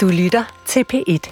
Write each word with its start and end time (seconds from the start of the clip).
Du 0.00 0.08
lytter 0.08 0.44
til 0.66 0.84
P1. 0.92 1.24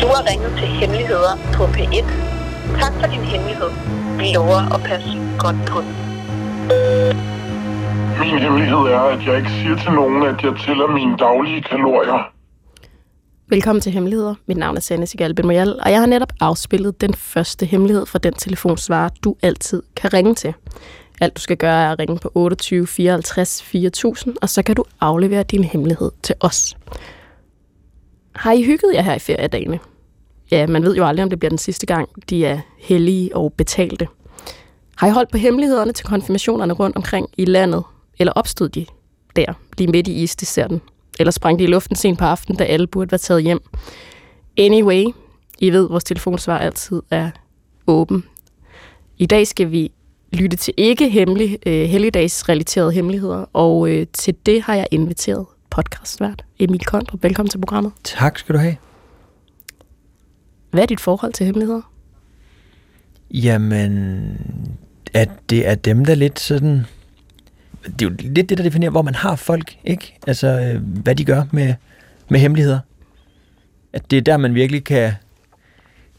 Du 0.00 0.06
har 0.14 0.30
ringet 0.30 0.52
til 0.58 0.68
Hemmeligheder 0.68 1.36
på 1.54 1.64
P1. 1.64 2.04
Tak 2.80 2.92
for 3.00 3.06
din 3.12 3.20
hemmelighed. 3.20 3.70
Vi 4.18 4.32
lover 4.34 4.74
at 4.74 4.80
passe 4.84 5.10
godt 5.38 5.56
på 5.68 5.80
den. 5.80 5.94
Min 8.20 8.38
hemmelighed 8.38 8.78
er, 8.78 9.00
at 9.00 9.26
jeg 9.26 9.36
ikke 9.36 9.50
siger 9.50 9.76
til 9.76 9.92
nogen, 9.92 10.22
at 10.22 10.42
jeg 10.42 10.52
tæller 10.66 10.86
mine 10.86 11.16
daglige 11.16 11.62
kalorier. 11.62 12.35
Velkommen 13.48 13.80
til 13.80 13.92
Hemmeligheder. 13.92 14.34
Mit 14.46 14.56
navn 14.56 14.76
er 14.76 14.80
Sanne 14.80 15.06
Sigal 15.06 15.34
Benmoyal, 15.34 15.80
og 15.80 15.90
jeg 15.90 15.98
har 15.98 16.06
netop 16.06 16.32
afspillet 16.40 17.00
den 17.00 17.14
første 17.14 17.66
hemmelighed 17.66 18.06
fra 18.06 18.18
den 18.18 18.34
telefonsvarer, 18.34 19.08
du 19.24 19.36
altid 19.42 19.82
kan 19.96 20.12
ringe 20.12 20.34
til. 20.34 20.54
Alt 21.20 21.36
du 21.36 21.40
skal 21.40 21.56
gøre 21.56 21.84
er 21.84 21.92
at 21.92 21.98
ringe 21.98 22.18
på 22.18 22.32
28 22.34 22.86
54 22.86 23.62
4000, 23.62 24.36
og 24.42 24.48
så 24.48 24.62
kan 24.62 24.76
du 24.76 24.84
aflevere 25.00 25.42
din 25.42 25.64
hemmelighed 25.64 26.10
til 26.22 26.34
os. 26.40 26.76
Har 28.34 28.52
I 28.52 28.62
hygget 28.62 28.94
jer 28.94 29.02
her 29.02 29.14
i 29.14 29.18
feriedagene? 29.18 29.78
Ja, 30.50 30.66
man 30.66 30.82
ved 30.82 30.96
jo 30.96 31.06
aldrig, 31.06 31.22
om 31.22 31.30
det 31.30 31.38
bliver 31.38 31.50
den 31.50 31.58
sidste 31.58 31.86
gang, 31.86 32.08
de 32.30 32.46
er 32.46 32.60
hellige 32.78 33.36
og 33.36 33.52
betalte. 33.52 34.08
Har 34.96 35.08
I 35.08 35.10
holdt 35.10 35.30
på 35.30 35.38
hemmelighederne 35.38 35.92
til 35.92 36.06
konfirmationerne 36.06 36.72
rundt 36.72 36.96
omkring 36.96 37.28
i 37.36 37.44
landet? 37.44 37.82
Eller 38.18 38.32
opstod 38.32 38.68
de 38.68 38.86
der, 39.36 39.52
lige 39.78 39.90
midt 39.90 40.08
i 40.08 40.22
isdesserten? 40.22 40.80
Eller 41.18 41.30
sprang 41.30 41.58
de 41.58 41.64
i 41.64 41.66
luften 41.66 41.96
sent 41.96 42.18
på 42.18 42.24
aftenen, 42.24 42.58
da 42.58 42.64
alle 42.64 42.86
burde 42.86 43.10
være 43.10 43.18
taget 43.18 43.42
hjem? 43.42 43.60
Anyway, 44.58 45.04
I 45.58 45.70
ved, 45.70 45.88
vores 45.88 46.04
telefonsvar 46.04 46.58
altid 46.58 47.02
er 47.10 47.30
åben. 47.86 48.24
I 49.18 49.26
dag 49.26 49.46
skal 49.46 49.70
vi 49.70 49.92
lytte 50.32 50.56
til 50.56 50.74
ikke 50.76 51.08
hemmelig, 51.08 51.58
øh, 51.66 51.88
helligdagsrelaterede 51.88 52.92
hemmeligheder, 52.92 53.44
og 53.52 53.90
øh, 53.90 54.06
til 54.12 54.34
det 54.46 54.62
har 54.62 54.74
jeg 54.74 54.86
inviteret 54.90 55.46
podcastvært 55.70 56.44
Emil 56.58 56.84
Kondrup. 56.84 57.22
Velkommen 57.22 57.50
til 57.50 57.58
programmet. 57.58 57.92
Tak 58.04 58.38
skal 58.38 58.54
du 58.54 58.58
have. 58.58 58.76
Hvad 60.70 60.82
er 60.82 60.86
dit 60.86 61.00
forhold 61.00 61.32
til 61.32 61.46
hemmeligheder? 61.46 61.92
Jamen, 63.30 64.38
at 65.14 65.30
det 65.50 65.68
er 65.68 65.74
dem, 65.74 66.04
der 66.04 66.14
lidt 66.14 66.40
sådan... 66.40 66.86
Det 67.86 68.02
er 68.02 68.10
jo 68.10 68.16
lidt 68.18 68.48
det, 68.48 68.58
der 68.58 68.64
definerer, 68.64 68.90
hvor 68.90 69.02
man 69.02 69.14
har 69.14 69.36
folk, 69.36 69.76
ikke? 69.84 70.18
Altså, 70.26 70.46
øh, 70.46 70.82
hvad 70.82 71.14
de 71.14 71.24
gør 71.24 71.42
med, 71.52 71.74
med 72.28 72.40
hemmeligheder. 72.40 72.80
At 73.92 74.10
det 74.10 74.16
er 74.16 74.22
der, 74.22 74.36
man 74.36 74.54
virkelig 74.54 74.84
kan, 74.84 75.12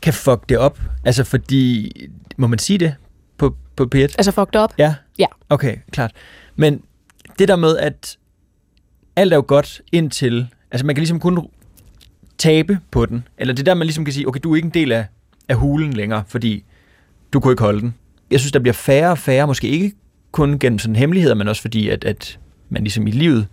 kan 0.01 0.13
fuck 0.13 0.49
det 0.49 0.57
op. 0.57 0.81
Altså, 1.05 1.23
fordi... 1.23 1.91
Må 2.37 2.47
man 2.47 2.59
sige 2.59 2.79
det 2.79 2.95
på, 3.37 3.55
på 3.75 3.89
P1? 3.95 3.99
Altså 3.99 4.31
fucked 4.31 4.61
up? 4.61 4.73
Ja? 4.77 4.95
Ja. 5.19 5.25
Okay, 5.49 5.77
klart. 5.91 6.11
Men 6.55 6.81
det 7.39 7.47
der 7.47 7.55
med, 7.55 7.77
at 7.77 8.17
alt 9.15 9.33
er 9.33 9.37
jo 9.37 9.43
godt 9.47 9.81
indtil... 9.91 10.47
Altså, 10.71 10.85
man 10.85 10.95
kan 10.95 11.01
ligesom 11.01 11.19
kun 11.19 11.47
tabe 12.37 12.79
på 12.91 13.05
den. 13.05 13.27
Eller 13.37 13.53
det 13.53 13.59
er 13.59 13.63
der, 13.63 13.73
man 13.73 13.87
ligesom 13.87 14.05
kan 14.05 14.13
sige, 14.13 14.27
okay, 14.27 14.39
du 14.43 14.51
er 14.51 14.55
ikke 14.55 14.65
en 14.65 14.73
del 14.73 14.91
af, 14.91 15.05
af 15.49 15.55
hulen 15.55 15.93
længere, 15.93 16.23
fordi 16.27 16.63
du 17.33 17.39
kunne 17.39 17.51
ikke 17.51 17.63
holde 17.63 17.81
den. 17.81 17.95
Jeg 18.31 18.39
synes, 18.39 18.51
der 18.51 18.59
bliver 18.59 18.73
færre 18.73 19.11
og 19.11 19.17
færre, 19.17 19.47
måske 19.47 19.67
ikke 19.67 19.95
kun 20.31 20.59
gennem 20.59 20.79
sådan 20.79 20.95
hemmeligheder, 20.95 21.35
men 21.35 21.47
også 21.47 21.61
fordi, 21.61 21.89
at, 21.89 22.03
at 22.03 22.39
man 22.69 22.83
ligesom 22.83 23.07
i 23.07 23.11
livet, 23.11 23.47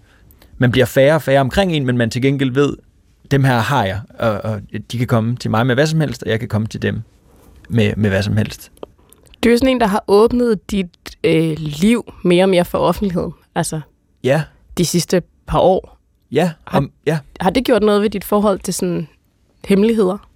man 0.58 0.70
bliver 0.70 0.86
færre 0.86 1.14
og 1.14 1.22
færre 1.22 1.40
omkring 1.40 1.72
en, 1.72 1.86
men 1.86 1.96
man 1.96 2.10
til 2.10 2.22
gengæld 2.22 2.50
ved, 2.50 2.76
dem 3.30 3.44
her 3.44 3.58
har 3.58 3.84
jeg, 3.84 4.00
og, 4.18 4.30
og 4.44 4.60
de 4.92 4.98
kan 4.98 5.06
komme 5.06 5.36
til 5.36 5.50
mig 5.50 5.66
med 5.66 5.74
hvad 5.74 5.86
som 5.86 6.00
helst, 6.00 6.22
og 6.22 6.28
jeg 6.30 6.40
kan 6.40 6.48
komme 6.48 6.66
til 6.66 6.82
dem 6.82 7.02
med, 7.68 7.92
med 7.96 8.10
hvad 8.10 8.22
som 8.22 8.36
helst. 8.36 8.72
Du 9.44 9.48
er 9.48 9.56
sådan 9.56 9.68
en, 9.68 9.80
der 9.80 9.86
har 9.86 10.04
åbnet 10.08 10.70
dit 10.70 10.88
øh, 11.24 11.56
liv 11.58 12.12
mere 12.24 12.44
og 12.44 12.48
mere 12.48 12.64
for 12.64 12.78
offentligheden. 12.78 13.32
Altså 13.54 13.80
Ja, 14.24 14.42
de 14.78 14.84
sidste 14.84 15.22
par 15.46 15.58
år. 15.58 15.98
ja, 16.32 16.52
om, 16.66 16.90
ja. 17.06 17.18
Har 17.40 17.50
det 17.50 17.64
gjort 17.64 17.82
noget 17.82 18.02
ved 18.02 18.10
dit 18.10 18.24
forhold 18.24 18.58
til 18.58 18.74
sådan 18.74 19.08
hemmeligheder? 19.64 20.28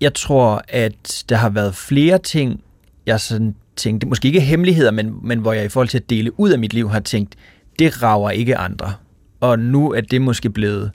Jeg 0.00 0.14
tror, 0.14 0.62
at 0.68 1.24
der 1.28 1.36
har 1.36 1.48
været 1.50 1.74
flere 1.74 2.18
ting, 2.18 2.60
jeg 3.06 3.20
sådan 3.20 3.54
tænkte, 3.80 4.06
måske 4.06 4.28
ikke 4.28 4.40
hemmeligheder, 4.40 4.90
men, 4.90 5.14
men 5.22 5.38
hvor 5.38 5.52
jeg 5.52 5.64
i 5.64 5.68
forhold 5.68 5.88
til 5.88 5.98
at 5.98 6.10
dele 6.10 6.40
ud 6.40 6.50
af 6.50 6.58
mit 6.58 6.74
liv 6.74 6.90
har 6.90 7.00
tænkt, 7.00 7.34
det 7.78 8.02
rager 8.02 8.30
ikke 8.30 8.56
andre. 8.56 8.92
Og 9.40 9.58
nu 9.58 9.92
er 9.92 10.00
det 10.00 10.22
måske 10.22 10.50
blevet 10.50 10.90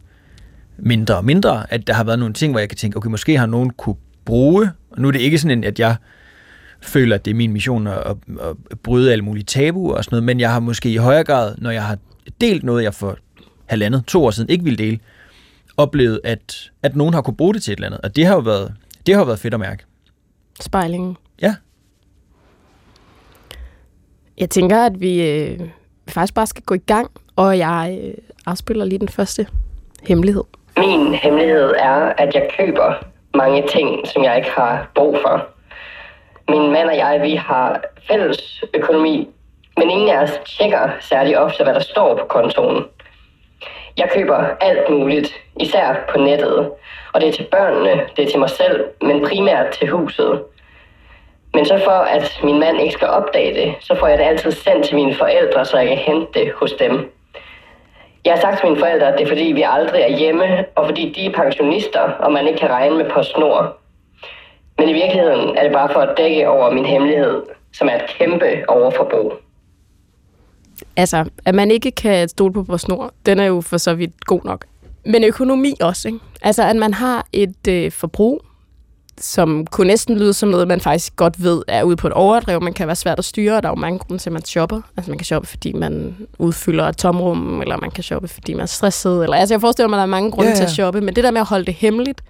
mindre 0.78 1.18
og 1.18 1.26
mindre, 1.26 1.74
at 1.74 1.88
der 1.88 1.94
har 1.94 2.04
været 2.04 2.20
nogle 2.20 2.34
ting, 2.34 2.54
hvor 2.54 2.60
jeg 2.60 2.70
kan 2.70 2.78
tænke, 2.78 2.98
okay, 2.98 3.10
måske 3.10 3.38
har 3.38 3.46
nogen 3.46 3.70
kunne 3.70 3.96
bruge, 4.26 4.72
og 4.92 5.02
nu 5.02 5.08
er 5.08 5.12
det 5.12 5.20
ikke 5.20 5.38
sådan, 5.38 5.64
at 5.64 5.80
jeg 5.80 5.96
føler, 6.82 7.16
at 7.16 7.26
det 7.26 7.32
er 7.32 7.36
min 7.36 7.54
mission 7.54 7.88
at, 7.88 7.98
at, 7.98 8.16
at 8.72 8.80
bryde 8.84 9.12
alle 9.12 9.24
mulige 9.26 9.44
tabuer 9.44 9.96
og 9.96 10.04
sådan 10.04 10.16
noget, 10.16 10.24
men 10.24 10.40
jeg 10.40 10.52
har 10.52 10.60
måske 10.60 10.92
i 10.92 10.96
højere 10.98 11.24
grad, 11.24 11.56
når 11.58 11.72
jeg 11.72 11.84
har 11.84 11.98
delt 12.42 12.64
noget, 12.64 12.84
jeg 12.84 12.94
for 12.94 13.18
halvandet, 13.66 14.04
to 14.08 14.26
år 14.26 14.32
siden 14.32 14.50
ikke 14.50 14.64
ville 14.64 14.78
dele, 14.78 15.00
oplevet, 15.78 16.22
at, 16.24 16.72
at 16.84 16.96
nogen 16.96 17.14
har 17.14 17.22
kunne 17.22 17.36
bruge 17.36 17.54
det 17.54 17.64
til 17.64 17.72
et 17.72 17.78
eller 17.78 17.88
andet. 17.88 18.02
Og 18.02 18.16
det 18.16 18.26
har 18.26 18.34
jo 18.34 18.40
været, 18.40 18.74
det 19.06 19.16
har 19.16 19.22
jo 19.22 19.26
været 19.26 19.40
fedt 19.40 19.54
at 19.54 19.60
mærke. 19.60 19.84
Spejlingen. 20.62 21.18
Ja. 21.42 21.56
Jeg 24.38 24.50
tænker, 24.50 24.86
at 24.86 25.02
vi 25.02 25.30
øh, 25.30 25.60
faktisk 26.10 26.36
bare 26.36 26.48
skal 26.48 26.64
gå 26.64 26.76
i 26.76 26.86
gang, 26.88 27.12
og 27.36 27.58
jeg 27.58 28.00
øh, 28.04 28.14
afspiller 28.46 28.86
lige 28.86 29.00
den 29.00 29.10
første 29.10 29.48
hemmelighed. 30.08 30.44
Min 30.78 31.14
hemmelighed 31.14 31.74
er, 31.80 32.14
at 32.18 32.36
jeg 32.36 32.50
køber 32.58 32.94
mange 33.34 33.68
ting, 33.68 34.08
som 34.08 34.24
jeg 34.24 34.38
ikke 34.38 34.50
har 34.50 34.92
brug 34.96 35.18
for. 35.22 35.48
Min 36.50 36.72
mand 36.72 36.90
og 36.90 36.98
jeg, 36.98 37.22
vi 37.24 37.36
har 37.36 37.82
fælles 38.08 38.64
økonomi, 38.74 39.30
men 39.78 39.90
ingen 39.90 40.10
af 40.10 40.24
os 40.24 40.32
tjekker 40.46 40.90
særlig 41.00 41.40
ofte, 41.40 41.64
hvad 41.64 41.74
der 41.74 41.80
står 41.80 42.18
på 42.18 42.26
kontoen. 42.26 42.84
Jeg 43.98 44.10
køber 44.14 44.38
alt 44.62 44.90
muligt, 44.90 45.34
især 45.60 45.96
på 46.10 46.20
nettet. 46.20 46.72
Og 47.14 47.22
det 47.22 47.30
er 47.30 47.34
til 47.34 47.48
børnene, 47.52 48.02
det 48.18 48.26
er 48.26 48.30
til 48.30 48.40
mig 48.40 48.50
selv, 48.50 48.86
men 49.02 49.26
primært 49.26 49.70
til 49.70 49.88
huset. 49.88 50.42
Men 51.56 51.66
så 51.66 51.82
for 51.84 52.00
at 52.16 52.40
min 52.44 52.60
mand 52.60 52.82
ikke 52.82 52.94
skal 52.94 53.08
opdage 53.08 53.54
det, 53.54 53.76
så 53.80 53.96
får 54.00 54.08
jeg 54.08 54.18
det 54.18 54.24
altid 54.24 54.52
sendt 54.52 54.86
til 54.86 54.96
mine 54.96 55.16
forældre, 55.16 55.66
så 55.66 55.78
jeg 55.78 55.88
kan 55.88 55.98
hente 55.98 56.40
det 56.40 56.52
hos 56.56 56.74
dem. 56.80 56.94
Jeg 58.26 58.34
har 58.34 58.42
sagt 58.42 58.60
til 58.60 58.68
mine 58.68 58.80
forældre, 58.80 59.08
at 59.08 59.18
det 59.18 59.24
er 59.24 59.28
fordi, 59.28 59.44
vi 59.44 59.64
aldrig 59.68 60.02
er 60.02 60.18
hjemme, 60.18 60.66
og 60.76 60.86
fordi 60.86 61.14
de 61.16 61.26
er 61.26 61.32
pensionister, 61.32 62.00
og 62.00 62.32
man 62.32 62.48
ikke 62.48 62.60
kan 62.60 62.70
regne 62.70 62.98
med 62.98 63.10
PostNord. 63.10 63.80
Men 64.78 64.90
i 64.90 64.94
virkeligheden 64.94 65.58
er 65.58 65.64
det 65.64 65.72
bare 65.74 65.90
for 65.94 66.00
at 66.00 66.18
dække 66.18 66.50
over 66.50 66.72
min 66.72 66.86
hemmelighed, 66.86 67.44
som 67.74 67.88
er 67.88 67.96
et 67.96 68.10
kæmpe 68.20 68.46
overforbrug. 68.68 69.34
Altså, 70.98 71.26
at 71.46 71.56
man 71.56 71.72
ikke 71.72 71.92
kan 71.92 72.30
stole 72.30 72.54
på 72.54 72.64
PostNord, 72.64 73.12
den 73.26 73.40
er 73.40 73.46
jo 73.46 73.62
for 73.62 73.78
så 73.78 73.94
vidt 73.94 74.26
god 74.26 74.42
nok. 74.44 74.66
Men 75.06 75.24
økonomi 75.24 75.74
også, 75.82 76.08
ikke? 76.08 76.20
Altså, 76.42 76.64
at 76.64 76.76
man 76.76 76.94
har 76.94 77.26
et 77.34 77.68
øh, 77.70 77.92
forbrug, 77.92 78.42
som 79.22 79.68
kunne 79.68 79.88
næsten 79.88 80.18
lyde 80.18 80.34
som 80.34 80.50
noget, 80.50 80.68
man 80.68 80.82
faktisk 80.82 81.16
godt 81.16 81.44
ved 81.44 81.62
er 81.68 81.84
ude 81.84 81.96
på 81.96 82.08
et 82.08 82.14
overdrev. 82.14 82.62
Man 82.62 82.74
kan 82.74 82.88
være 82.88 82.96
svært 82.96 83.20
at 83.20 83.26
styre, 83.26 83.58
og 83.58 83.64
der 83.64 83.70
er 83.70 83.72
jo 83.72 83.76
mange 83.76 84.00
grunde 84.00 84.24
til, 84.24 84.30
at 84.30 84.34
man 84.34 84.46
shopper. 84.46 84.82
Altså, 84.98 85.12
man 85.12 85.18
kan 85.18 85.26
shoppe, 85.26 85.48
fordi 85.48 85.74
man 85.74 86.16
udfylder 86.40 86.84
et 86.84 86.98
tomrum, 86.98 87.62
eller 87.62 87.78
man 87.78 87.92
kan 87.92 88.04
shoppe, 88.04 88.28
fordi 88.28 88.54
man 88.54 88.62
er 88.62 88.66
stresset. 88.66 89.24
Eller, 89.24 89.38
altså, 89.38 89.54
jeg 89.54 89.62
forestiller 89.62 89.90
mig, 89.90 89.98
at 89.98 90.00
der 90.00 90.04
er 90.04 90.06
mange 90.06 90.32
grunde 90.32 90.50
ja. 90.50 90.56
til 90.56 90.64
at 90.64 90.72
shoppe, 90.72 91.02
men 91.02 91.16
det 91.16 91.24
der 91.24 91.32
med 91.32 91.42
at 91.42 91.48
holde 91.48 91.66
det 91.66 91.74
hemmeligt, 91.74 92.22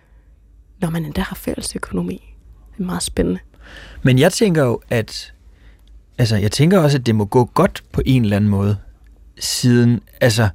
når 0.82 0.90
man 0.90 1.06
endda 1.06 1.22
har 1.22 1.36
fælles 1.36 1.76
økonomi, 1.76 2.34
det 2.78 2.84
er 2.84 2.86
meget 2.86 3.04
spændende. 3.04 3.40
Men 4.04 4.20
jeg 4.20 4.34
tænker 4.34 4.64
jo, 4.64 4.82
at 4.90 5.34
altså, 6.18 6.36
jeg 6.36 6.52
tænker 6.52 6.80
også, 6.80 6.98
at 6.98 7.06
det 7.06 7.16
må 7.16 7.26
gå 7.26 7.46
godt 7.46 7.84
på 7.92 8.02
en 8.06 8.24
eller 8.24 8.36
anden 8.36 8.50
måde, 8.50 8.78
siden, 9.40 10.02
altså... 10.22 10.50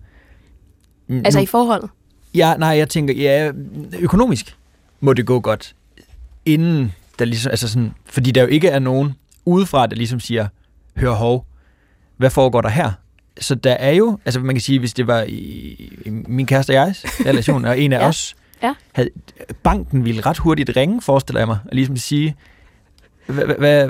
Altså 1.08 1.38
nu- 1.38 1.42
i 1.42 1.46
forholdet. 1.46 1.90
Ja, 2.34 2.54
nej, 2.56 2.68
jeg 2.68 2.88
tænker, 2.88 3.14
ja, 3.14 3.52
økonomisk 3.98 4.56
må 5.00 5.12
det 5.12 5.26
gå 5.26 5.40
godt, 5.40 5.74
inden 6.44 6.92
der 7.18 7.24
ligesom, 7.24 7.50
altså 7.50 7.68
sådan, 7.68 7.94
fordi 8.06 8.30
der 8.30 8.40
jo 8.40 8.46
ikke 8.46 8.68
er 8.68 8.78
nogen 8.78 9.12
udefra, 9.44 9.86
der 9.86 9.96
ligesom 9.96 10.20
siger, 10.20 10.48
hør 10.96 11.10
hov, 11.10 11.46
hvad 12.16 12.30
foregår 12.30 12.60
der 12.60 12.68
her? 12.68 12.92
Så 13.40 13.54
der 13.54 13.72
er 13.72 13.90
jo, 13.90 14.18
altså 14.24 14.40
man 14.40 14.54
kan 14.54 14.62
sige, 14.62 14.78
hvis 14.78 14.94
det 14.94 15.06
var 15.06 15.22
i, 15.22 15.34
i 16.06 16.10
min 16.10 16.46
kæreste 16.46 16.70
og 16.70 16.74
jegs 16.74 17.04
relation, 17.26 17.64
og 17.64 17.78
en 17.80 17.92
af 17.92 17.98
Ja. 18.00 18.08
os, 18.08 18.36
Ja. 18.62 18.74
havde, 18.92 19.10
banken 19.62 20.04
ville 20.04 20.20
ret 20.26 20.38
hurtigt 20.38 20.70
ringe, 20.76 21.02
forestiller 21.02 21.40
jeg 21.40 21.46
mig, 21.48 21.58
og 21.64 21.70
ligesom 21.72 21.96
sige, 21.96 22.36
hvad, 23.26 23.44
hvad, 23.58 23.88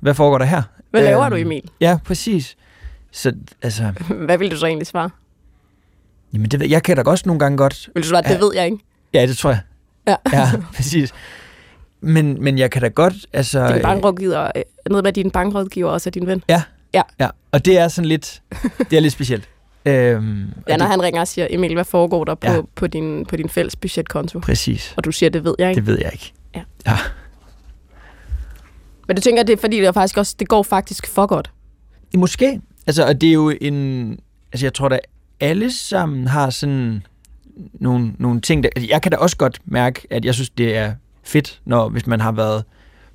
hvad 0.00 0.14
foregår 0.14 0.38
der 0.38 0.44
her? 0.44 0.62
Hvad 0.90 1.02
laver 1.02 1.22
Øhm, 1.24 1.30
du, 1.30 1.36
Emil? 1.36 1.62
Ja, 1.80 1.98
præcis. 2.04 2.56
Så 3.12 3.32
altså, 3.62 3.92
Hvad 4.26 4.38
vil 4.38 4.50
du 4.50 4.56
så 4.56 4.66
egentlig 4.66 4.86
svare? 4.86 5.10
jamen 6.32 6.48
det, 6.50 6.70
jeg 6.70 6.82
kan 6.82 6.96
da 6.96 7.02
også 7.02 7.22
nogle 7.26 7.40
gange 7.40 7.58
godt 7.58 7.88
Vil 7.94 8.02
du 8.02 8.08
svare, 8.08 8.22
det 8.22 8.40
ved 8.40 8.50
jeg 8.54 8.64
ikke? 8.64 8.78
Ja, 9.14 9.26
det 9.26 9.36
tror 9.36 9.50
jeg. 9.50 9.60
Ja. 10.06 10.16
Ja, 10.32 10.50
præcis. 10.76 11.12
Men, 12.02 12.42
men 12.44 12.58
jeg 12.58 12.70
kan 12.70 12.82
da 12.82 12.88
godt, 12.88 13.14
altså... 13.32 13.66
Din 13.68 13.76
øh, 13.76 13.82
bankrådgiver, 13.82 14.50
øh, 14.56 14.62
noget 14.90 15.04
med, 15.04 15.08
at 15.08 15.14
din 15.14 15.30
bankrådgiver 15.30 15.90
også 15.90 16.08
er 16.08 16.10
din 16.10 16.26
ven. 16.26 16.42
Ja. 16.48 16.62
Ja. 16.94 17.02
Ja, 17.20 17.28
og 17.52 17.64
det 17.64 17.78
er 17.78 17.88
sådan 17.88 18.08
lidt, 18.08 18.42
det 18.90 18.96
er 18.96 19.00
lidt 19.00 19.12
specielt. 19.12 19.48
Øhm, 19.86 20.40
Ja, 20.68 20.76
når 20.76 20.76
det, 20.78 20.86
han 20.86 21.02
ringer 21.02 21.20
og 21.20 21.28
siger, 21.28 21.46
Emil, 21.50 21.74
hvad 21.74 21.84
foregår 21.84 22.24
der 22.24 22.34
på, 22.34 22.46
Ja. 22.46 22.60
på, 22.74 22.86
din, 22.86 23.26
på 23.26 23.36
din 23.36 23.48
fælles 23.48 23.76
budgetkonto? 23.76 24.38
Præcis. 24.38 24.94
Og 24.96 25.04
du 25.04 25.12
siger, 25.12 25.30
det 25.30 25.44
ved 25.44 25.54
jeg 25.58 25.68
ikke. 25.70 25.80
Det 25.80 25.86
ved 25.86 25.98
jeg 25.98 26.10
ikke. 26.12 26.32
Ja. 26.54 26.62
Ja. 26.86 26.96
Men 29.08 29.16
du 29.16 29.22
tænker, 29.22 29.42
det 29.42 29.52
er 29.52 29.56
fordi, 29.60 29.76
det, 29.76 29.86
er 29.86 29.92
faktisk 29.92 30.16
også, 30.16 30.36
det 30.38 30.48
går 30.48 30.62
faktisk 30.62 31.06
for 31.06 31.26
godt? 31.26 31.50
Måske. 32.16 32.60
Altså, 32.86 33.06
og 33.06 33.20
det 33.20 33.28
er 33.28 33.32
jo 33.32 33.52
en... 33.60 34.10
Altså, 34.52 34.66
jeg 34.66 34.74
tror 34.74 34.88
da, 34.88 34.98
alle 35.40 35.72
sammen 35.72 36.26
har 36.26 36.50
sådan 36.50 37.02
nogle, 37.74 38.12
nogle 38.18 38.40
ting, 38.40 38.62
der... 38.62 38.68
Altså, 38.76 38.88
jeg 38.90 39.02
kan 39.02 39.12
da 39.12 39.16
også 39.18 39.36
godt 39.36 39.60
mærke, 39.64 40.06
at 40.10 40.24
jeg 40.24 40.34
synes, 40.34 40.50
det 40.50 40.76
er 40.76 40.94
fedt, 41.24 41.60
når 41.64 41.88
hvis 41.88 42.06
man 42.06 42.20
har 42.20 42.32
været 42.32 42.64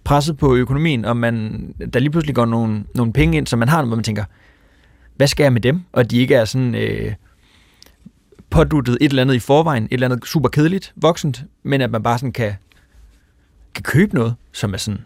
presset 0.03 0.37
på 0.37 0.55
økonomien, 0.55 1.05
og 1.05 1.17
man, 1.17 1.65
der 1.93 1.99
lige 1.99 2.11
pludselig 2.11 2.35
går 2.35 2.45
nogle, 2.45 2.83
nogle 2.95 3.13
penge 3.13 3.37
ind, 3.37 3.47
som 3.47 3.59
man 3.59 3.69
har, 3.69 3.85
hvor 3.85 3.95
man 3.95 4.03
tænker, 4.03 4.23
hvad 5.15 5.27
skal 5.27 5.43
jeg 5.43 5.53
med 5.53 5.61
dem? 5.61 5.81
Og 5.91 6.11
de 6.11 6.17
ikke 6.17 6.35
er 6.35 6.45
sådan 6.45 6.75
øh, 6.75 7.13
påduttet 8.49 8.97
et 9.01 9.09
eller 9.09 9.21
andet 9.21 9.35
i 9.35 9.39
forvejen, 9.39 9.83
et 9.83 9.93
eller 9.93 10.07
andet 10.07 10.27
super 10.27 10.49
kedeligt, 10.49 10.93
voksent, 10.95 11.43
men 11.63 11.81
at 11.81 11.91
man 11.91 12.03
bare 12.03 12.17
sådan 12.17 12.31
kan, 12.31 12.53
kan 13.75 13.83
købe 13.83 14.15
noget, 14.15 14.35
som 14.51 14.73
er 14.73 14.77
sådan 14.77 15.01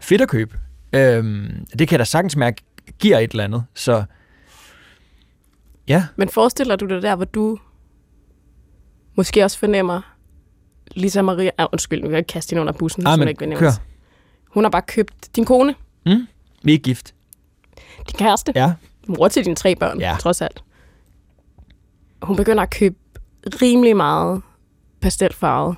fedt 0.00 0.20
at 0.20 0.28
købe. 0.28 0.58
Øhm, 0.92 1.66
det 1.78 1.88
kan 1.88 1.92
jeg 1.94 1.98
da 1.98 2.04
sagtens 2.04 2.36
mærke, 2.36 2.62
giver 2.98 3.18
et 3.18 3.30
eller 3.30 3.44
andet. 3.44 3.64
Så 3.74 4.04
ja, 5.88 6.06
Men 6.16 6.28
forestiller 6.28 6.76
du 6.76 6.86
dig 6.86 7.02
der, 7.02 7.16
hvor 7.16 7.24
du 7.24 7.58
måske 9.14 9.44
også 9.44 9.58
fornemmer, 9.58 10.15
Lisa 10.94 11.22
Maria... 11.22 11.50
Ah, 11.58 11.66
undskyld, 11.72 12.02
vi 12.02 12.08
kan 12.08 12.16
ikke 12.18 12.28
kaste 12.28 12.50
hende 12.50 12.60
under 12.60 12.72
bussen, 12.72 13.06
Ah, 13.06 13.18
men 13.18 13.28
ikke 13.28 13.48
vil 13.48 13.56
kør. 13.58 13.70
Hun 14.50 14.64
har 14.64 14.70
bare 14.70 14.82
købt 14.82 15.36
din 15.36 15.44
kone, 15.44 15.74
mm, 16.06 16.26
vi 16.62 16.74
er 16.74 16.78
gift. 16.78 17.14
din 18.10 18.18
kæreste, 18.18 18.52
Ja, 18.54 18.72
mor 19.06 19.28
til 19.28 19.44
dine 19.44 19.56
tre 19.56 19.74
børn, 19.76 20.00
Ja. 20.00 20.16
trods 20.20 20.42
alt. 20.42 20.64
Hun 22.22 22.36
begynder 22.36 22.62
at 22.62 22.70
købe 22.70 22.96
rimelig 23.62 23.96
meget 23.96 24.42
pastelfarvet 25.00 25.76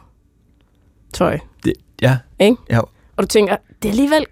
tøj, 1.12 1.38
det, 1.64 1.72
ja, 2.02 2.18
ikke? 2.38 2.56
ja. 2.70 2.80
Og 3.16 3.22
du 3.22 3.26
tænker, 3.26 3.56
det 3.82 3.88
er 3.88 3.92
alligevel, 3.92 4.26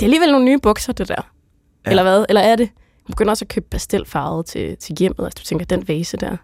det 0.00 0.02
er 0.02 0.06
alligevel 0.06 0.30
nogle 0.30 0.44
nye 0.44 0.58
bukser, 0.58 0.92
det 0.92 1.08
der. 1.08 1.30
Ja. 1.86 1.90
Eller 1.90 2.02
hvad? 2.02 2.24
Eller 2.28 2.40
er 2.40 2.56
det? 2.56 2.70
Hun 3.06 3.12
begynder 3.12 3.30
også 3.30 3.44
at 3.44 3.48
købe 3.48 3.66
pastelfarvet 3.70 4.46
til, 4.46 4.76
til 4.76 4.96
hjemmet. 4.98 5.24
Altså, 5.24 5.38
du 5.42 5.44
tænker, 5.46 5.66
den 5.66 5.88
vase 5.88 6.16
der. 6.16 6.36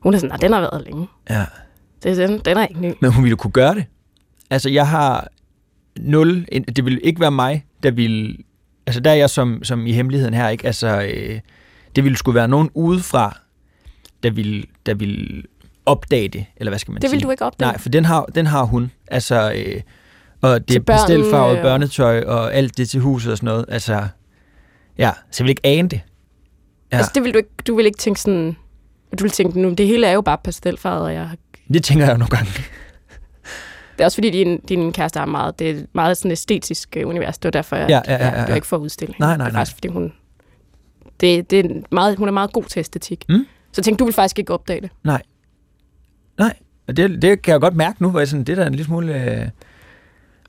Hun 0.00 0.14
er 0.14 0.18
sådan, 0.18 0.28
nej, 0.30 0.36
den 0.36 0.52
har 0.52 0.60
været 0.60 0.84
længe. 0.84 1.08
ja. 1.30 1.44
Det, 2.02 2.18
er 2.20 2.26
den, 2.26 2.38
den 2.44 2.56
er 2.56 2.66
ikke 2.66 2.80
ny. 2.80 2.92
Men 3.00 3.12
hun 3.12 3.24
ville 3.24 3.36
kunne 3.36 3.50
gøre 3.50 3.74
det. 3.74 3.84
Altså, 4.50 4.70
jeg 4.70 4.88
har 4.88 5.28
nul... 5.98 6.46
Det 6.76 6.84
ville 6.84 7.00
ikke 7.00 7.20
være 7.20 7.30
mig, 7.30 7.64
der 7.82 7.90
ville... 7.90 8.36
Altså, 8.86 9.00
der 9.00 9.10
er 9.10 9.14
jeg 9.14 9.30
som, 9.30 9.64
som 9.64 9.86
i 9.86 9.92
hemmeligheden 9.92 10.34
her, 10.34 10.48
ikke? 10.48 10.66
Altså, 10.66 11.02
øh, 11.14 11.40
det 11.96 12.04
ville 12.04 12.18
skulle 12.18 12.34
være 12.34 12.48
nogen 12.48 12.70
udefra, 12.74 13.38
der 14.22 14.30
ville, 14.30 14.62
der 14.86 14.94
ville 14.94 15.42
opdage 15.86 16.28
det, 16.28 16.44
eller 16.56 16.70
hvad 16.70 16.78
skal 16.78 16.92
man 16.92 17.02
Det 17.02 17.10
sige? 17.10 17.16
vil 17.18 17.24
du 17.24 17.30
ikke 17.30 17.44
opdage. 17.44 17.70
Nej, 17.70 17.78
for 17.78 17.88
den 17.88 18.04
har, 18.04 18.24
den 18.24 18.46
har 18.46 18.62
hun. 18.64 18.90
Altså, 19.06 19.52
øh, 19.56 19.80
og 20.40 20.68
det 20.68 20.76
er 20.76 20.80
børnene, 20.80 20.84
pastelfarvet 20.84 21.56
og- 21.56 21.62
børnetøj, 21.62 22.20
og 22.22 22.54
alt 22.54 22.76
det 22.78 22.88
til 22.88 23.00
huset 23.00 23.32
og 23.32 23.38
sådan 23.38 23.46
noget. 23.46 23.64
Altså, 23.68 24.06
ja, 24.98 25.10
så 25.30 25.42
jeg 25.42 25.44
vil 25.44 25.50
ikke 25.50 25.66
ane 25.66 25.88
det. 25.88 26.00
Ja. 26.92 26.96
Altså, 26.96 27.12
det 27.14 27.24
vil 27.24 27.32
du 27.34 27.38
ikke, 27.38 27.50
du 27.66 27.76
vil 27.76 27.86
ikke 27.86 27.98
tænke 27.98 28.20
sådan... 28.20 28.56
Du 29.18 29.24
vil 29.24 29.30
tænke, 29.30 29.60
nu, 29.60 29.70
det 29.72 29.86
hele 29.86 30.06
er 30.06 30.12
jo 30.12 30.20
bare 30.20 30.38
pastelfarvet, 30.44 31.02
og 31.02 31.14
jeg, 31.14 31.30
Det 31.72 31.84
tænker 31.84 32.04
jeg 32.04 32.12
jo 32.12 32.18
nogle 32.18 32.36
gange. 32.36 32.50
det 33.92 34.00
er 34.00 34.04
også 34.04 34.16
fordi, 34.16 34.30
din, 34.30 34.60
din 34.60 34.92
kæreste 34.92 35.18
er 35.20 35.26
meget, 35.26 35.58
det 35.58 35.70
er 35.70 35.74
et 35.74 35.86
meget 35.92 36.16
sådan 36.16 36.30
æstetisk 36.30 36.96
øh, 36.96 37.08
univers. 37.08 37.38
Det 37.38 37.44
var 37.44 37.50
derfor, 37.50 37.76
jeg, 37.76 37.88
Ja, 37.88 38.00
ja, 38.06 38.14
ja, 38.14 38.26
ja, 38.26 38.40
var 38.40 38.48
ja. 38.48 38.54
ikke 38.54 38.66
for 38.66 38.76
at 38.76 38.80
udstille. 38.80 39.14
Nej, 39.18 39.36
nej, 39.36 39.36
det 39.36 39.50
er 39.50 39.52
nej. 39.52 39.60
faktisk, 39.60 39.76
fordi 39.76 39.88
hun, 39.88 40.12
det, 41.20 41.50
det 41.50 41.66
er 41.66 41.82
meget, 41.90 42.16
hun 42.16 42.28
er 42.28 42.32
meget 42.32 42.52
god 42.52 42.64
til 42.64 42.80
æstetik. 42.80 43.24
Mm. 43.28 43.46
Så 43.72 43.72
jeg 43.76 43.84
tænkte, 43.84 44.00
du 44.02 44.04
vil 44.04 44.14
faktisk 44.14 44.38
ikke 44.38 44.52
opdage 44.52 44.80
det. 44.80 44.90
Nej. 45.04 45.22
Nej, 46.38 46.54
og 46.88 46.96
det, 46.96 47.22
det 47.22 47.42
kan 47.42 47.52
jeg 47.52 47.60
godt 47.60 47.76
mærke 47.76 48.02
nu, 48.02 48.10
hvor 48.10 48.20
jeg 48.20 48.28
sådan, 48.28 48.44
det 48.44 48.52
er 48.52 48.56
da 48.62 48.66
en 48.66 48.72
lille 48.72 48.84
smule... 48.84 49.22
Øh... 49.24 49.48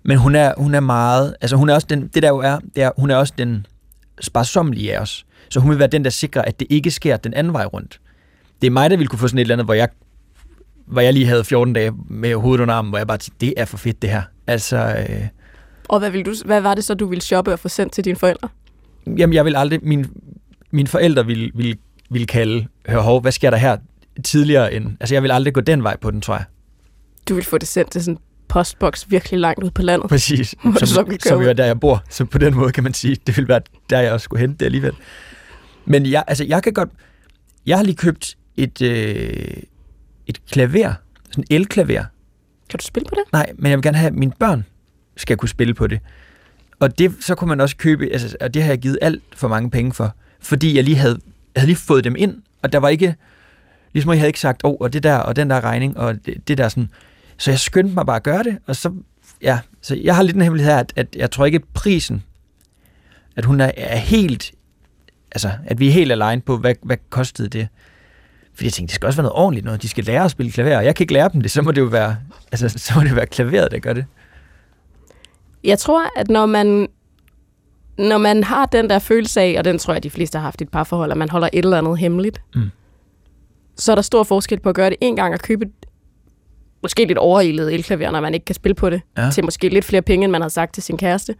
Men 0.03 0.17
hun 0.17 0.35
er, 0.35 0.53
hun 0.57 0.75
er 0.75 0.79
meget... 0.79 1.35
Altså 1.41 1.55
hun 1.55 1.69
er 1.69 1.73
også 1.73 1.87
den... 1.89 2.07
Det 2.07 2.23
der 2.23 2.29
jo 2.29 2.37
er, 2.37 2.59
det 2.75 2.83
er, 2.83 2.91
hun 2.97 3.11
er 3.11 3.15
også 3.15 3.33
den 3.37 3.65
sparsomlige 4.21 4.95
af 4.95 5.01
os. 5.01 5.25
Så 5.49 5.59
hun 5.59 5.71
vil 5.71 5.79
være 5.79 5.87
den, 5.87 6.03
der 6.03 6.09
sikrer, 6.09 6.41
at 6.41 6.59
det 6.59 6.67
ikke 6.69 6.91
sker 6.91 7.17
den 7.17 7.33
anden 7.33 7.53
vej 7.53 7.65
rundt. 7.65 7.99
Det 8.61 8.67
er 8.67 8.71
mig, 8.71 8.89
der 8.89 8.97
ville 8.97 9.07
kunne 9.07 9.19
få 9.19 9.27
sådan 9.27 9.37
et 9.37 9.41
eller 9.41 9.55
andet, 9.55 9.65
hvor 9.65 9.73
jeg, 9.73 9.89
hvor 10.89 11.01
jeg 11.01 11.13
lige 11.13 11.25
havde 11.25 11.43
14 11.43 11.73
dage 11.73 11.91
med 12.09 12.35
hovedet 12.35 12.61
under 12.61 12.75
armen, 12.75 12.89
hvor 12.89 12.97
jeg 12.97 13.07
bare 13.07 13.17
tænkte, 13.17 13.45
det 13.45 13.53
er 13.57 13.65
for 13.65 13.77
fedt 13.77 14.01
det 14.01 14.09
her. 14.09 14.21
Altså, 14.47 15.05
øh, 15.09 15.27
Og 15.87 15.99
hvad, 15.99 16.09
vil 16.09 16.25
du, 16.25 16.33
hvad 16.45 16.61
var 16.61 16.75
det 16.75 16.83
så, 16.83 16.93
du 16.93 17.05
ville 17.07 17.21
shoppe 17.21 17.53
og 17.53 17.59
få 17.59 17.67
sendt 17.67 17.93
til 17.93 18.05
dine 18.05 18.15
forældre? 18.15 18.49
jamen 19.17 19.33
jeg 19.33 19.45
vil 19.45 19.55
aldrig... 19.55 19.79
Min, 19.83 20.05
mine 20.71 20.87
forældre 20.87 21.25
ville, 21.25 21.51
ville, 21.55 21.75
ville 22.09 22.27
kalde, 22.27 22.67
hør 22.87 22.99
hov, 22.99 23.21
hvad 23.21 23.31
sker 23.31 23.49
der 23.49 23.57
her 23.57 23.77
tidligere 24.23 24.73
end... 24.73 24.85
Altså 24.99 25.15
jeg 25.15 25.23
vil 25.23 25.31
aldrig 25.31 25.53
gå 25.53 25.61
den 25.61 25.83
vej 25.83 25.97
på 25.97 26.11
den, 26.11 26.21
tror 26.21 26.33
jeg. 26.33 26.45
Du 27.29 27.33
ville 27.33 27.45
få 27.45 27.57
det 27.57 27.67
sendt 27.67 27.91
til 27.91 28.03
sådan 28.03 28.13
en 28.15 28.19
postboks 28.47 29.11
virkelig 29.11 29.39
langt 29.39 29.63
ud 29.63 29.71
på 29.71 29.81
landet. 29.81 30.09
Præcis, 30.09 30.55
som, 30.63 30.77
som 30.85 31.07
ud. 31.07 31.43
jo 31.43 31.49
er 31.49 31.53
der, 31.53 31.65
jeg 31.65 31.79
bor. 31.79 32.03
Så 32.09 32.25
på 32.25 32.37
den 32.37 32.55
måde 32.55 32.71
kan 32.71 32.83
man 32.83 32.93
sige, 32.93 33.17
det 33.27 33.37
ville 33.37 33.47
være 33.47 33.61
der, 33.89 33.99
jeg 33.99 34.11
også 34.13 34.23
skulle 34.23 34.39
hente 34.39 34.57
det 34.59 34.65
alligevel. 34.65 34.93
Men 35.85 36.05
jeg, 36.05 36.23
altså, 36.27 36.43
jeg 36.43 36.63
kan 36.63 36.73
godt... 36.73 36.89
Jeg 37.65 37.77
har 37.77 37.83
lige 37.83 37.95
købt 37.95 38.37
et, 38.57 38.81
øh, 38.81 39.47
et 40.29 40.45
klaver, 40.45 40.93
sådan 41.31 41.43
et 41.49 41.55
elklaver. 41.55 42.03
Kan 42.69 42.79
du 42.79 42.85
spille 42.85 43.09
på 43.09 43.15
det? 43.15 43.23
Nej, 43.33 43.51
men 43.57 43.69
jeg 43.69 43.77
vil 43.77 43.83
gerne 43.83 43.97
have, 43.97 44.07
at 44.07 44.15
mine 44.15 44.31
børn 44.39 44.65
skal 45.17 45.37
kunne 45.37 45.49
spille 45.49 45.73
på 45.73 45.87
det. 45.87 45.99
Og 46.79 46.99
det, 46.99 47.15
så 47.19 47.35
kunne 47.35 47.47
man 47.47 47.61
også 47.61 47.77
købe, 47.77 48.09
altså, 48.11 48.37
og 48.41 48.53
det 48.53 48.63
har 48.63 48.69
jeg 48.69 48.79
givet 48.79 48.97
alt 49.01 49.23
for 49.35 49.47
mange 49.47 49.71
penge 49.71 49.93
for, 49.93 50.15
fordi 50.39 50.75
jeg 50.75 50.83
lige 50.83 50.97
havde, 50.97 51.19
jeg 51.55 51.61
havde 51.61 51.67
lige 51.67 51.77
fået 51.77 52.03
dem 52.03 52.15
ind, 52.17 52.41
og 52.61 52.71
der 52.71 52.77
var 52.79 52.89
ikke, 52.89 53.15
ligesom 53.93 54.11
jeg 54.11 54.19
havde 54.19 54.29
ikke 54.29 54.39
sagt, 54.39 54.61
åh, 54.63 54.71
oh, 54.71 54.77
og 54.79 54.93
det 54.93 55.03
der, 55.03 55.17
og 55.17 55.35
den 55.35 55.49
der 55.49 55.61
regning, 55.61 55.97
og 55.97 56.25
det, 56.25 56.47
det 56.47 56.57
der 56.57 56.69
sådan, 56.69 56.89
så 57.37 57.51
jeg 57.51 57.59
skyndte 57.59 57.93
mig 57.93 58.05
bare 58.05 58.15
at 58.15 58.23
gøre 58.23 58.43
det, 58.43 58.57
og 58.67 58.75
så, 58.75 58.93
ja, 59.41 59.59
så 59.81 59.95
jeg 59.95 60.15
har 60.15 60.23
lidt 60.23 60.35
en 60.35 60.41
hemmelighed 60.41 60.73
her, 60.73 60.79
at, 60.79 60.93
at 60.95 61.07
jeg 61.15 61.31
tror 61.31 61.45
ikke 61.45 61.59
prisen, 61.73 62.23
at 63.35 63.45
hun 63.45 63.61
er, 63.61 63.71
er 63.77 63.97
helt, 63.97 64.51
altså, 65.31 65.51
at 65.65 65.79
vi 65.79 65.87
er 65.87 65.91
helt 65.91 66.11
alene 66.11 66.41
på, 66.41 66.57
hvad, 66.57 66.75
hvad 66.83 66.97
kostede 67.09 67.49
det. 67.49 67.67
Fordi 68.59 68.65
jeg 68.65 68.73
tænkte, 68.73 68.91
det 68.91 68.95
skal 68.95 69.05
også 69.07 69.17
være 69.17 69.23
noget 69.29 69.35
ordentligt 69.43 69.65
noget. 69.65 69.81
De 69.81 69.89
skal 69.89 70.03
lære 70.03 70.23
at 70.25 70.31
spille 70.31 70.51
klaver, 70.51 70.77
og 70.77 70.85
jeg 70.85 70.95
kan 70.95 71.03
ikke 71.03 71.13
lære 71.13 71.29
dem 71.33 71.41
det, 71.41 71.51
så 71.51 71.61
må 71.61 71.71
det 71.71 71.81
jo 71.81 71.85
være, 71.85 72.17
altså, 72.51 72.69
så 72.77 72.93
må 72.95 73.01
det 73.03 73.15
være 73.15 73.25
klaveret, 73.25 73.71
der 73.71 73.79
gør 73.79 73.93
det. 73.93 74.05
Jeg 75.63 75.79
tror, 75.79 76.19
at 76.19 76.29
når 76.29 76.45
man, 76.45 76.87
når 77.97 78.17
man 78.17 78.43
har 78.43 78.65
den 78.65 78.89
der 78.89 78.99
følelse 78.99 79.41
af, 79.41 79.55
og 79.57 79.65
den 79.65 79.77
tror 79.79 79.93
jeg, 79.93 80.03
de 80.03 80.09
fleste 80.09 80.37
har 80.37 80.43
haft 80.43 80.61
i 80.61 80.63
et 80.63 80.69
parforhold, 80.71 81.11
at 81.11 81.17
man 81.17 81.29
holder 81.29 81.49
et 81.53 81.65
eller 81.65 81.77
andet 81.77 81.97
hemmeligt, 81.97 82.41
Mm. 82.55 82.69
så 83.77 83.91
er 83.91 83.95
der 83.95 84.01
stor 84.01 84.23
forskel 84.23 84.59
på 84.59 84.69
at 84.69 84.75
gøre 84.75 84.89
det 84.89 84.97
en 85.01 85.15
gang 85.15 85.33
og 85.33 85.39
købe 85.39 85.65
et 85.65 85.71
måske 86.83 87.05
lidt 87.05 87.17
overilet 87.17 87.73
elklaver, 87.73 88.11
når 88.11 88.21
man 88.21 88.33
ikke 88.33 88.45
kan 88.45 88.55
spille 88.55 88.75
på 88.75 88.89
det, 88.89 89.01
Ja. 89.17 89.29
til 89.33 89.43
måske 89.45 89.69
lidt 89.69 89.85
flere 89.85 90.01
penge, 90.01 90.23
end 90.23 90.31
man 90.31 90.41
har 90.41 90.49
sagt 90.49 90.73
til 90.73 90.83
sin 90.83 90.97
kæreste, 90.97 91.35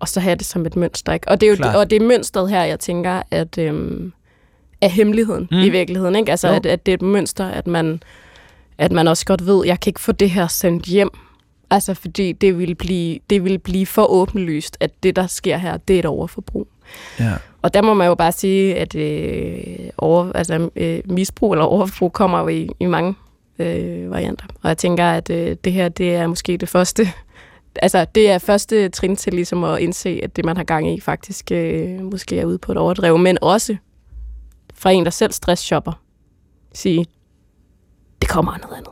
og 0.00 0.08
så 0.08 0.20
have 0.20 0.36
det 0.36 0.46
som 0.46 0.66
et 0.66 0.76
mønster. 0.76 1.12
Ikke? 1.12 1.28
Og 1.28 1.40
det 1.40 1.46
er 1.46 1.50
jo 1.50 1.56
Klart. 1.56 1.76
og 1.76 1.90
det 1.90 2.02
er 2.02 2.06
mønstret 2.06 2.50
her, 2.50 2.62
jeg 2.64 2.80
tænker, 2.80 3.22
at 3.30 3.58
øhm, 3.58 4.12
er 4.80 4.88
hemmeligheden 4.88 5.48
Mm. 5.50 5.58
i 5.58 5.68
virkeligheden. 5.68 6.16
Ikke? 6.16 6.30
Altså, 6.30 6.48
Jo. 6.48 6.54
at, 6.54 6.66
at 6.66 6.86
det 6.86 6.92
er 6.92 6.96
et 6.96 7.02
mønster, 7.02 7.44
at 7.46 7.66
man, 7.66 8.02
at 8.78 8.92
man 8.92 9.08
også 9.08 9.24
godt 9.26 9.46
ved, 9.46 9.66
jeg 9.66 9.80
kan 9.80 9.90
ikke 9.90 10.00
få 10.00 10.12
det 10.12 10.30
her 10.30 10.46
sendt 10.46 10.84
hjem, 10.86 11.10
Altså, 11.70 11.94
fordi 11.94 12.32
det 12.32 12.58
vil, 12.58 12.74
blive, 12.74 13.18
det 13.30 13.44
vil 13.44 13.58
blive 13.58 13.86
for 13.86 14.10
åbenlyst, 14.10 14.76
at 14.80 14.90
det, 15.02 15.16
der 15.16 15.26
sker 15.26 15.56
her, 15.56 15.76
det 15.76 15.94
er 15.94 15.98
et 15.98 16.06
overforbrug. 16.06 16.68
Ja. 17.20 17.32
Og 17.62 17.74
der 17.74 17.82
må 17.82 17.94
man 17.94 18.06
jo 18.06 18.14
bare 18.14 18.32
sige, 18.32 18.76
at 18.76 18.94
øh, 18.94 19.60
over, 19.98 20.32
altså, 20.32 20.70
øh, 20.76 21.00
misbrug 21.04 21.52
eller 21.52 21.64
overforbrug 21.64 22.12
kommer 22.12 22.40
jo 22.40 22.48
i, 22.48 22.68
i 22.80 22.86
mange 22.86 23.14
øh, 23.58 24.10
varianter. 24.10 24.44
Og 24.62 24.68
jeg 24.68 24.78
tænker, 24.78 25.04
at 25.04 25.30
øh, 25.30 25.56
det 25.64 25.72
her, 25.72 25.88
det 25.88 26.14
er 26.14 26.26
måske 26.26 26.56
det 26.56 26.68
første, 26.68 27.08
altså 27.82 28.06
det 28.14 28.30
er 28.30 28.38
første 28.38 28.88
trin 28.88 29.16
til 29.16 29.32
ligesom 29.34 29.64
at 29.64 29.78
indse, 29.80 30.20
at 30.22 30.36
det, 30.36 30.44
man 30.44 30.56
har 30.56 30.64
gang 30.64 30.94
i, 30.94 31.00
faktisk 31.00 31.52
øh, 31.52 32.00
måske 32.00 32.38
er 32.40 32.44
ude 32.44 32.58
på 32.58 32.72
et 32.72 32.78
overdrev, 32.78 33.18
men 33.18 33.38
også 33.42 33.76
fra 34.78 34.90
en, 34.90 35.04
der 35.04 35.10
selv 35.10 35.32
stressshopper, 35.32 36.02
sige, 36.74 37.06
det 38.22 38.28
kommer 38.30 38.52
af 38.52 38.60
noget 38.60 38.76
andet. 38.76 38.90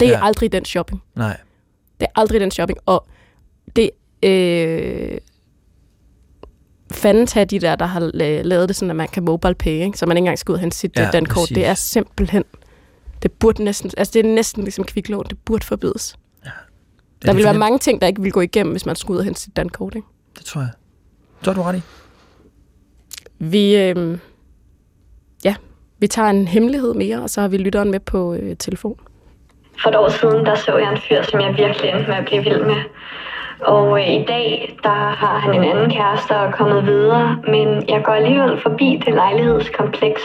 Det 0.00 0.08
er 0.08 0.12
Ja. 0.12 0.24
aldrig 0.26 0.52
den 0.52 0.64
shopping. 0.64 1.02
Nej. 1.14 1.36
Det 2.00 2.06
er 2.06 2.20
aldrig 2.20 2.40
den 2.40 2.50
shopping. 2.50 2.78
Og 2.86 3.06
det... 3.76 3.90
Øh, 4.22 5.18
fanden 6.92 7.26
tage 7.26 7.46
de 7.46 7.58
der, 7.58 7.76
der 7.76 7.86
har 7.86 8.00
la- 8.00 8.42
lavet 8.42 8.68
det 8.68 8.76
sådan, 8.76 8.90
at 8.90 8.96
man 8.96 9.08
kan 9.08 9.24
mobile 9.24 9.54
pay, 9.54 9.84
ikke? 9.84 9.98
så 9.98 10.06
man 10.06 10.16
ikke 10.16 10.20
engang 10.24 10.38
skal 10.38 10.52
ud 10.52 10.54
og 10.56 10.60
hente 10.60 10.76
sit 10.76 10.92
Ja, 10.96 11.10
dankort. 11.12 11.48
Det 11.48 11.66
er 11.66 11.74
simpelthen... 11.74 12.44
Det 13.22 13.32
burde 13.32 13.64
næsten... 13.64 13.90
Altså, 13.96 14.12
det 14.12 14.26
er 14.26 14.34
næsten 14.34 14.62
ligesom 14.64 14.84
kviklån. 14.84 15.24
Det 15.30 15.38
burde 15.44 15.66
forbydes. 15.66 16.16
Ja, 16.44 16.50
Der 17.22 17.28
det 17.28 17.36
vil 17.36 17.44
være 17.44 17.54
mange 17.54 17.78
ting, 17.78 18.00
der 18.00 18.06
ikke 18.06 18.22
vil 18.22 18.32
gå 18.32 18.40
igennem, 18.40 18.72
hvis 18.72 18.86
man 18.86 18.96
skulle 18.96 19.14
ud 19.14 19.18
og 19.18 19.24
hente 19.24 19.40
sit 19.40 19.56
dankort. 19.56 19.94
Ikke? 19.94 20.08
Det 20.38 20.44
tror 20.44 20.60
jeg. 20.60 20.70
Så 21.42 21.50
er 21.50 21.54
du 21.54 21.62
ret 21.62 21.76
i. 21.76 21.80
Vi, 23.38 23.76
øh, 23.76 24.18
ja, 25.44 25.54
vi 25.98 26.06
tager 26.06 26.30
en 26.30 26.48
hemmelighed 26.48 26.94
mere, 26.94 27.22
og 27.22 27.30
så 27.30 27.40
har 27.40 27.48
vi 27.48 27.56
lytteren 27.56 27.90
med 27.90 28.00
på 28.00 28.34
øh, 28.34 28.56
telefon. 28.56 28.98
For 29.82 29.88
et 29.88 29.96
år 29.96 30.08
siden, 30.08 30.46
der 30.46 30.54
så 30.54 30.76
jeg 30.76 30.92
en 30.92 31.00
fyr, 31.08 31.22
som 31.22 31.40
jeg 31.40 31.54
virkelig 31.58 31.90
endte 31.90 32.08
med 32.08 32.16
at 32.16 32.24
blive 32.24 32.42
vild 32.42 32.64
med. 32.64 32.80
Og 33.60 34.00
øh, 34.00 34.08
i 34.08 34.24
dag, 34.24 34.78
der 34.82 35.14
har 35.22 35.38
han 35.38 35.54
en 35.54 35.64
anden 35.64 35.90
kæreste 35.90 36.32
og 36.32 36.46
er 36.46 36.50
kommet 36.50 36.86
videre, 36.86 37.38
men 37.48 37.88
jeg 37.88 38.02
går 38.04 38.12
alligevel 38.12 38.60
forbi 38.60 39.02
det 39.06 39.14
lejlighedskompleks 39.14 40.22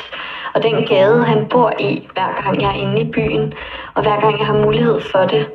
og 0.54 0.64
den 0.64 0.86
gade, 0.86 1.24
han 1.24 1.48
bor 1.50 1.74
i, 1.80 2.08
hver 2.14 2.44
gang 2.44 2.62
jeg 2.62 2.70
er 2.70 2.82
inde 2.82 3.02
i 3.02 3.12
byen, 3.12 3.54
og 3.94 4.02
hver 4.02 4.22
gang 4.22 4.40
jeg 4.40 4.48
har 4.48 4.66
mulighed 4.66 5.02
for 5.12 5.20
det. 5.20 5.48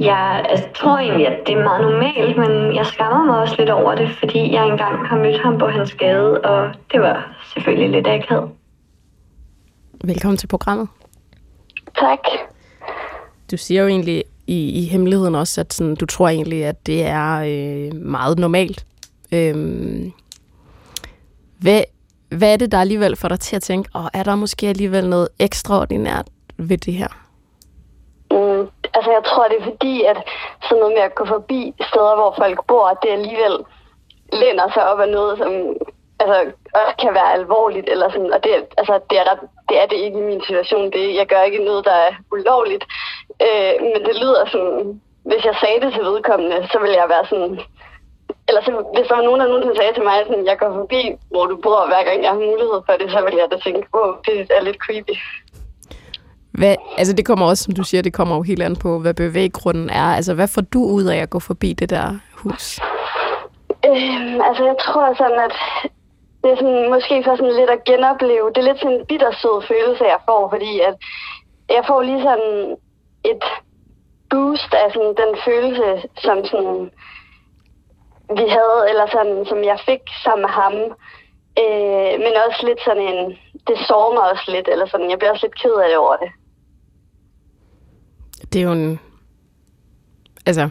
jeg 0.00 0.46
altså, 0.48 0.66
tror 0.74 0.98
egentlig, 0.98 1.28
at 1.28 1.46
det 1.46 1.58
er 1.58 1.64
meget 1.64 1.82
normalt, 1.82 2.36
men 2.36 2.76
jeg 2.76 2.86
skammer 2.86 3.24
mig 3.24 3.40
også 3.40 3.54
lidt 3.58 3.70
over 3.70 3.94
det, 3.94 4.10
fordi 4.10 4.52
jeg 4.52 4.66
engang 4.66 5.06
har 5.06 5.16
mødt 5.16 5.42
ham 5.42 5.58
på 5.58 5.66
hans 5.66 5.94
gade, 5.94 6.40
og 6.40 6.70
det 6.92 7.00
var 7.00 7.28
selvfølgelig 7.52 7.90
lidt 7.90 8.06
akavet. 8.06 8.50
Velkommen 10.04 10.36
til 10.36 10.46
programmet. 10.46 10.88
Tak. 11.98 12.18
Du 13.50 13.56
siger 13.56 13.82
jo 13.82 13.88
egentlig 13.88 14.24
i, 14.46 14.80
i 14.80 14.84
hemmeligheden 14.84 15.34
også, 15.34 15.60
at 15.60 15.72
sådan, 15.72 15.94
du 15.94 16.06
tror 16.06 16.28
egentlig, 16.28 16.64
at 16.64 16.86
det 16.86 17.06
er 17.06 17.40
øh, 17.40 17.94
meget 17.94 18.38
normalt. 18.38 18.86
Øhm, 19.32 20.12
hvad, 21.60 21.82
hvad 22.28 22.52
er 22.52 22.56
det, 22.56 22.72
der 22.72 22.78
alligevel 22.78 23.16
får 23.16 23.28
dig 23.28 23.40
til 23.40 23.56
at 23.56 23.62
tænke, 23.62 23.90
og 23.94 24.10
er 24.14 24.22
der 24.22 24.34
måske 24.34 24.68
alligevel 24.68 25.08
noget 25.08 25.28
ekstraordinært 25.38 26.26
ved 26.56 26.78
det 26.78 26.94
her? 26.94 27.08
Mm, 28.30 28.68
altså 28.94 29.10
jeg 29.10 29.22
tror, 29.26 29.48
det 29.48 29.56
er 29.60 29.64
fordi, 29.64 30.04
at 30.04 30.16
sådan 30.62 30.78
noget 30.80 30.94
med 30.96 31.02
at 31.02 31.14
gå 31.14 31.24
forbi 31.26 31.74
steder, 31.80 32.14
hvor 32.16 32.34
folk 32.38 32.66
bor, 32.66 32.98
det 33.02 33.10
alligevel 33.10 33.56
læner 34.32 34.72
sig 34.74 34.92
op 34.92 35.00
af 35.00 35.08
noget, 35.08 35.38
som 35.38 35.52
altså, 36.22 36.38
også 36.80 36.94
kan 37.02 37.12
være 37.18 37.32
alvorligt. 37.38 37.88
Eller 37.92 38.06
sådan, 38.10 38.32
og 38.36 38.40
det, 38.44 38.50
altså, 38.80 38.94
det, 39.10 39.16
er 39.18 39.26
ret, 39.30 39.42
det 39.68 39.76
er 39.82 39.86
det 39.86 39.98
ikke 40.04 40.18
i 40.18 40.28
min 40.30 40.42
situation. 40.48 40.92
Det, 40.96 41.04
jeg 41.20 41.26
gør 41.32 41.42
ikke 41.42 41.64
noget, 41.68 41.84
der 41.84 41.96
er 42.06 42.12
ulovligt. 42.32 42.84
Øh, 43.46 43.74
men 43.92 44.00
det 44.06 44.14
lyder 44.22 44.42
sådan, 44.54 45.00
hvis 45.30 45.44
jeg 45.48 45.56
sagde 45.62 45.80
det 45.84 45.90
til 45.92 46.04
vedkommende, 46.10 46.68
så 46.72 46.76
ville 46.82 46.96
jeg 47.00 47.08
være 47.14 47.26
sådan, 47.32 47.52
eller 48.48 48.62
så, 48.66 48.70
hvis 48.94 49.06
der 49.08 49.16
var 49.16 49.24
nogen, 49.28 49.40
der 49.40 49.48
nogensinde 49.48 49.76
sagde 49.76 49.94
til 49.94 50.04
mig, 50.08 50.16
sådan, 50.26 50.46
jeg 50.50 50.58
går 50.62 50.72
forbi, 50.80 51.02
hvor 51.32 51.46
du 51.46 51.56
bor, 51.64 51.86
hver 51.90 52.02
gang 52.08 52.18
jeg 52.22 52.30
har 52.34 52.42
mulighed 52.50 52.80
for 52.86 52.94
det, 53.00 53.08
så 53.14 53.20
ville 53.24 53.38
jeg 53.42 53.48
da 53.52 53.56
tænke, 53.66 53.82
wow, 53.94 54.10
det 54.26 54.34
er 54.56 54.62
lidt 54.62 54.78
creepy. 54.84 55.16
Hvad, 56.58 56.76
altså 56.98 57.12
det 57.14 57.26
kommer 57.26 57.46
også, 57.46 57.64
som 57.64 57.74
du 57.74 57.84
siger, 57.84 58.02
det 58.02 58.12
kommer 58.12 58.36
jo 58.36 58.42
helt 58.42 58.62
an 58.62 58.76
på, 58.76 58.98
hvad 58.98 59.14
bevæggrunden 59.14 59.90
er. 59.90 60.08
Altså 60.18 60.34
hvad 60.34 60.48
får 60.48 60.60
du 60.60 60.84
ud 60.84 61.04
af 61.04 61.16
at 61.16 61.30
gå 61.30 61.38
forbi 61.38 61.72
det 61.72 61.90
der 61.90 62.18
hus? 62.36 62.80
Øhm, 63.86 64.40
altså 64.48 64.64
jeg 64.64 64.76
tror 64.80 65.14
sådan, 65.14 65.40
at 65.48 65.54
det 66.42 66.50
er 66.50 66.56
sådan, 66.56 66.90
måske 66.94 67.14
så 67.24 67.32
sådan 67.36 67.58
lidt 67.60 67.70
at 67.76 67.84
genopleve. 67.90 68.48
Det 68.52 68.60
er 68.60 68.68
lidt 68.68 68.80
sådan 68.82 68.98
en 68.98 69.06
bittersød 69.10 69.56
følelse, 69.70 70.04
jeg 70.14 70.20
får, 70.28 70.42
fordi 70.54 70.72
at 70.88 70.94
jeg 71.76 71.84
får 71.88 72.00
lige 72.02 72.22
sådan 72.28 72.76
et 73.32 73.44
boost 74.30 74.72
af 74.82 74.88
sådan 74.94 75.14
den 75.22 75.32
følelse, 75.46 75.88
som 76.24 76.38
sådan, 76.50 76.80
vi 78.38 78.46
havde, 78.56 78.80
eller 78.90 79.06
sådan, 79.14 79.38
som 79.50 79.58
jeg 79.70 79.78
fik 79.88 80.02
sammen 80.24 80.42
med 80.46 80.52
ham. 80.60 80.74
Øh, 81.62 82.12
men 82.24 82.32
også 82.46 82.60
lidt 82.68 82.80
sådan 82.86 83.06
en, 83.12 83.20
det 83.68 83.76
sårer 83.88 84.12
mig 84.14 84.24
også 84.32 84.46
lidt, 84.54 84.68
eller 84.72 84.86
sådan, 84.86 85.10
jeg 85.10 85.18
bliver 85.18 85.32
også 85.32 85.46
lidt 85.46 85.60
ked 85.62 85.74
af 85.84 85.88
det 85.88 85.98
over 85.98 86.16
det. 86.22 86.30
Det 88.52 88.58
er 88.60 88.64
jo 88.64 88.72
en... 88.72 89.00
Altså, 90.46 90.68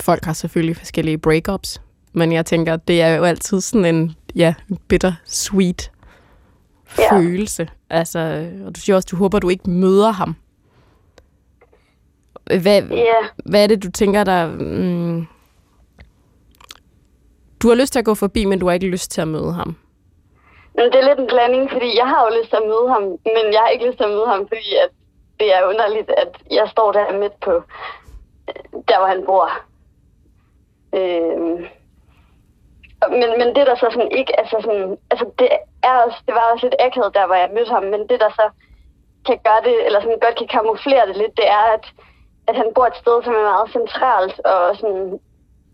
folk 0.00 0.24
har 0.24 0.32
selvfølgelig 0.32 0.76
forskellige 0.76 1.18
breakups, 1.18 1.80
men 2.12 2.32
jeg 2.32 2.46
tænker, 2.46 2.76
det 2.76 3.02
er 3.02 3.16
jo 3.16 3.24
altid 3.24 3.60
sådan 3.60 3.94
en, 3.94 4.16
ja, 4.36 4.54
bitter 4.88 5.12
sweet 5.24 5.90
Ja. 6.98 7.16
følelse. 7.16 7.68
Altså, 7.90 8.50
og 8.66 8.76
du 8.76 8.80
siger 8.80 8.96
også, 8.96 9.08
du 9.10 9.16
håber, 9.16 9.38
du 9.38 9.48
ikke 9.48 9.70
møder 9.70 10.10
ham. 10.10 10.36
Hvad, 12.44 12.82
Ja, 12.82 13.14
hvad 13.44 13.62
er 13.62 13.66
det, 13.66 13.82
du 13.82 13.90
tænker, 13.90 14.24
der... 14.24 14.46
Mm, 14.46 15.26
du 17.62 17.68
har 17.68 17.74
lyst 17.74 17.92
til 17.92 17.98
at 17.98 18.04
gå 18.04 18.14
forbi, 18.14 18.44
men 18.44 18.58
du 18.58 18.66
har 18.66 18.72
ikke 18.74 18.86
lyst 18.88 19.10
til 19.10 19.20
at 19.20 19.28
møde 19.28 19.52
ham. 19.52 19.76
men 20.74 20.84
det 20.84 20.94
er 20.94 21.08
lidt 21.08 21.18
en 21.20 21.26
blanding, 21.26 21.70
fordi 21.70 21.96
jeg 21.98 22.06
har 22.08 22.20
jo 22.26 22.38
lyst 22.40 22.50
til 22.50 22.56
at 22.56 22.62
møde 22.66 22.88
ham, 22.88 23.02
men 23.02 23.44
jeg 23.52 23.60
har 23.60 23.68
ikke 23.68 23.86
lyst 23.86 23.96
til 23.98 24.04
at 24.04 24.10
møde 24.10 24.26
ham, 24.26 24.48
fordi 24.48 24.74
at 24.84 24.90
det 25.40 25.54
er 25.56 25.68
underligt, 25.68 26.10
at 26.10 26.32
jeg 26.50 26.68
står 26.70 26.92
der 26.92 27.18
midt 27.20 27.40
på, 27.40 27.52
øh, 28.48 28.80
der 28.88 28.98
hvor 28.98 29.06
han 29.06 29.22
bor. 29.26 29.50
Og- 30.92 31.60
men, 33.06 33.30
men 33.40 33.48
det 33.56 33.66
der 33.66 33.76
så 33.76 33.88
sådan 33.90 34.12
ikke, 34.20 34.40
altså 34.40 34.56
sådan, 34.60 34.98
altså 35.10 35.26
det 35.38 35.48
er 35.82 35.94
også, 36.04 36.18
det 36.26 36.34
var 36.34 36.52
også 36.52 36.66
lidt 36.66 36.80
akavet 36.86 37.14
der, 37.14 37.26
hvor 37.26 37.34
jeg 37.34 37.50
mødte 37.54 37.70
ham, 37.70 37.82
men 37.82 38.00
det 38.10 38.20
der 38.20 38.30
så 38.40 38.46
kan 39.26 39.38
gøre 39.46 39.62
det, 39.68 39.86
eller 39.86 40.00
sådan 40.00 40.24
godt 40.24 40.38
kan 40.38 40.48
kamuflere 40.56 41.06
det 41.08 41.16
lidt, 41.16 41.36
det 41.40 41.48
er, 41.58 41.64
at, 41.76 41.84
at 42.48 42.56
han 42.56 42.68
bor 42.74 42.86
et 42.86 43.00
sted, 43.02 43.16
som 43.22 43.34
er 43.34 43.50
meget 43.52 43.70
centralt, 43.76 44.36
og 44.52 44.76
sådan, 44.76 45.20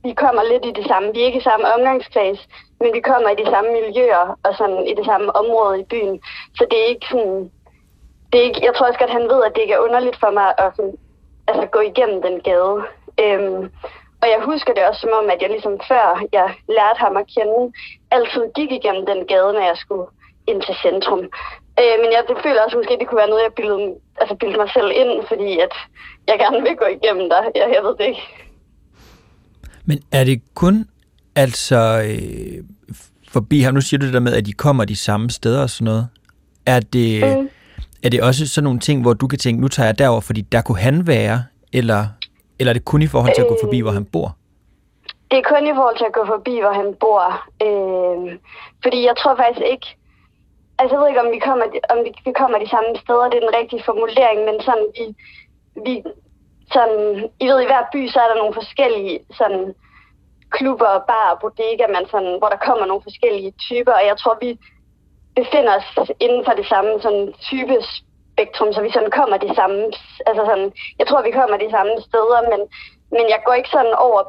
vi 0.06 0.12
kommer 0.22 0.42
lidt 0.42 0.64
i 0.66 0.78
det 0.78 0.86
samme, 0.86 1.12
vi 1.12 1.20
er 1.20 1.26
ikke 1.26 1.42
i 1.42 1.48
samme 1.50 1.74
omgangskreds, 1.74 2.40
men 2.80 2.90
vi 2.96 3.00
kommer 3.00 3.28
i 3.30 3.40
de 3.42 3.50
samme 3.50 3.70
miljøer, 3.78 4.38
og 4.44 4.52
sådan 4.58 4.80
i 4.90 4.94
det 4.94 5.04
samme 5.04 5.36
område 5.36 5.80
i 5.80 5.84
byen, 5.92 6.16
så 6.56 6.66
det 6.70 6.78
er 6.80 6.92
ikke 6.94 7.06
sådan, 7.10 7.50
det 8.30 8.40
er 8.40 8.44
ikke, 8.48 8.64
jeg 8.66 8.74
tror 8.74 8.86
også 8.86 8.98
godt, 8.98 9.18
han 9.18 9.28
ved, 9.32 9.44
at 9.44 9.52
det 9.54 9.62
ikke 9.62 9.74
er 9.74 9.86
underligt 9.86 10.18
for 10.20 10.30
mig 10.30 10.48
at 10.58 10.72
sådan, 10.76 10.96
altså, 11.48 11.66
gå 11.66 11.80
igennem 11.80 12.22
den 12.22 12.40
gade. 12.40 12.76
Øhm, 13.22 13.70
og 14.24 14.28
jeg 14.34 14.40
husker 14.50 14.72
det 14.74 14.84
også 14.88 15.00
som 15.04 15.14
om, 15.20 15.26
at 15.34 15.40
jeg 15.42 15.50
ligesom 15.54 15.74
før 15.90 16.04
jeg 16.38 16.48
lærte 16.76 17.00
ham 17.04 17.14
at 17.22 17.26
kende, 17.34 17.60
altid 18.16 18.44
gik 18.58 18.70
igennem 18.78 19.04
den 19.10 19.20
gade, 19.30 19.50
når 19.56 19.64
jeg 19.70 19.78
skulle 19.84 20.06
ind 20.50 20.60
til 20.66 20.76
centrum. 20.84 21.22
Øh, 21.80 21.96
men 22.02 22.08
jeg 22.14 22.20
det 22.28 22.36
føler 22.44 22.60
også 22.64 22.76
måske, 22.78 22.92
at 22.94 23.00
det 23.00 23.08
kunne 23.08 23.22
være 23.22 23.32
noget, 23.32 23.46
jeg 23.46 23.54
bildede, 23.58 23.86
altså 24.20 24.34
bildede 24.40 24.60
mig 24.62 24.70
selv 24.76 24.90
ind, 25.02 25.12
fordi 25.30 25.50
at 25.66 25.74
jeg 26.28 26.36
gerne 26.42 26.60
vil 26.66 26.76
gå 26.82 26.86
igennem 26.98 27.26
der. 27.32 27.42
Jeg, 27.58 27.66
jeg 27.76 27.82
ved 27.86 27.94
det 27.98 28.06
ikke. 28.12 28.24
Men 29.88 29.98
er 30.18 30.24
det 30.30 30.38
kun 30.62 30.76
altså 31.44 31.80
øh, 32.08 32.58
forbi 33.34 33.60
ham? 33.60 33.74
Nu 33.74 33.80
siger 33.80 33.98
du 33.98 34.06
det 34.06 34.14
der 34.14 34.26
med, 34.28 34.34
at 34.34 34.46
de 34.46 34.52
kommer 34.52 34.84
de 34.84 34.96
samme 34.96 35.30
steder 35.30 35.62
og 35.62 35.70
sådan 35.70 35.84
noget. 35.84 36.08
Er 36.66 36.80
det, 36.80 37.38
mm. 37.38 37.48
er 38.04 38.08
det 38.08 38.22
også 38.22 38.48
sådan 38.48 38.64
nogle 38.64 38.80
ting, 38.80 39.02
hvor 39.02 39.12
du 39.12 39.26
kan 39.26 39.38
tænke, 39.38 39.60
nu 39.60 39.68
tager 39.68 39.86
jeg 39.86 39.98
derover, 39.98 40.20
fordi 40.20 40.40
der 40.40 40.62
kunne 40.62 40.78
han 40.78 41.06
være, 41.06 41.44
eller, 41.72 42.06
eller 42.58 42.70
er 42.70 42.78
det 42.78 42.84
kun 42.84 43.02
i 43.02 43.06
forhold 43.06 43.34
til 43.34 43.42
at 43.42 43.48
gå 43.48 43.56
forbi, 43.64 43.80
hvor 43.80 43.90
han 43.90 44.04
bor? 44.04 44.28
Det 45.30 45.38
er 45.38 45.50
kun 45.52 45.66
i 45.66 45.74
forhold 45.78 45.96
til 45.98 46.10
at 46.10 46.16
gå 46.18 46.24
forbi, 46.34 46.54
hvor 46.60 46.74
han 46.80 46.90
bor. 47.02 47.24
Øh, 47.66 48.38
fordi 48.82 48.98
jeg 49.08 49.16
tror 49.16 49.34
faktisk 49.36 49.66
ikke... 49.74 49.88
Altså, 50.78 50.92
jeg 50.94 51.00
ved 51.00 51.08
ikke, 51.08 51.24
om 51.26 51.32
vi 51.36 51.40
kommer, 51.48 51.66
om 51.92 51.98
vi, 52.04 52.10
vi 52.28 52.32
kommer 52.40 52.58
de 52.58 52.72
samme 52.74 52.90
steder. 53.02 53.30
Det 53.30 53.36
er 53.38 53.46
den 53.46 53.58
rigtige 53.60 53.86
formulering, 53.88 54.38
men 54.48 54.56
sådan, 54.66 54.86
vi, 54.96 55.04
vi 55.86 55.94
sådan, 56.72 57.30
I 57.44 57.46
ved, 57.50 57.58
i 57.62 57.70
hver 57.70 57.84
by, 57.92 58.00
så 58.08 58.18
er 58.20 58.28
der 58.28 58.40
nogle 58.42 58.58
forskellige 58.60 59.18
sådan, 59.40 59.74
klubber, 60.56 60.92
bar 61.10 61.28
og 61.32 61.38
bodega, 61.40 61.86
man 61.96 62.06
sådan, 62.12 62.34
hvor 62.38 62.50
der 62.54 62.64
kommer 62.66 62.84
nogle 62.86 63.06
forskellige 63.08 63.52
typer, 63.66 63.94
og 64.00 64.04
jeg 64.10 64.16
tror, 64.18 64.34
vi 64.44 64.50
befinder 65.38 65.74
os 65.78 66.10
inden 66.20 66.42
for 66.46 66.54
det 66.60 66.66
samme 66.72 66.92
sådan, 67.04 67.26
type 67.50 67.76
spektrum, 68.34 68.70
så 68.72 68.80
vi 68.86 68.90
sådan 68.96 69.16
kommer 69.18 69.36
de 69.46 69.50
samme, 69.58 69.80
altså 70.28 70.42
sådan, 70.50 70.68
jeg 70.98 71.06
tror, 71.06 71.20
vi 71.28 71.36
kommer 71.38 71.56
de 71.64 71.70
samme 71.76 71.94
steder, 72.08 72.40
men, 72.52 72.60
men 73.16 73.24
jeg 73.34 73.40
går 73.46 73.54
ikke 73.56 73.74
sådan 73.76 73.94
over 74.06 74.20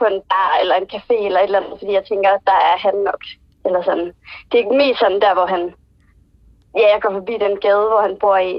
på 0.00 0.04
en 0.12 0.20
bar 0.32 0.52
eller 0.62 0.74
en 0.78 0.88
café 0.94 1.16
eller 1.26 1.40
et 1.40 1.48
eller 1.48 1.60
andet, 1.60 1.78
fordi 1.80 1.92
jeg 1.98 2.04
tænker, 2.10 2.30
der 2.50 2.58
er 2.70 2.76
han 2.86 2.96
nok. 3.10 3.22
Eller 3.66 3.82
sådan. 3.88 4.08
Det 4.50 4.56
er 4.60 4.78
mest 4.82 4.98
sådan 5.00 5.20
der, 5.20 5.34
hvor 5.34 5.46
han, 5.54 5.62
ja, 6.80 6.86
jeg 6.92 7.00
går 7.02 7.12
forbi 7.18 7.32
den 7.32 7.54
gade, 7.64 7.86
hvor 7.90 8.02
han 8.06 8.16
bor 8.20 8.36
i. 8.36 8.54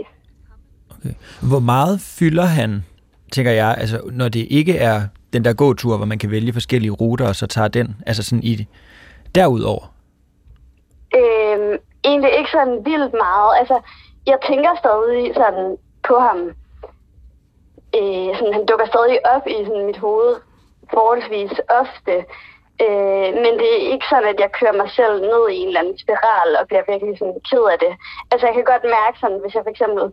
Okay. 0.95 1.13
Hvor 1.49 1.59
meget 1.59 1.95
fylder 2.19 2.47
han, 2.59 2.85
tænker 3.31 3.51
jeg, 3.51 3.75
altså 3.77 3.97
når 4.11 4.29
det 4.29 4.47
ikke 4.49 4.77
er 4.77 5.01
den 5.33 5.45
der 5.45 5.53
gåtur, 5.53 5.97
hvor 5.97 6.05
man 6.05 6.19
kan 6.19 6.31
vælge 6.31 6.53
forskellige 6.53 6.91
ruter, 6.91 7.27
og 7.27 7.35
så 7.35 7.47
tager 7.47 7.67
den, 7.67 7.95
altså 8.05 8.23
sådan 8.23 8.43
i 8.43 8.67
derudover? 9.35 9.93
Øhm, 11.15 11.77
egentlig 12.03 12.31
ikke 12.37 12.51
sådan 12.51 12.77
vildt 12.85 13.13
meget. 13.13 13.51
Altså, 13.59 13.81
jeg 14.27 14.37
tænker 14.47 14.71
stadig 14.75 15.33
sådan 15.35 15.77
på 16.07 16.15
ham. 16.19 16.39
Øh, 17.97 18.29
sådan, 18.37 18.53
han 18.53 18.65
dukker 18.65 18.85
stadig 18.85 19.17
op 19.35 19.47
i 19.47 19.65
sådan, 19.65 19.85
mit 19.85 19.97
hoved 19.97 20.35
forholdsvis 20.93 21.53
ofte. 21.81 22.15
Øh, 22.85 23.29
men 23.43 23.51
det 23.59 23.69
er 23.73 23.91
ikke 23.93 24.07
sådan, 24.09 24.31
at 24.33 24.39
jeg 24.39 24.51
kører 24.59 24.79
mig 24.81 24.89
selv 24.99 25.15
ned 25.31 25.43
i 25.49 25.55
en 25.61 25.67
eller 25.67 25.79
anden 25.79 25.99
spiral 26.03 26.49
og 26.59 26.67
bliver 26.67 26.83
virkelig 26.91 27.17
sådan 27.17 27.41
ked 27.49 27.63
af 27.73 27.79
det. 27.85 27.93
Altså, 28.31 28.45
jeg 28.47 28.55
kan 28.55 28.71
godt 28.71 28.85
mærke 28.99 29.17
sådan, 29.19 29.39
hvis 29.41 29.55
jeg 29.55 29.63
for 29.63 29.73
eksempel 29.75 30.03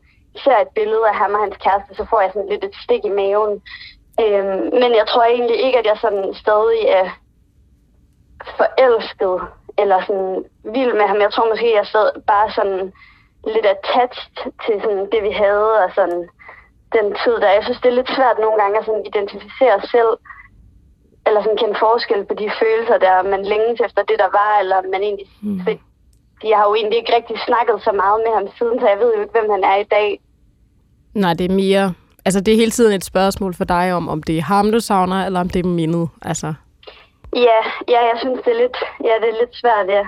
ser 0.43 0.59
et 0.59 0.75
billede 0.79 1.09
af 1.09 1.17
ham 1.23 1.35
og 1.35 1.41
hans 1.45 1.57
kæreste, 1.65 1.93
så 1.95 2.05
får 2.11 2.21
jeg 2.21 2.31
sådan 2.33 2.53
lidt 2.53 2.65
et 2.65 2.77
stik 2.85 3.05
i 3.05 3.17
maven. 3.21 3.55
Øh, 4.23 4.45
men 4.81 4.91
jeg 5.01 5.07
tror 5.09 5.25
egentlig 5.25 5.59
ikke, 5.67 5.79
at 5.79 5.87
jeg 5.87 5.99
sådan 6.05 6.35
stadig 6.45 6.83
er 6.99 7.07
forelsket 8.61 9.37
eller 9.83 9.99
sådan 10.07 10.45
vild 10.75 10.95
med 11.01 11.07
ham. 11.11 11.21
Jeg 11.21 11.33
tror 11.33 11.49
måske, 11.49 11.79
jeg 11.81 11.87
sad 11.87 12.09
bare 12.33 12.51
sådan 12.51 12.93
lidt 13.55 13.67
attached 13.75 14.53
til 14.65 14.75
sådan 14.85 15.07
det, 15.13 15.21
vi 15.29 15.33
havde, 15.45 15.73
og 15.85 15.91
sådan 15.99 16.21
den 16.97 17.07
tid 17.23 17.35
der. 17.43 17.57
Jeg 17.59 17.65
synes, 17.65 17.81
det 17.81 17.89
er 17.91 17.99
lidt 18.01 18.15
svært 18.17 18.39
nogle 18.45 18.59
gange 18.63 18.79
at 18.79 18.85
sådan 18.87 19.07
identificere 19.11 19.75
os 19.81 19.89
selv, 19.97 20.13
eller 21.27 21.41
sådan 21.43 21.61
kende 21.61 21.79
forskel 21.85 22.23
på 22.29 22.35
de 22.41 22.49
følelser, 22.61 22.99
der 23.07 23.31
man 23.35 23.43
længes 23.53 23.81
efter 23.87 24.03
det, 24.11 24.19
der 24.23 24.31
var, 24.41 24.53
eller 24.63 24.79
man 24.93 25.03
egentlig... 25.07 25.29
Mm. 25.43 25.61
Jeg 26.51 26.57
har 26.59 26.67
jo 26.69 26.75
egentlig 26.75 26.99
ikke 26.99 27.15
rigtig 27.19 27.37
snakket 27.49 27.77
så 27.87 27.93
meget 28.03 28.19
med 28.25 28.33
ham 28.39 28.47
siden, 28.59 28.81
så 28.81 28.87
jeg 28.93 28.99
ved 29.03 29.15
jo 29.15 29.21
ikke, 29.21 29.37
hvem 29.39 29.51
han 29.57 29.65
er 29.73 29.77
i 29.85 29.89
dag. 29.97 30.09
Nej, 31.15 31.35
det 31.35 31.51
er 31.51 31.55
mere... 31.55 31.95
Altså, 32.25 32.41
det 32.41 32.53
er 32.53 32.57
hele 32.57 32.71
tiden 32.71 32.93
et 32.95 33.05
spørgsmål 33.05 33.55
for 33.55 33.65
dig 33.65 33.93
om, 33.93 34.09
om 34.09 34.23
det 34.23 34.39
er 34.39 34.43
ham, 34.43 34.73
du 34.73 34.81
savner, 34.81 35.27
eller 35.27 35.41
om 35.41 35.49
det 35.49 35.61
er 35.65 35.69
mindet. 35.69 36.09
Altså, 36.23 36.55
Ja, 37.37 37.61
ja, 37.89 38.01
jeg 38.11 38.17
synes, 38.23 38.41
det 38.45 38.53
er 38.53 38.61
lidt, 38.65 38.77
ja, 39.05 39.15
det 39.23 39.29
er 39.29 39.41
lidt 39.41 39.57
svært, 39.63 39.87
ja. 39.89 40.05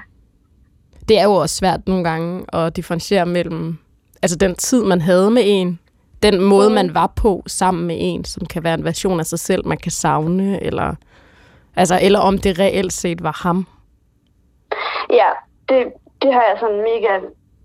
Det 1.09 1.19
er 1.19 1.25
jo 1.25 1.33
også 1.33 1.57
svært 1.57 1.81
nogle 1.87 2.05
gange 2.05 2.45
at 2.53 2.77
differentiere 2.77 3.27
mellem 3.27 3.79
altså 4.23 4.37
den 4.37 4.55
tid, 4.55 4.85
man 4.85 5.01
havde 5.01 5.31
med 5.31 5.43
en, 5.47 5.79
den 6.23 6.41
måde, 6.41 6.69
mm. 6.69 6.75
man 6.75 6.95
var 6.95 7.07
på 7.07 7.43
sammen 7.47 7.87
med 7.87 7.97
en, 7.99 8.25
som 8.25 8.47
kan 8.47 8.65
være 8.65 8.75
en 8.75 8.85
version 8.85 9.21
af 9.21 9.27
sig 9.27 9.39
selv, 9.39 9.67
man 9.67 9.79
kan 9.79 9.93
savne, 9.93 10.63
eller, 10.63 10.95
altså, 11.77 11.99
eller 12.03 12.19
om 12.19 12.39
det 12.39 12.59
reelt 12.59 12.93
set 12.93 13.23
var 13.23 13.41
ham. 13.43 13.67
Ja, 15.11 15.31
det, 15.69 15.93
det 16.23 16.33
har 16.33 16.45
jeg 16.51 16.57
sådan 16.61 16.83
mega, 16.91 17.15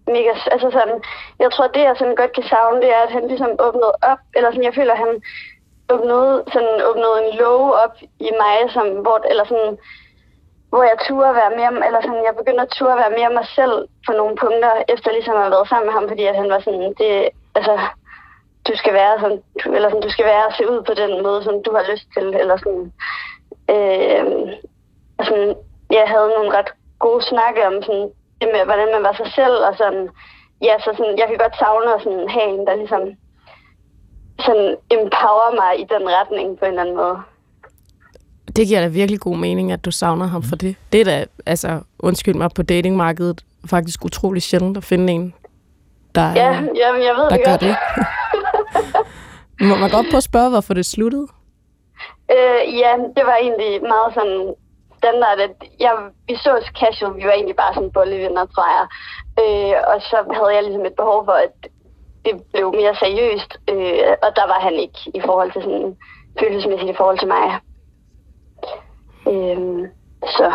mega, 0.08 0.32
altså 0.51 0.70
sådan, 0.72 0.98
jeg 1.39 1.50
tror, 1.51 1.67
det 1.67 1.84
jeg 1.89 1.96
sådan 2.00 2.15
godt 2.15 2.34
kan 2.34 2.44
savne, 2.44 2.82
det 2.82 2.89
er, 2.96 3.01
at 3.08 3.12
han 3.12 3.27
ligesom 3.27 3.51
åbnede 3.60 3.94
op, 4.12 4.22
eller 4.36 4.50
sådan, 4.51 4.63
jeg 4.70 4.75
føler, 4.75 4.94
at 4.94 5.03
han 5.06 5.13
åbnede, 5.94 6.44
sådan, 6.53 6.75
åbnede 6.89 7.15
en 7.24 7.38
love 7.39 7.70
op 7.84 7.96
i 8.27 8.29
mig, 8.41 8.58
som, 8.75 8.88
hvor, 9.03 9.17
eller 9.32 9.46
sådan, 9.51 9.77
hvor 10.70 10.84
jeg 10.84 10.98
turde 11.08 11.40
være 11.42 11.54
mere, 11.60 11.88
eller 11.88 12.02
sådan, 12.02 12.28
jeg 12.28 12.36
begyndte 12.40 12.66
at 12.66 12.76
turde 12.78 12.98
være 13.04 13.18
mere 13.20 13.32
mig 13.40 13.48
selv 13.60 13.76
på 14.06 14.12
nogle 14.20 14.36
punkter, 14.44 14.72
efter 14.94 15.12
ligesom 15.12 15.36
at 15.36 15.44
have 15.44 15.56
været 15.56 15.70
sammen 15.70 15.88
med 15.88 15.96
ham, 15.98 16.08
fordi 16.08 16.24
at 16.26 16.40
han 16.42 16.50
var 16.54 16.60
sådan, 16.60 16.94
det, 17.02 17.12
altså, 17.58 17.74
du 18.68 18.74
skal 18.76 18.94
være 18.94 19.16
sådan, 19.20 19.42
eller 19.76 19.90
sådan, 19.90 20.06
du 20.08 20.12
skal 20.16 20.26
være 20.26 20.56
se 20.58 20.64
ud 20.72 20.82
på 20.90 20.94
den 21.02 21.24
måde, 21.26 21.44
som 21.44 21.56
du 21.66 21.72
har 21.78 21.86
lyst 21.92 22.08
til, 22.16 22.28
eller 22.42 22.58
sådan, 22.64 22.86
øh, 23.76 24.26
sådan, 25.28 25.56
jeg 25.98 26.06
havde 26.14 26.30
nogle 26.36 26.58
ret 26.58 26.72
gode 27.00 27.22
snakke 27.32 27.68
om 27.70 27.76
sådan, 27.88 28.10
det 28.42 28.48
med, 28.54 28.66
hvordan 28.66 28.90
man 28.96 29.04
var 29.04 29.14
sig 29.14 29.30
selv, 29.40 29.58
og 29.68 29.74
sådan, 29.78 30.10
ja, 30.68 30.74
så 30.80 30.90
sådan, 30.98 31.18
jeg 31.18 31.28
kan 31.28 31.38
godt 31.38 31.56
savne 31.58 31.94
at 31.96 32.02
sådan, 32.02 32.30
have 32.30 32.50
en, 32.50 32.68
der 32.68 32.76
ligesom 32.76 33.04
sådan 34.46 34.70
empower 34.96 35.50
mig 35.62 35.72
i 35.80 35.86
den 35.94 36.04
retning 36.18 36.60
på 36.60 36.66
en 36.66 36.72
eller 36.72 36.82
anden 36.82 36.96
måde. 36.96 37.18
Det 38.58 38.68
giver 38.68 38.82
da 38.82 38.88
virkelig 38.88 39.20
god 39.20 39.38
mening, 39.38 39.72
at 39.72 39.86
du 39.86 39.92
savner 39.92 40.26
ham 40.26 40.44
for 40.44 40.56
det. 40.56 40.76
Det 40.92 41.02
er 41.02 41.06
da, 41.06 41.26
altså, 41.46 41.82
undskyld 42.00 42.36
mig, 42.36 42.50
på 42.56 42.64
datingmarkedet 42.64 43.42
faktisk 43.70 44.06
utrolig 44.06 44.42
sjældent 44.42 44.78
at 44.78 44.84
finde 44.84 45.14
en, 45.14 45.34
der, 46.16 46.32
Ja, 46.36 46.52
jamen, 46.52 46.76
jeg 47.08 47.14
ved 47.18 47.24
der 47.24 47.38
det 47.38 47.46
gør 47.46 47.52
godt. 47.52 47.62
det. 47.62 47.76
Må 49.70 49.76
man 49.76 49.90
godt 49.90 50.06
prøve 50.10 50.18
at 50.18 50.24
spørge, 50.32 50.50
hvorfor 50.50 50.74
det 50.74 50.86
sluttede? 50.86 51.28
Øh, 52.36 52.62
ja, 52.82 52.92
det 53.16 53.24
var 53.30 53.38
egentlig 53.46 53.82
meget 53.94 54.10
sådan 54.18 54.54
standard, 54.98 55.40
at 55.48 55.56
jeg, 55.80 55.94
vi 56.28 56.36
så 56.36 56.52
os 56.58 56.70
casual, 56.80 57.18
vi 57.20 57.24
var 57.24 57.32
egentlig 57.40 57.56
bare 57.56 57.74
sådan 57.74 57.92
bollevenner, 57.92 58.46
tror 58.46 58.68
jeg. 58.78 58.86
Øh, 59.42 59.76
og 59.92 59.98
så 60.10 60.18
havde 60.38 60.54
jeg 60.56 60.64
ligesom 60.64 60.86
et 60.86 60.96
behov 61.02 61.26
for, 61.26 61.38
at 61.48 61.56
det 62.26 62.34
blev 62.54 62.68
mere 62.82 62.96
seriøst, 63.04 63.52
øh, 63.72 64.14
og 64.26 64.30
der 64.40 64.46
var 64.54 64.60
han 64.68 64.74
ikke 64.86 65.00
i 65.20 65.22
forhold 65.28 65.52
til 65.52 65.62
sådan 65.62 65.92
følelsesmæssigt 66.40 66.92
i 66.94 67.00
forhold 67.02 67.20
til 67.20 67.28
mig. 67.28 67.46
Øh, 69.31 69.89
så, 70.38 70.48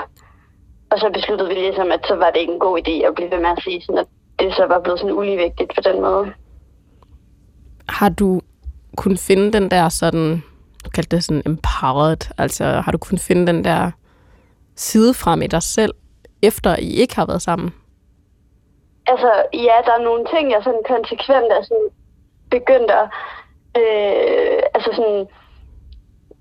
og 0.90 0.98
så 0.98 1.10
besluttede 1.14 1.48
vi 1.48 1.54
ligesom, 1.54 1.92
at 1.92 2.00
så 2.08 2.14
var 2.14 2.30
det 2.30 2.40
ikke 2.40 2.52
en 2.52 2.58
god 2.58 2.78
idé 2.78 3.06
at 3.08 3.14
blive 3.14 3.30
ved 3.30 3.40
med 3.40 3.50
at 3.56 3.62
sige 3.64 3.82
sådan, 3.82 3.98
at 3.98 4.06
det 4.38 4.54
så 4.54 4.66
var 4.66 4.80
blevet 4.80 5.00
sådan 5.00 5.16
uligevægtigt 5.16 5.72
på 5.74 5.80
den 5.84 6.02
måde. 6.02 6.32
Har 7.88 8.08
du 8.08 8.40
kunnet 8.96 9.18
finde 9.18 9.52
den 9.52 9.70
der 9.70 9.88
sådan, 9.88 10.42
du 10.84 10.90
kaldte 10.90 11.16
det 11.16 11.24
sådan 11.24 11.42
empowered, 11.46 12.30
altså 12.38 12.64
har 12.64 12.92
du 12.92 12.98
kunnet 12.98 13.20
finde 13.20 13.46
den 13.46 13.64
der 13.64 13.90
side 14.76 15.14
frem 15.14 15.42
i 15.42 15.46
dig 15.46 15.62
selv, 15.62 15.94
efter 16.42 16.76
I 16.76 16.90
ikke 17.02 17.16
har 17.16 17.26
været 17.26 17.42
sammen? 17.42 17.74
Altså, 19.06 19.30
ja, 19.52 19.76
der 19.86 19.92
er 19.98 20.04
nogle 20.04 20.24
ting, 20.34 20.50
jeg 20.50 20.60
sådan 20.64 20.82
konsekvent 20.88 21.52
er 21.52 21.62
sådan 21.62 21.88
begyndt 22.50 22.90
at, 22.90 23.06
øh, 23.80 24.62
altså 24.74 24.90
sådan, 24.96 25.26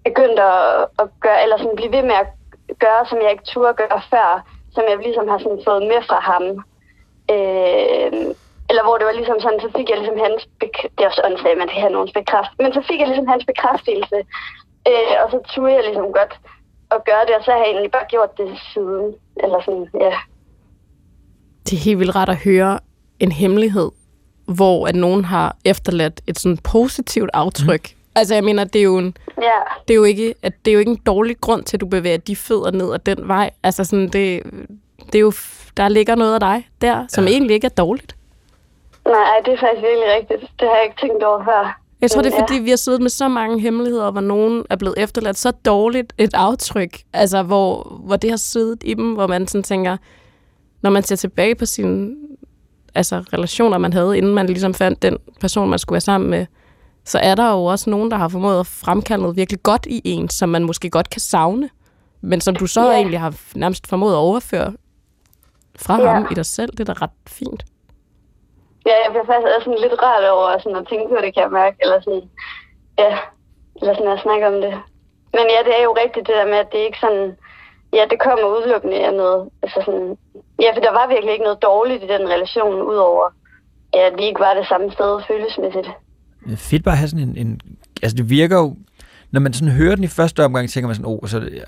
begyndt 0.08 0.40
at, 0.40 0.88
at 1.02 1.08
gøre, 1.26 1.44
eller 1.44 1.58
sådan 1.58 1.80
blive 1.80 1.96
ved 1.98 2.04
med 2.10 2.18
at 2.24 2.30
gøre, 2.86 3.02
som 3.10 3.18
jeg 3.24 3.32
ikke 3.32 3.50
turde 3.54 3.74
gøre 3.74 4.02
før, 4.14 4.30
som 4.76 4.84
jeg 4.90 4.98
ligesom 4.98 5.28
har 5.28 5.40
sådan 5.40 5.66
fået 5.68 5.84
med 5.92 6.02
fra 6.10 6.20
ham. 6.30 6.44
Øh, 7.36 8.12
eller 8.70 8.84
hvor 8.86 8.98
det 8.98 9.06
var 9.10 9.20
ligesom 9.20 9.40
sådan, 9.40 9.64
så 9.66 9.70
fik 9.78 9.88
jeg 9.90 9.98
ligesom 9.98 10.20
hans, 10.26 10.42
det 10.96 11.02
er 11.04 11.10
også 11.12 11.22
åndssvagt, 11.28 11.62
man 11.62 11.72
kan 11.72 11.82
have 11.84 11.96
nogens 11.96 12.14
bekræft, 12.20 12.54
men 12.62 12.74
så 12.74 12.82
fik 12.90 13.00
jeg 13.00 13.08
ligesom 13.08 13.28
hans 13.34 13.46
bekræftelse, 13.52 14.18
øh, 14.90 15.14
og 15.22 15.28
så 15.34 15.40
turde 15.52 15.74
jeg 15.78 15.84
ligesom 15.90 16.08
godt 16.20 16.34
at 16.96 17.02
gøre 17.10 17.24
det, 17.28 17.34
og 17.38 17.44
så 17.44 17.52
har 17.52 17.58
jeg 17.58 17.70
egentlig 17.72 17.92
bare 17.92 18.08
gjort 18.14 18.32
det 18.38 18.50
siden, 18.74 19.08
eller 19.44 19.60
sådan, 19.66 19.88
ja. 20.06 20.14
Det 21.66 21.74
er 21.74 21.84
helt 21.88 22.00
vildt 22.00 22.16
rart 22.16 22.30
at 22.30 22.44
høre 22.48 22.80
en 23.20 23.32
hemmelighed, 23.32 23.92
hvor 24.46 24.88
at 24.88 24.96
nogen 24.96 25.26
har 25.26 25.56
efterladt 25.66 26.22
et 26.28 26.40
sådan 26.40 26.58
positivt 26.58 27.30
aftryk. 27.34 27.86
Mm. 27.92 28.01
Altså 28.16 28.34
jeg 28.34 28.44
mener, 28.44 28.64
det 28.64 28.80
er 28.80 28.84
jo 28.84 28.98
en, 28.98 29.18
Ja, 29.42 29.52
det 29.88 29.94
er 29.94 29.96
jo 29.96 30.04
ikke, 30.04 30.34
at 30.42 30.54
det 30.66 30.72
er 30.72 30.74
jo 30.74 30.80
ikke 30.80 30.92
en 30.92 31.02
dårlig 31.06 31.42
grund 31.42 31.64
til, 31.64 31.78
at 31.78 31.82
du 31.82 31.86
bevæger 31.86 32.18
de 32.18 32.36
fødder 32.36 32.72
ned 32.72 32.94
ad 32.94 33.00
den 33.00 33.28
vej. 33.28 33.50
Altså 33.64 33.84
sådan, 33.84 34.06
det, 34.10 34.44
det 35.06 35.16
er 35.16 35.20
jo, 35.20 35.34
der 35.78 35.90
ligger 35.90 36.16
noget 36.16 36.34
af 36.34 36.40
dig 36.40 36.70
der, 36.82 37.06
som 37.10 37.24
ja. 37.24 37.30
egentlig 37.32 37.54
ikke 37.54 37.66
er 37.66 37.70
dårligt. 37.70 38.16
nej, 39.06 39.16
det 39.46 39.54
er 39.54 39.58
faktisk 39.58 39.82
virkelig 39.82 40.08
rigtigt. 40.20 40.42
Det 40.60 40.68
har 40.68 40.76
jeg 40.76 40.84
ikke 40.86 41.02
tænkt 41.02 41.24
over 41.24 41.44
før. 41.46 41.78
Jeg 42.02 42.12
tror, 42.12 42.22
det 42.22 42.34
er 42.34 42.38
Ja. 42.38 42.42
fordi, 42.44 42.60
vi 42.60 42.70
har 42.70 42.78
siddet 42.78 43.02
med 43.02 43.10
så 43.10 43.28
mange 43.28 43.60
hemmeligheder, 43.60 44.12
hvor 44.12 44.22
nogen 44.22 44.66
er 44.70 44.76
blevet 44.76 44.96
efterladt 44.98 45.38
så 45.38 45.52
dårligt 45.52 46.14
et 46.18 46.34
aftryk, 46.34 46.98
altså 47.14 47.44
hvor, 47.44 48.00
hvor 48.06 48.16
det 48.16 48.30
har 48.30 48.38
siddet 48.38 48.82
i 48.86 48.94
dem, 48.94 49.14
hvor 49.14 49.28
man 49.28 49.48
sådan 49.48 49.64
tænker, 49.64 49.98
når 50.82 50.90
man 50.90 51.04
ser 51.04 51.16
tilbage 51.16 51.56
på 51.56 51.66
sine 51.66 52.16
altså, 52.96 53.24
relationer, 53.34 53.78
man 53.78 53.94
havde, 53.94 54.18
inden 54.18 54.34
man 54.34 54.46
ligesom 54.48 54.74
fandt 54.74 55.02
den 55.02 55.18
person, 55.42 55.70
man 55.70 55.80
skulle 55.80 55.94
være 55.96 56.02
sammen 56.02 56.30
med, 56.30 56.46
så 57.06 57.20
er 57.20 57.36
der 57.36 57.52
jo 57.52 57.66
også 57.66 57.90
nogen, 57.90 58.12
der 58.12 58.18
har 58.18 58.28
formået 58.30 58.60
at 58.60 58.68
fremkalde 58.68 59.22
noget 59.22 59.38
virkelig 59.38 59.64
godt 59.64 59.86
i 59.86 60.02
en, 60.06 60.30
som 60.30 60.50
man 60.50 60.64
måske 60.64 60.90
godt 60.90 61.10
kan 61.10 61.20
savne, 61.22 61.70
men 62.22 62.42
som 62.42 62.56
du 62.56 62.68
så 62.68 62.82
Ja. 62.82 62.92
egentlig 62.96 63.20
har 63.20 63.34
nærmest 63.56 63.88
formået 63.88 64.14
at 64.14 64.18
overføre 64.18 64.74
fra 65.80 66.02
Ja. 66.02 66.08
ham 66.14 66.28
i 66.32 66.34
dig 66.34 66.46
selv. 66.46 66.72
Det 66.72 66.80
er 66.90 66.94
da 66.94 67.02
ret 67.06 67.18
fint. 67.28 67.66
Ja, 68.86 68.94
jeg 69.04 69.10
bliver 69.12 69.26
faktisk 69.26 69.50
også 69.56 69.66
sådan 69.66 69.82
lidt 69.82 70.02
rart 70.02 70.26
over 70.30 70.58
sådan 70.60 70.78
at 70.82 70.88
tænke 70.90 71.08
på 71.10 71.16
det, 71.24 71.34
kan 71.34 71.44
jeg 71.44 71.52
mærke. 71.52 71.78
Eller 71.84 71.98
sådan, 72.06 72.24
ja, 73.00 73.12
eller 73.82 73.94
sådan 73.96 74.12
at 74.12 74.24
snakke 74.26 74.48
om 74.48 74.54
det. 74.66 74.74
Men 75.36 75.46
ja, 75.54 75.60
det 75.68 75.74
er 75.80 75.84
jo 75.84 75.94
rigtigt 76.04 76.28
det 76.28 76.36
der 76.40 76.46
med, 76.54 76.60
at 76.64 76.72
det 76.72 76.78
ikke 76.88 77.00
sådan, 77.06 77.28
ja, 77.98 78.04
det 78.12 78.20
kommer 78.26 78.46
udelukkende 78.56 78.98
af 79.08 79.14
noget. 79.14 79.50
Altså 79.64 79.80
sådan, 79.86 80.18
ja, 80.64 80.70
for 80.76 80.82
der 80.88 80.92
var 81.00 81.08
virkelig 81.14 81.32
ikke 81.34 81.48
noget 81.50 81.62
dårligt 81.70 82.04
i 82.04 82.08
den 82.16 82.30
relation, 82.36 82.82
udover 82.92 83.26
ja, 83.96 84.02
at 84.10 84.14
vi 84.18 84.24
ikke 84.30 84.40
var 84.48 84.54
det 84.54 84.68
samme 84.68 84.92
sted 84.92 85.12
følelsesmæssigt. 85.28 85.90
Fedt 86.56 86.84
bare 86.84 86.94
at 86.94 86.98
have 86.98 87.08
sådan 87.08 87.30
en, 87.30 87.48
en... 87.48 87.62
Altså, 88.04 88.18
det 88.18 88.30
virker 88.30 88.58
jo... 88.58 88.76
Når 89.32 89.40
man 89.40 89.54
sådan 89.54 89.74
hører 89.74 89.96
den 89.96 90.04
i 90.04 90.08
første 90.08 90.46
omgang, 90.46 90.70
tænker 90.70 90.88
man 90.88 90.96
sådan, 90.96 91.06
åh, 91.12 91.20
oh, 91.24 91.30
så 91.30 91.40
øh, 91.40 91.62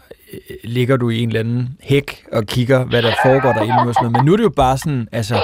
ligger 0.64 0.98
du 0.98 1.10
i 1.10 1.20
en 1.20 1.30
eller 1.30 1.40
anden 1.40 1.78
hæk 1.82 2.26
og 2.32 2.44
kigger, 2.46 2.86
hvad 2.86 3.02
der 3.02 3.14
foregår 3.26 3.54
derinde 3.54 3.74
og 3.90 3.94
sådan 3.94 4.04
noget. 4.12 4.12
Men 4.18 4.26
nu 4.26 4.34
er 4.34 4.38
det 4.38 4.44
jo 4.44 4.50
bare 4.50 4.78
sådan, 4.78 5.08
altså, 5.12 5.36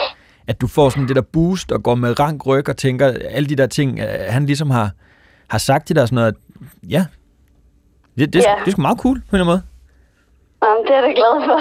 at 0.48 0.62
du 0.62 0.68
får 0.68 0.89
sådan 0.89 1.08
det 1.08 1.15
der 1.15 1.22
boost 1.22 1.72
og 1.72 1.84
går 1.84 1.96
med 1.96 2.20
rank 2.20 2.46
ryg 2.48 2.70
og 2.70 2.78
tænker, 2.78 3.13
alle 3.30 3.50
de 3.50 3.56
der 3.56 3.68
ting, 3.68 4.00
øh, 4.00 4.06
han 4.28 4.46
ligesom 4.46 4.70
har, 4.70 4.92
har 5.48 5.58
sagt 5.58 5.88
til 5.88 5.96
dig 5.96 6.02
og 6.04 6.08
sådan 6.08 6.15
noget. 6.15 6.28
at, 6.28 6.89
Ja, 6.89 7.06
det, 8.18 8.34
det, 8.34 8.39
Ja. 8.39 8.56
det 8.60 8.68
er 8.68 8.72
sgu 8.72 8.82
meget 8.82 8.98
cool 9.00 9.22
på 9.30 9.36
en 9.36 9.42
eller 9.42 9.46
anden 9.46 9.46
måde. 9.46 9.62
Jamen, 10.63 10.84
det 10.86 10.92
er 10.92 10.96
jeg 10.96 11.04
da 11.04 11.10
glad 11.12 11.46
for. 11.48 11.60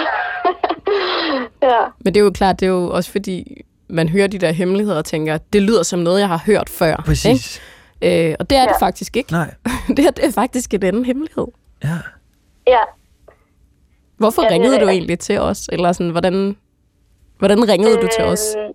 ja, 1.71 1.85
Men 2.05 2.13
det 2.13 2.19
er 2.19 2.23
jo 2.23 2.31
klart, 2.31 2.59
det 2.59 2.65
er 2.65 2.69
jo 2.69 2.89
også 2.89 3.11
fordi, 3.11 3.61
man 3.89 4.09
hører 4.09 4.27
de 4.27 4.37
der 4.37 4.51
hemmeligheder 4.51 4.97
og 4.97 5.05
tænker, 5.05 5.37
det 5.53 5.61
lyder 5.61 5.83
som 5.83 5.99
noget, 5.99 6.19
jeg 6.19 6.27
har 6.27 6.41
hørt 6.45 6.69
før. 6.69 6.95
Præcis. 7.05 7.61
Ikke? 8.01 8.29
Øh, 8.29 8.35
og 8.39 8.49
det 8.49 8.55
er 8.57 8.61
ja. 8.61 8.67
det 8.67 8.75
Ja. 8.81 8.85
faktisk 8.85 9.17
ikke. 9.17 9.31
Nej, 9.31 9.53
det, 9.95 9.99
her, 9.99 10.11
det 10.11 10.25
er 10.25 10.31
faktisk 10.31 10.73
en 10.73 10.83
anden 10.83 11.05
hemmelighed. 11.05 11.47
ja. 11.83 11.97
ja. 12.67 12.79
Hvorfor 14.21 14.41
Ja, 14.41 14.45
ja, 14.45 14.49
det 14.49 14.51
er 14.51 14.53
ringede 14.55 14.75
du 14.81 14.85
rigtigt. 14.85 14.97
egentlig 14.97 15.19
til 15.29 15.37
os? 15.49 15.61
Eller 15.73 15.89
sådan, 15.97 16.13
hvordan, 16.17 16.35
hvordan 17.41 17.59
ringede 17.71 17.95
du 18.03 18.07
til 18.17 18.23
os? 18.33 18.43
Øhm, 18.57 18.73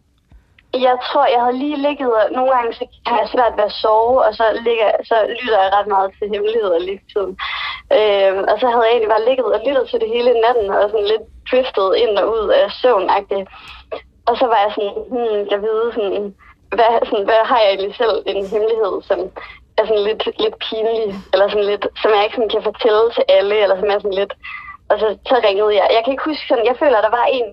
Jeg 0.88 0.96
tror, 1.08 1.24
jeg 1.34 1.40
havde 1.44 1.58
lige 1.64 1.78
ligget, 1.88 2.10
og 2.20 2.24
nogle 2.36 2.50
gange 2.56 2.70
så 2.78 2.84
kan 3.06 3.14
jeg 3.22 3.28
svært 3.34 3.54
ved 3.58 3.64
at 3.70 3.76
sove, 3.84 4.16
og 4.26 4.32
så, 4.40 4.44
ligger, 4.66 4.88
så 5.10 5.16
lytter 5.40 5.58
jeg 5.64 5.70
ret 5.76 5.88
meget 5.94 6.08
til 6.18 6.26
hemmeligheder 6.34 6.78
lige 6.88 7.00
tiden. 7.12 7.32
Øhm, 7.98 8.40
og 8.50 8.56
så 8.60 8.66
havde 8.72 8.84
jeg 8.86 8.92
egentlig 8.94 9.12
bare 9.14 9.26
ligget 9.28 9.46
og 9.56 9.60
lyttet 9.66 9.84
til 9.90 9.98
det 10.02 10.08
hele 10.14 10.30
natten, 10.44 10.66
og 10.78 10.84
sådan 10.92 11.08
lidt 11.12 11.24
driftet 11.50 11.88
ind 12.02 12.12
og 12.20 12.26
ud 12.36 12.44
af 12.60 12.64
søvn 12.82 13.06
-agtigt. 13.14 13.46
Og 14.28 14.34
så 14.40 14.46
var 14.52 14.60
jeg 14.64 14.72
sådan, 14.74 14.94
hmm, 15.12 15.40
jeg 15.52 15.60
ved 15.66 15.92
sådan, 15.92 16.34
hvad, 16.76 16.90
sådan, 17.08 17.24
hvad 17.24 17.42
har 17.50 17.58
jeg 17.60 17.68
egentlig 17.68 17.94
selv 17.96 18.16
en 18.26 18.46
hemmelighed, 18.52 18.94
som 19.08 19.18
er 19.78 19.84
sådan 19.86 20.06
lidt, 20.08 20.24
lidt 20.44 20.56
pinlig, 20.66 21.08
eller 21.32 21.46
sådan 21.48 21.70
lidt, 21.72 21.86
som 22.02 22.10
jeg 22.14 22.24
ikke 22.24 22.36
sådan 22.36 22.54
kan 22.54 22.68
fortælle 22.70 23.04
til 23.16 23.24
alle, 23.36 23.56
eller 23.62 23.76
som 23.78 23.90
er 23.90 23.98
sådan 23.98 24.20
lidt, 24.20 24.34
og 24.90 24.96
så, 25.00 25.08
så 25.28 25.34
ringede 25.46 25.74
jeg. 25.78 25.86
Jeg 25.94 26.00
kan 26.02 26.12
ikke 26.12 26.28
huske 26.30 26.48
sådan, 26.48 26.70
jeg 26.70 26.76
føler, 26.78 26.96
at 26.98 27.06
der 27.08 27.18
var 27.20 27.26
en 27.38 27.46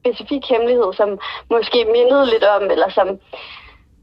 specifik 0.00 0.44
hemmelighed, 0.52 0.90
som 1.00 1.10
måske 1.50 1.78
mindede 1.96 2.26
lidt 2.32 2.44
om, 2.44 2.62
eller 2.74 2.88
som, 2.98 3.08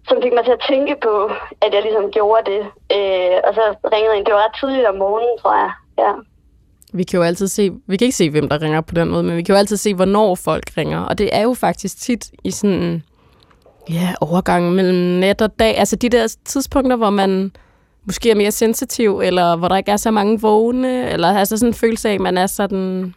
som 0.07 0.17
fik 0.23 0.33
mig 0.33 0.45
til 0.45 0.57
at 0.57 0.65
tænke 0.69 0.95
på, 1.07 1.15
at 1.63 1.73
jeg 1.73 1.81
ligesom 1.81 2.11
gjorde 2.11 2.51
det. 2.51 2.61
Øh, 2.95 3.37
og 3.47 3.51
så 3.57 3.63
ringede 3.93 4.15
en. 4.17 4.25
Det 4.25 4.33
var 4.33 4.45
ret 4.45 4.59
tidligt 4.59 4.87
om 4.87 4.95
morgenen, 4.95 5.37
tror 5.41 5.55
jeg. 5.63 5.71
Ja. 6.03 6.11
Vi 6.95 7.03
kan 7.03 7.17
jo 7.17 7.23
altid 7.23 7.47
se, 7.47 7.71
vi 7.87 7.97
kan 7.97 8.05
ikke 8.05 8.17
se, 8.17 8.29
hvem 8.29 8.49
der 8.49 8.61
ringer 8.61 8.81
på 8.81 8.95
den 8.95 9.09
måde, 9.09 9.23
men 9.23 9.37
vi 9.37 9.43
kan 9.43 9.53
jo 9.53 9.59
altid 9.59 9.77
se, 9.77 9.93
hvornår 9.93 10.35
folk 10.35 10.63
ringer. 10.77 10.99
Og 10.99 11.17
det 11.17 11.29
er 11.35 11.41
jo 11.41 11.53
faktisk 11.53 11.97
tit 11.97 12.31
i 12.43 12.51
sådan, 12.51 13.03
ja, 13.89 14.13
overgangen 14.21 14.73
mellem 14.75 15.19
nat 15.19 15.41
og 15.41 15.59
dag. 15.59 15.77
Altså 15.77 15.95
de 15.95 16.09
der 16.09 16.35
tidspunkter, 16.45 16.95
hvor 16.95 17.09
man 17.09 17.51
måske 18.05 18.31
er 18.31 18.35
mere 18.35 18.51
sensitiv, 18.51 19.19
eller 19.19 19.55
hvor 19.55 19.67
der 19.67 19.77
ikke 19.77 19.91
er 19.91 19.97
så 19.97 20.11
mange 20.11 20.41
vågne, 20.41 21.09
eller 21.09 21.27
altså 21.37 21.57
sådan 21.57 21.69
en 21.69 21.73
følelse 21.73 22.09
af, 22.09 22.13
at 22.13 22.21
man 22.21 22.37
er 22.37 22.47
sådan 22.47 23.13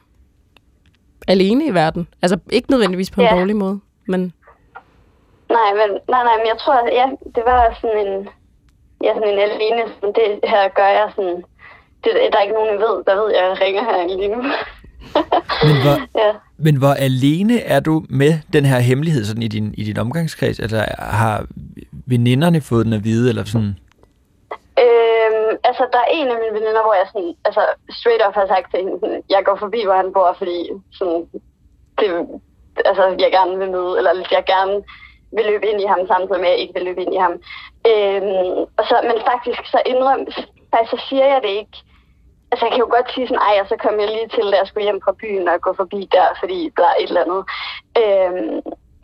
alene 1.28 1.66
i 1.66 1.74
verden. 1.74 2.08
Altså 2.22 2.38
ikke 2.50 2.70
nødvendigvis 2.70 3.10
på 3.10 3.20
en 3.20 3.26
Ja. 3.26 3.34
dårlig 3.34 3.56
måde, 3.56 3.80
men 4.08 4.32
Nej, 5.50 5.70
men, 5.74 5.98
nej, 6.08 6.22
nej, 6.24 6.36
men 6.36 6.46
jeg 6.46 6.56
tror, 6.58 6.74
ja, 7.00 7.06
det 7.34 7.42
var 7.46 7.78
sådan 7.80 8.06
en... 8.06 8.28
er 9.08 9.14
sådan 9.14 9.32
en 9.32 9.38
alene, 9.38 9.82
sådan, 9.94 10.14
det 10.14 10.48
her 10.50 10.68
gør 10.68 10.86
jeg 11.00 11.08
sådan, 11.16 11.42
det, 12.04 12.12
der 12.32 12.38
er 12.38 12.42
ikke 12.42 12.54
nogen, 12.54 12.72
jeg 12.74 12.80
ved, 12.86 13.04
der 13.06 13.14
ved, 13.22 13.28
jeg 13.34 13.60
ringer 13.60 13.84
her 13.84 14.16
lige 14.16 14.28
nu. 14.28 14.42
Men 15.66 15.76
hvor, 15.82 15.96
ja. 16.22 16.32
men 16.56 16.76
hvor 16.76 16.94
alene 17.08 17.60
er 17.60 17.80
du 17.80 18.04
med 18.08 18.32
den 18.52 18.64
her 18.64 18.78
hemmelighed 18.78 19.24
sådan 19.24 19.42
i 19.42 19.48
din, 19.48 19.74
i 19.78 19.84
din 19.84 19.98
omgangskreds? 19.98 20.60
Altså, 20.60 20.84
har 20.98 21.46
veninderne 22.06 22.60
fået 22.60 22.86
den 22.86 22.92
at 22.92 23.04
vide, 23.04 23.28
eller 23.28 23.44
sådan? 23.44 23.74
Øhm, 24.84 25.52
altså, 25.68 25.84
der 25.92 25.98
er 25.98 26.10
en 26.18 26.28
af 26.32 26.38
mine 26.42 26.54
veninder, 26.58 26.82
hvor 26.86 26.94
jeg 27.00 27.06
sådan, 27.12 27.34
altså, 27.44 27.62
straight 27.98 28.22
up 28.26 28.34
har 28.34 28.46
sagt 28.46 28.66
til 28.70 28.78
hende, 28.80 28.98
sådan, 29.02 29.22
jeg 29.34 29.42
går 29.44 29.56
forbi, 29.64 29.80
hvor 29.84 29.96
han 30.02 30.12
bor, 30.12 30.34
fordi 30.38 30.58
sådan, 30.98 31.20
det, 31.98 32.08
altså, 32.90 33.04
jeg 33.24 33.30
gerne 33.38 33.54
vil 33.60 33.70
møde, 33.76 33.92
eller 33.98 34.12
jeg 34.38 34.44
gerne 34.54 34.76
vil 35.36 35.44
løbe 35.50 35.66
ind 35.70 35.80
i 35.80 35.90
ham, 35.92 36.00
samtidig 36.12 36.40
med, 36.40 36.50
at 36.50 36.54
jeg 36.54 36.62
ikke 36.62 36.76
vil 36.76 36.88
løbe 36.88 37.02
ind 37.04 37.14
i 37.14 37.22
ham. 37.26 37.34
Øhm, 37.90 38.58
og 38.78 38.84
så, 38.88 38.96
men 39.10 39.18
faktisk, 39.30 39.60
så 39.74 39.78
indrøm, 39.92 40.22
faktisk, 40.72 40.92
så 40.94 41.00
siger 41.08 41.26
jeg 41.32 41.40
det 41.46 41.52
ikke. 41.62 41.76
Altså, 42.50 42.62
jeg 42.66 42.72
kan 42.72 42.84
jo 42.84 42.90
godt 42.96 43.08
sige 43.14 43.26
sådan, 43.28 43.46
ej, 43.48 43.56
og 43.62 43.66
så 43.68 43.76
kom 43.84 43.94
jeg 44.00 44.08
lige 44.08 44.28
til, 44.34 44.46
da 44.52 44.56
jeg 44.58 44.66
skulle 44.68 44.88
hjem 44.88 45.00
fra 45.04 45.18
byen 45.22 45.48
og 45.48 45.60
gå 45.66 45.72
forbi 45.82 46.00
der, 46.16 46.26
fordi 46.42 46.58
der 46.76 46.86
er 46.92 46.96
et 47.00 47.08
eller 47.10 47.24
andet. 47.24 47.42
Øhm, 48.02 48.56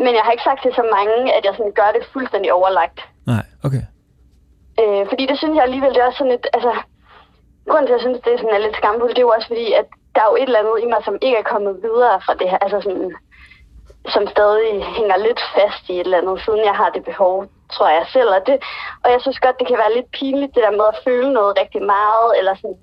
men 0.05 0.13
jeg 0.17 0.23
har 0.25 0.33
ikke 0.33 0.49
sagt 0.49 0.63
til 0.63 0.73
så 0.75 0.85
mange, 0.97 1.17
at 1.37 1.43
jeg 1.45 1.55
sådan 1.57 1.79
gør 1.81 1.91
det 1.97 2.13
fuldstændig 2.13 2.51
overlagt. 2.59 2.99
Nej, 3.33 3.45
okay. 3.67 3.85
Øh, 4.81 5.03
fordi 5.11 5.25
det 5.31 5.37
synes 5.39 5.55
jeg 5.57 5.65
alligevel, 5.65 5.95
det 5.95 6.01
er 6.01 6.11
også 6.11 6.23
sådan 6.23 6.39
et, 6.39 6.47
altså, 6.57 6.73
grunden 7.69 7.87
til, 7.87 7.95
at 7.95 7.99
jeg 7.99 8.05
synes, 8.07 8.21
det 8.25 8.33
er 8.33 8.39
sådan 8.41 8.57
er 8.57 8.67
lidt 8.67 8.81
skamfuldt, 8.81 9.15
det 9.17 9.23
er 9.23 9.29
jo 9.29 9.37
også 9.37 9.49
fordi, 9.53 9.67
at 9.81 9.87
der 10.15 10.21
er 10.23 10.31
jo 10.31 10.37
et 10.37 10.49
eller 10.49 10.63
andet 10.63 10.77
i 10.85 10.87
mig, 10.93 11.01
som 11.05 11.17
ikke 11.27 11.39
er 11.39 11.51
kommet 11.53 11.83
videre 11.87 12.17
fra 12.25 12.35
det 12.41 12.51
her, 12.51 12.59
altså 12.65 12.79
sådan, 12.81 13.11
som 14.15 14.25
stadig 14.35 14.73
hænger 14.97 15.17
lidt 15.27 15.41
fast 15.57 15.85
i 15.89 15.95
et 15.95 16.07
eller 16.07 16.21
andet, 16.21 16.45
siden 16.45 16.63
jeg 16.71 16.77
har 16.81 16.91
det 16.91 17.05
behov, 17.05 17.35
tror 17.75 17.89
jeg 17.89 18.07
selv. 18.17 18.31
Og, 18.37 18.43
det, 18.47 18.57
og 19.05 19.09
jeg 19.15 19.21
synes 19.21 19.39
godt, 19.45 19.59
det 19.59 19.67
kan 19.69 19.83
være 19.83 19.95
lidt 19.95 20.11
pinligt, 20.19 20.55
det 20.55 20.63
der 20.67 20.79
med 20.81 20.87
at 20.93 21.01
føle 21.07 21.33
noget 21.33 21.59
rigtig 21.61 21.83
meget, 21.97 22.29
eller 22.39 22.55
sådan, 22.55 22.79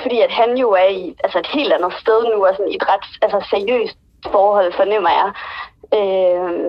fordi 0.00 0.20
at 0.20 0.30
han 0.30 0.56
jo 0.56 0.70
er 0.70 0.88
i 0.88 1.16
altså 1.24 1.38
et 1.38 1.46
helt 1.46 1.72
andet 1.72 1.92
sted 2.00 2.18
nu, 2.34 2.46
og 2.46 2.54
sådan 2.56 2.72
i 2.72 2.76
et 2.76 2.88
ret 2.88 3.06
altså, 3.22 3.46
seriøst 3.50 3.98
forhold, 4.32 4.72
fornemmer 4.76 5.10
jeg. 5.20 5.28
Øh, 5.98 6.68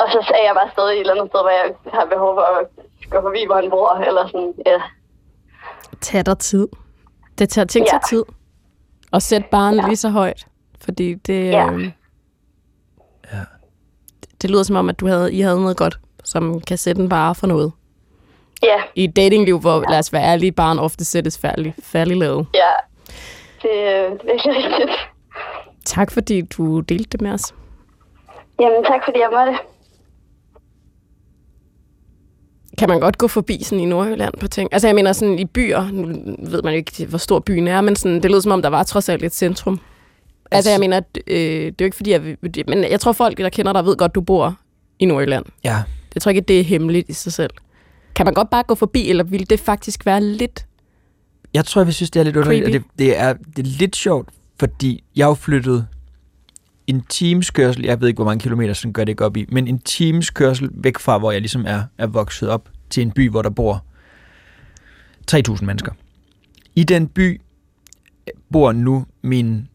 og 0.00 0.06
så 0.12 0.18
sagde 0.28 0.44
jeg 0.46 0.54
bare 0.54 0.70
stadig 0.72 0.94
et 0.94 1.00
eller 1.00 1.14
andet 1.14 1.28
sted, 1.30 1.40
hvor 1.40 1.50
jeg 1.50 1.74
har 1.92 2.04
behov 2.04 2.34
for 2.36 2.46
at 2.58 2.66
gå 3.10 3.20
forbi, 3.26 3.42
hvor 3.46 3.54
han 3.54 3.70
bor, 3.70 3.94
eller 4.08 4.26
sådan, 4.26 4.54
ja. 4.66 4.80
Tag 6.00 6.26
dig 6.26 6.38
tid. 6.38 6.68
Det 7.38 7.48
tager 7.48 7.66
ting 7.66 7.86
ja. 7.92 7.98
tid. 8.08 8.24
Og 9.12 9.22
sæt 9.22 9.46
barnet 9.46 9.82
ja. 9.82 9.86
lige 9.86 9.96
så 9.96 10.08
højt. 10.08 10.46
Fordi 10.84 11.14
det, 11.14 11.50
Ja. 11.50 11.70
øh, 11.72 11.90
det 14.42 14.50
lyder 14.50 14.62
som 14.62 14.76
om, 14.76 14.88
at 14.88 15.00
du 15.00 15.06
havde, 15.06 15.32
I 15.34 15.40
havde 15.40 15.60
noget 15.60 15.76
godt, 15.76 15.98
som 16.24 16.60
kan 16.60 16.78
sætte 16.78 17.02
en 17.02 17.08
bare 17.08 17.34
for 17.34 17.46
noget. 17.46 17.72
Ja, 18.62 18.76
I 18.94 19.04
et 19.04 19.16
datingliv, 19.16 19.58
hvor, 19.60 19.84
lad 19.90 19.98
os 19.98 20.12
være 20.12 20.22
ærlige, 20.22 20.52
barn 20.52 20.78
ofte 20.78 21.04
sættes 21.04 21.38
færdig, 21.38 21.74
færdig 21.82 22.16
lavet. 22.16 22.46
ja. 22.54 22.60
Det, 23.62 23.70
øh, 23.72 23.78
det 23.78 24.20
er 24.20 24.32
virkelig 24.32 24.54
rigtigt. 24.56 24.90
Tak 25.84 26.10
fordi 26.10 26.40
du 26.42 26.80
delte 26.80 27.08
det 27.12 27.20
med 27.20 27.30
os. 27.32 27.54
Jamen, 28.60 28.84
tak 28.84 29.00
fordi 29.04 29.18
jeg 29.18 29.28
måtte. 29.32 29.58
Kan 32.78 32.88
man 32.88 33.00
godt 33.00 33.18
gå 33.18 33.28
forbi 33.28 33.62
sådan 33.62 33.80
i 33.82 33.84
Nordjylland 33.86 34.34
på 34.40 34.48
ting? 34.48 34.68
Altså 34.72 34.88
jeg 34.88 34.94
mener 34.94 35.12
sådan 35.12 35.38
i 35.38 35.44
byer, 35.44 35.90
nu 35.92 36.06
ved 36.50 36.62
man 36.62 36.72
jo 36.72 36.76
ikke, 36.76 37.06
hvor 37.06 37.18
stor 37.18 37.38
byen 37.38 37.68
er, 37.68 37.80
men 37.80 37.96
sådan, 37.96 38.22
det 38.22 38.30
lød 38.30 38.40
som 38.42 38.52
om, 38.52 38.62
der 38.62 38.68
var 38.68 38.82
trods 38.82 39.08
alt 39.08 39.24
et 39.24 39.34
centrum. 39.34 39.80
Altså 40.50 40.70
jeg 40.70 40.80
mener, 40.80 41.00
øh, 41.26 41.36
det 41.36 41.66
er 41.68 41.74
jo 41.80 41.84
ikke 41.84 41.96
fordi, 41.96 42.10
jeg, 42.10 42.22
vil- 42.24 42.64
men 42.68 42.84
jeg 42.90 43.00
tror 43.00 43.12
folk, 43.12 43.38
der 43.38 43.48
kender 43.48 43.72
dig, 43.72 43.84
ved 43.84 43.96
godt, 43.96 44.14
du 44.14 44.20
bor 44.20 44.54
i 44.98 45.04
Nordjylland. 45.04 45.44
Ja, 45.64 45.76
Jeg 46.14 46.22
tror 46.22 46.30
ikke, 46.30 46.40
det 46.40 46.60
er 46.60 46.64
hemmeligt 46.64 47.08
i 47.08 47.12
sig 47.12 47.32
selv. 47.32 47.50
Kan 48.16 48.26
man 48.26 48.34
godt 48.34 48.50
bare 48.50 48.62
gå 48.62 48.74
forbi, 48.74 49.10
eller 49.10 49.24
ville 49.24 49.46
det 49.46 49.60
faktisk 49.60 50.06
være 50.06 50.22
lidt... 50.22 50.66
jeg 51.54 51.64
tror, 51.64 51.80
jeg 51.80 51.86
vil 51.86 51.94
synes, 51.94 52.10
det 52.10 52.20
er 52.20 52.24
lidt 52.24 52.36
underligt, 52.36 52.66
og 52.66 52.72
det, 52.72 52.82
det, 52.98 53.18
er, 53.18 53.32
det 53.32 53.58
er 53.58 53.78
lidt 53.78 53.96
sjovt, 53.96 54.28
fordi 54.60 55.04
jeg 55.16 55.24
er 55.24 55.28
jo 55.28 55.34
flyttet 55.34 55.86
en 56.86 57.00
times 57.08 57.50
kørsel, 57.50 57.84
jeg 57.84 58.00
ved 58.00 58.08
ikke, 58.08 58.18
hvor 58.18 58.24
mange 58.24 58.40
kilometer, 58.40 58.74
sådan 58.74 58.92
gør 58.92 59.04
det 59.04 59.12
ikke 59.12 59.24
op 59.24 59.36
i, 59.36 59.46
men 59.48 59.68
en 59.68 59.78
times 59.78 60.30
kørsel 60.30 60.70
væk 60.72 60.98
fra, 60.98 61.18
hvor 61.18 61.32
jeg 61.32 61.40
ligesom 61.40 61.64
er, 61.66 61.82
er 61.98 62.06
vokset 62.06 62.48
op, 62.48 62.68
til 62.90 63.02
en 63.02 63.10
by, 63.10 63.30
hvor 63.30 63.42
der 63.42 63.50
bor 63.50 63.84
3.000 65.32 65.64
mennesker. 65.64 65.92
I 66.74 66.84
den 66.84 67.08
by 67.08 67.40
bor 68.52 68.72
nu 68.72 69.06
min 69.22 69.68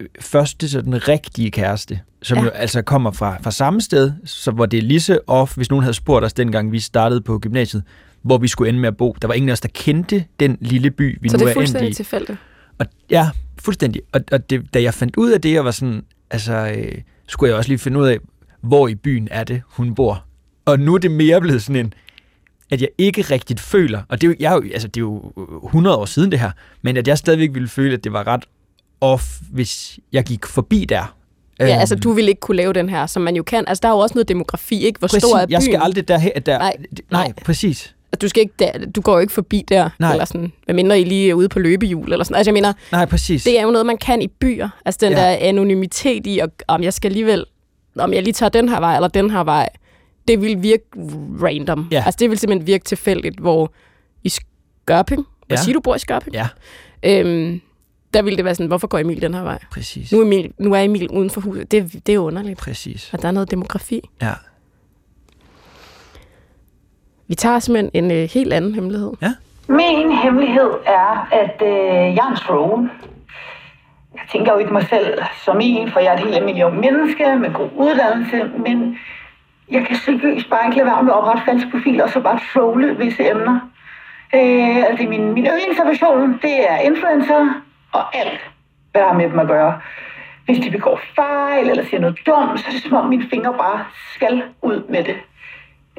øh, 0.00 0.08
første 0.20 0.68
sådan 0.68 1.08
rigtige 1.08 1.50
kæreste, 1.50 2.00
som 2.22 2.38
Ja. 2.38 2.44
jo 2.44 2.48
altså 2.50 2.82
kommer 2.82 3.10
fra, 3.10 3.38
fra 3.42 3.50
samme 3.50 3.80
sted, 3.80 4.12
så 4.24 4.50
hvor 4.50 4.66
det 4.66 4.78
er 4.78 4.82
lige 4.82 5.00
så 5.00 5.18
off, 5.26 5.56
hvis 5.56 5.70
nogen 5.70 5.82
havde 5.82 5.94
spurgt 5.94 6.24
os 6.24 6.32
dengang, 6.32 6.72
vi 6.72 6.80
startede 6.80 7.20
på 7.20 7.38
gymnasiet, 7.38 7.82
hvor 8.22 8.38
vi 8.38 8.48
skulle 8.48 8.68
ende 8.68 8.80
med 8.80 8.88
at 8.88 8.96
bo. 8.96 9.16
Der 9.22 9.28
var 9.28 9.34
ingen 9.34 9.48
af 9.48 9.52
os, 9.52 9.60
der 9.60 9.68
kendte 9.74 10.24
den 10.40 10.58
lille 10.60 10.90
by, 10.90 11.18
vi 11.20 11.28
så 11.28 11.36
nu 11.36 11.38
det 11.38 11.44
er 11.44 11.46
er 11.46 11.50
endt 11.50 11.56
i. 11.56 11.60
fuldstændig 11.60 11.96
tilfældigt. 11.96 12.38
Og, 12.78 12.86
ja, 13.10 13.30
fuldstændig. 13.62 14.02
Og, 14.12 14.20
og 14.32 14.50
det, 14.50 14.74
da 14.74 14.82
jeg 14.82 14.94
fandt 14.94 15.16
ud 15.16 15.30
af 15.30 15.40
det, 15.40 15.52
jeg 15.52 15.64
var 15.64 15.70
sådan, 15.70 16.02
altså, 16.30 16.52
øh, 16.76 16.98
skulle 17.28 17.48
jeg 17.50 17.56
også 17.58 17.68
lige 17.70 17.78
finde 17.78 17.98
ud 18.00 18.06
af, 18.06 18.18
hvor 18.60 18.88
i 18.88 18.94
byen 18.94 19.28
er 19.30 19.44
det, 19.44 19.62
hun 19.66 19.94
bor. 19.94 20.24
Og 20.64 20.80
nu 20.80 20.94
er 20.94 20.98
det 20.98 21.10
mere 21.10 21.40
blevet 21.40 21.62
sådan 21.62 21.86
en, 21.86 21.92
at 22.70 22.80
jeg 22.80 22.88
ikke 22.98 23.22
rigtigt 23.22 23.60
føler, 23.60 24.02
og 24.08 24.20
det 24.20 24.26
er 24.26 24.30
jo, 24.30 24.36
jeg 24.40 24.52
er 24.52 24.60
altså, 24.72 24.88
det 24.88 24.96
er 24.96 25.00
jo 25.00 25.32
100 25.64 25.96
år 25.96 26.04
siden 26.04 26.30
det 26.32 26.40
her, 26.40 26.50
men 26.82 26.96
at 26.96 27.08
jeg 27.08 27.18
stadigvæk 27.18 27.54
ville 27.54 27.68
føle, 27.68 27.94
at 27.94 28.04
det 28.04 28.12
var 28.12 28.26
ret 28.26 28.44
off, 29.00 29.24
hvis 29.50 29.98
jeg 30.12 30.24
gik 30.24 30.46
forbi 30.46 30.84
der. 30.84 31.16
Ja, 31.60 31.64
Øhm, 31.72 31.80
altså 31.80 31.94
du 31.96 32.12
vil 32.12 32.28
ikke 32.28 32.40
kunne 32.40 32.56
lave 32.56 32.72
den 32.72 32.88
her, 32.88 33.06
som 33.06 33.22
man 33.22 33.36
jo 33.36 33.42
kan. 33.42 33.64
Altså 33.68 33.80
der 33.82 33.88
er 33.88 33.92
jo 33.92 33.98
også 33.98 34.14
noget 34.14 34.28
demografi, 34.28 34.84
ikke? 34.86 34.98
Hvor 34.98 35.08
præcis, 35.08 35.22
stor 35.22 35.36
er 35.38 35.46
byen? 35.46 35.52
jeg 35.52 35.62
skal 35.62 35.78
aldrig 35.82 36.08
derhen. 36.08 36.32
Der, 36.46 36.58
Nej, 36.58 36.76
nej, 37.10 37.24
nej, 37.26 37.32
præcis. 37.44 37.94
Du, 38.22 38.28
skal 38.28 38.40
ikke 38.40 38.54
der, 38.58 38.72
du 38.94 39.00
går 39.00 39.12
jo 39.12 39.18
ikke 39.18 39.32
forbi 39.32 39.64
der, 39.68 39.90
Nej. 39.98 40.12
eller 40.12 40.24
sådan, 40.24 40.52
medmindre 40.66 41.00
I 41.00 41.04
lige 41.04 41.30
er 41.30 41.34
ude 41.34 41.48
på 41.48 41.58
løbehjul, 41.58 42.12
eller 42.12 42.24
sådan. 42.24 42.36
Altså 42.36 42.50
jeg 42.50 42.54
mener, 42.54 42.72
Nej, 42.92 43.04
præcis. 43.06 43.44
det 43.44 43.58
er 43.58 43.62
jo 43.62 43.70
noget, 43.70 43.86
man 43.86 43.96
kan 43.98 44.22
i 44.22 44.28
byer. 44.28 44.68
Altså 44.84 44.98
den 45.02 45.12
Ja. 45.12 45.18
der 45.18 45.26
anonymitet 45.40 46.26
i, 46.26 46.38
og, 46.38 46.48
om 46.68 46.82
jeg 46.82 46.92
skal 46.92 47.08
alligevel, 47.08 47.44
om 47.98 48.12
jeg 48.12 48.22
lige 48.22 48.32
tager 48.32 48.50
den 48.50 48.68
her 48.68 48.80
vej, 48.80 48.94
eller 48.94 49.08
den 49.08 49.30
her 49.30 49.44
vej, 49.44 49.68
det 50.28 50.42
vil 50.42 50.62
virke 50.62 50.84
random. 51.42 51.88
Ja. 51.90 52.02
Altså 52.06 52.16
det 52.20 52.30
vil 52.30 52.38
simpelthen 52.38 52.66
virke 52.66 52.84
tilfældigt, 52.84 53.38
hvor 53.40 53.72
i 54.24 54.28
Skørping, 54.28 55.26
hvad 55.46 55.56
Ja. 55.58 55.62
siger 55.62 55.74
du 55.74 55.80
bor 55.80 55.94
i 55.94 55.98
Skørping? 55.98 56.34
Ja, 56.34 56.46
Øhm, 57.02 57.60
der 58.14 58.22
ville 58.22 58.36
det 58.36 58.44
være 58.44 58.54
sådan, 58.54 58.66
hvorfor 58.66 58.86
går 58.86 58.98
Emil 58.98 59.22
den 59.22 59.34
her 59.34 59.42
vej? 59.42 59.58
præcis. 59.72 60.12
Nu 60.12 60.18
er 60.20 60.24
Emil, 60.24 60.52
nu 60.58 60.74
er 60.74 60.80
Emil 60.80 61.08
uden 61.08 61.30
for 61.30 61.40
huset. 61.40 61.72
Det, 61.72 62.06
det 62.06 62.14
er 62.14 62.18
underligt, 62.18 62.58
Præcis. 62.58 63.14
at 63.14 63.22
der 63.22 63.28
er 63.28 63.32
noget 63.32 63.50
demografi. 63.50 64.08
Ja. 64.22 64.32
Vi 67.28 67.34
tager 67.34 67.58
simpelthen 67.58 68.04
en 68.04 68.10
øh, 68.10 68.28
helt 68.34 68.52
anden 68.52 68.74
hemmelighed. 68.74 69.12
Min 69.68 70.12
hemmelighed 70.22 70.70
er, 70.86 71.28
at 71.32 71.62
øh, 71.62 72.16
jeg 72.16 72.24
er 72.26 72.30
en 72.30 72.36
troll. 72.36 72.90
Jeg 74.14 74.22
tænker 74.32 74.52
jo 74.52 74.58
ikke 74.58 74.72
mig 74.72 74.86
selv 74.90 75.18
som 75.44 75.58
en, 75.62 75.90
for 75.90 76.00
jeg 76.00 76.08
er 76.08 76.14
et 76.16 76.20
helt 76.24 76.34
almindeligt 76.34 76.66
ung 76.66 76.80
menneske 76.80 77.36
med 77.36 77.52
god 77.52 77.70
uddannelse, 77.76 78.50
men 78.66 78.96
jeg 79.70 79.86
kan 79.86 79.96
seriøst 79.96 80.50
bare 80.50 80.66
ikke 80.66 80.76
lade 80.76 80.86
være 80.86 81.02
med 81.02 81.12
at 81.12 81.18
oprette 81.18 81.42
falske 81.44 81.70
profiler 81.70 82.04
og 82.04 82.10
så 82.10 82.20
bare 82.20 82.40
trolle 82.52 82.96
visse 82.98 83.30
emner. 83.30 83.60
Øh, 84.34 84.76
altså 84.88 85.06
min, 85.08 85.32
min 85.32 85.46
yndlingsaversion, 85.46 86.32
det 86.42 86.70
er 86.70 86.76
influencer 86.78 87.62
og 87.92 88.16
alt, 88.16 88.40
hvad 88.90 89.02
der 89.02 89.08
har 89.08 89.14
med 89.14 89.30
dem 89.30 89.38
at 89.38 89.46
gøre. 89.46 89.80
Hvis 90.44 90.58
de 90.58 90.70
begår 90.70 91.00
fejl 91.14 91.70
eller 91.70 91.84
siger 91.84 92.00
noget 92.00 92.18
dumt, 92.26 92.60
så 92.60 92.66
er 92.68 92.72
det 92.72 92.82
som 92.82 92.96
om 92.96 93.08
mine 93.08 93.28
fingre 93.30 93.54
bare 93.54 93.84
skal 94.14 94.42
ud 94.62 94.82
med 94.88 95.04
det. 95.04 95.16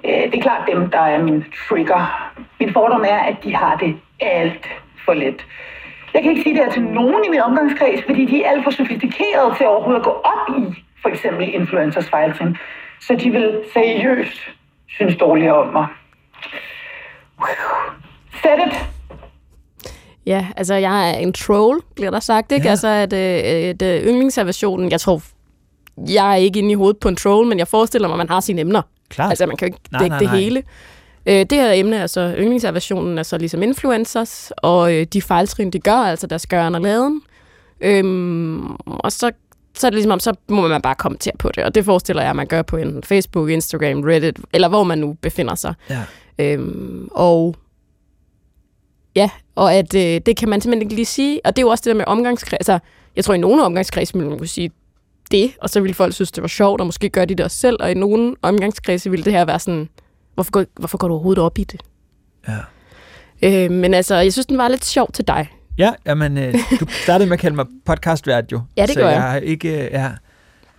Øh, 0.05 0.31
det 0.31 0.35
er 0.35 0.41
klart 0.41 0.67
dem, 0.71 0.89
der 0.89 0.99
er 0.99 1.23
min 1.23 1.45
trigger. 1.67 2.31
Min 2.59 2.73
fordom 2.73 3.01
er, 3.01 3.19
at 3.19 3.35
de 3.43 3.55
har 3.55 3.75
det 3.77 3.99
alt 4.19 4.69
for 5.05 5.13
let. 5.13 5.45
Jeg 6.13 6.21
kan 6.21 6.31
ikke 6.31 6.43
sige 6.43 6.55
det 6.55 6.63
her 6.63 6.71
til 6.71 6.83
nogen 6.83 7.25
i 7.25 7.29
min 7.29 7.41
omgangskreds, 7.41 8.03
fordi 8.05 8.25
de 8.25 8.43
er 8.43 8.49
alt 8.49 8.63
for 8.63 8.71
sofistikerede 8.71 9.55
til 9.57 9.67
overhovedet 9.67 9.99
at 9.99 10.05
gå 10.05 10.11
op 10.11 10.57
i 10.57 10.83
for 11.01 11.09
eksempel 11.09 11.53
influencers 11.53 12.09
fejltrin. 12.09 12.57
Så 12.99 13.15
de 13.15 13.29
vil 13.31 13.63
seriøst 13.73 14.49
synes 14.87 15.15
dårligere 15.17 15.55
om 15.55 15.67
mig. 15.73 15.87
Set 18.33 18.59
it! 18.67 18.90
Ja, 20.31 20.47
altså 20.57 20.75
jeg 20.75 21.09
er 21.09 21.13
en 21.13 21.33
troll, 21.33 21.79
bliver 21.95 22.11
der 22.11 22.19
sagt, 22.19 22.51
ikke? 22.51 22.65
Ja. 22.65 22.69
Altså 22.71 22.87
at, 22.87 23.13
øh, 23.13 23.69
at 23.69 23.81
øh, 23.81 24.07
yndlingsaversionen, 24.07 24.91
jeg 24.91 25.01
tror, 25.01 25.21
jeg 26.09 26.31
er 26.31 26.35
ikke 26.35 26.59
inde 26.59 26.71
i 26.71 26.73
hovedet 26.73 26.97
på 26.97 27.07
en 27.07 27.15
troll, 27.15 27.47
men 27.47 27.59
jeg 27.59 27.67
forestiller 27.67 28.07
mig, 28.07 28.15
at 28.15 28.17
man 28.17 28.29
har 28.29 28.39
sine 28.39 28.61
emner. 28.61 28.81
Klart. 29.09 29.29
Altså 29.29 29.45
man 29.45 29.57
kan 29.57 29.67
jo 29.67 29.73
ikke 29.73 29.79
Nej, 29.91 29.99
dække 30.01 30.09
nej, 30.09 30.19
det 30.19 30.29
hele. 30.29 30.63
Øh, 31.25 31.33
det 31.35 31.51
her 31.51 31.71
emne 31.71 31.95
er 31.95 32.07
så, 32.07 32.35
yndlingsaversionen 32.37 33.17
er 33.17 33.23
så 33.23 33.37
ligesom 33.37 33.63
influencers, 33.63 34.51
og 34.57 34.93
øh, 34.95 35.05
de 35.13 35.21
fejltrin, 35.21 35.71
de 35.71 35.79
gør, 35.79 35.95
altså 35.95 36.27
deres 36.27 36.47
gøren 36.47 36.75
og 36.75 36.81
laden. 36.81 37.21
Øhm, 37.81 38.75
og 38.75 39.11
så, 39.11 39.31
så 39.75 39.87
er 39.87 39.91
det 39.91 39.95
ligesom 39.95 40.11
om, 40.11 40.19
så 40.19 40.33
må 40.49 40.67
man 40.67 40.81
bare 40.81 40.95
kommentere 40.95 41.33
på 41.39 41.49
det, 41.55 41.63
og 41.63 41.75
det 41.75 41.85
forestiller 41.85 42.21
jeg, 42.21 42.29
at 42.29 42.35
man 42.35 42.47
gør 42.47 42.61
på 42.61 42.77
enten 42.77 43.03
Facebook, 43.03 43.49
Instagram, 43.49 44.01
Reddit, 44.01 44.39
eller 44.53 44.67
hvor 44.67 44.83
man 44.83 44.97
nu 44.97 45.13
befinder 45.21 45.55
sig. 45.55 45.73
Ja. 45.89 46.03
Øhm, 46.39 47.07
og 47.11 47.55
ja, 49.15 49.29
og 49.55 49.73
at 49.73 49.95
øh, 49.95 50.21
det 50.25 50.37
kan 50.37 50.49
man 50.49 50.61
simpelthen 50.61 50.81
ikke 50.81 50.95
lige 50.95 51.05
sige. 51.05 51.41
Og 51.45 51.55
det 51.55 51.61
er 51.61 51.65
jo 51.65 51.69
også 51.69 51.81
det 51.81 51.91
der 51.91 51.97
med 51.97 52.05
omgangskreds. 52.07 52.53
Altså, 52.53 52.79
jeg 53.15 53.25
tror, 53.25 53.33
i 53.33 53.37
nogle 53.37 53.63
omgangskreds 53.63 54.13
ville 54.13 54.29
man 54.29 54.37
kunne 54.37 54.47
sige 54.47 54.71
det, 55.31 55.51
og 55.61 55.69
så 55.69 55.81
ville 55.81 55.93
folk 55.93 56.13
synes, 56.13 56.31
det 56.31 56.41
var 56.41 56.47
sjovt, 56.47 56.81
og 56.81 56.87
måske 56.87 57.09
gør 57.09 57.25
de 57.25 57.35
det 57.35 57.45
også 57.45 57.57
selv. 57.57 57.77
Og 57.79 57.91
i 57.91 57.93
nogle 57.93 58.35
omgangskredse 58.41 59.09
ville 59.09 59.25
det 59.25 59.33
her 59.33 59.45
være 59.45 59.59
sådan, 59.59 59.89
hvorfor 60.33 60.51
går, 60.51 60.65
hvorfor 60.75 60.97
går 60.97 61.07
du 61.07 61.13
overhovedet 61.13 61.43
op 61.43 61.57
i 61.57 61.63
det? 61.63 61.81
Ja. 62.47 62.57
Øh, 63.41 63.71
men 63.71 63.93
altså, 63.93 64.15
jeg 64.15 64.33
synes, 64.33 64.45
den 64.45 64.57
var 64.57 64.67
lidt 64.67 64.85
sjov 64.85 65.11
til 65.11 65.27
dig. 65.27 65.49
Ja, 65.77 65.91
jamen, 66.05 66.37
øh, 66.37 66.53
du 66.79 66.85
startede 67.03 67.29
med 67.29 67.33
at 67.33 67.39
kalde 67.39 67.55
mig 67.55 67.65
podcastvært 67.85 68.51
jo. 68.51 68.61
Ja, 68.77 68.85
det 68.85 68.97
gør 68.97 69.05
jeg. 69.05 69.13
jeg. 69.13 69.21
har 69.21 69.37
ikke, 69.37 69.85
øh, 69.85 69.91
ja. 69.91 70.11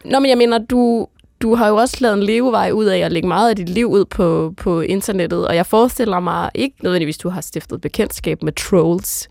Nå, 0.05 0.19
men 0.21 0.29
jeg 0.29 0.39
mener, 0.39 0.59
du, 0.59 1.09
du 1.43 1.55
har 1.55 1.69
jo 1.69 1.77
også 1.77 1.97
lavet 2.01 2.17
en 2.17 2.23
levevej 2.23 2.71
ud 2.71 2.85
af 2.85 2.99
at 2.99 3.13
lægge 3.13 3.29
meget 3.29 3.51
af 3.51 3.57
dit 3.57 3.69
liv 3.69 3.87
ud 3.87 4.05
på, 4.05 4.55
på 4.57 4.81
internettet, 4.81 5.49
og 5.49 5.57
jeg 5.57 5.67
forestiller 5.67 6.21
mig 6.21 6.51
ikke 6.55 6.77
nødvendigvis, 6.83 7.19
du 7.19 7.29
har 7.29 7.41
stiftet 7.41 7.81
bekendtskab 7.81 8.43
med 8.43 8.53
trolls, 8.53 9.29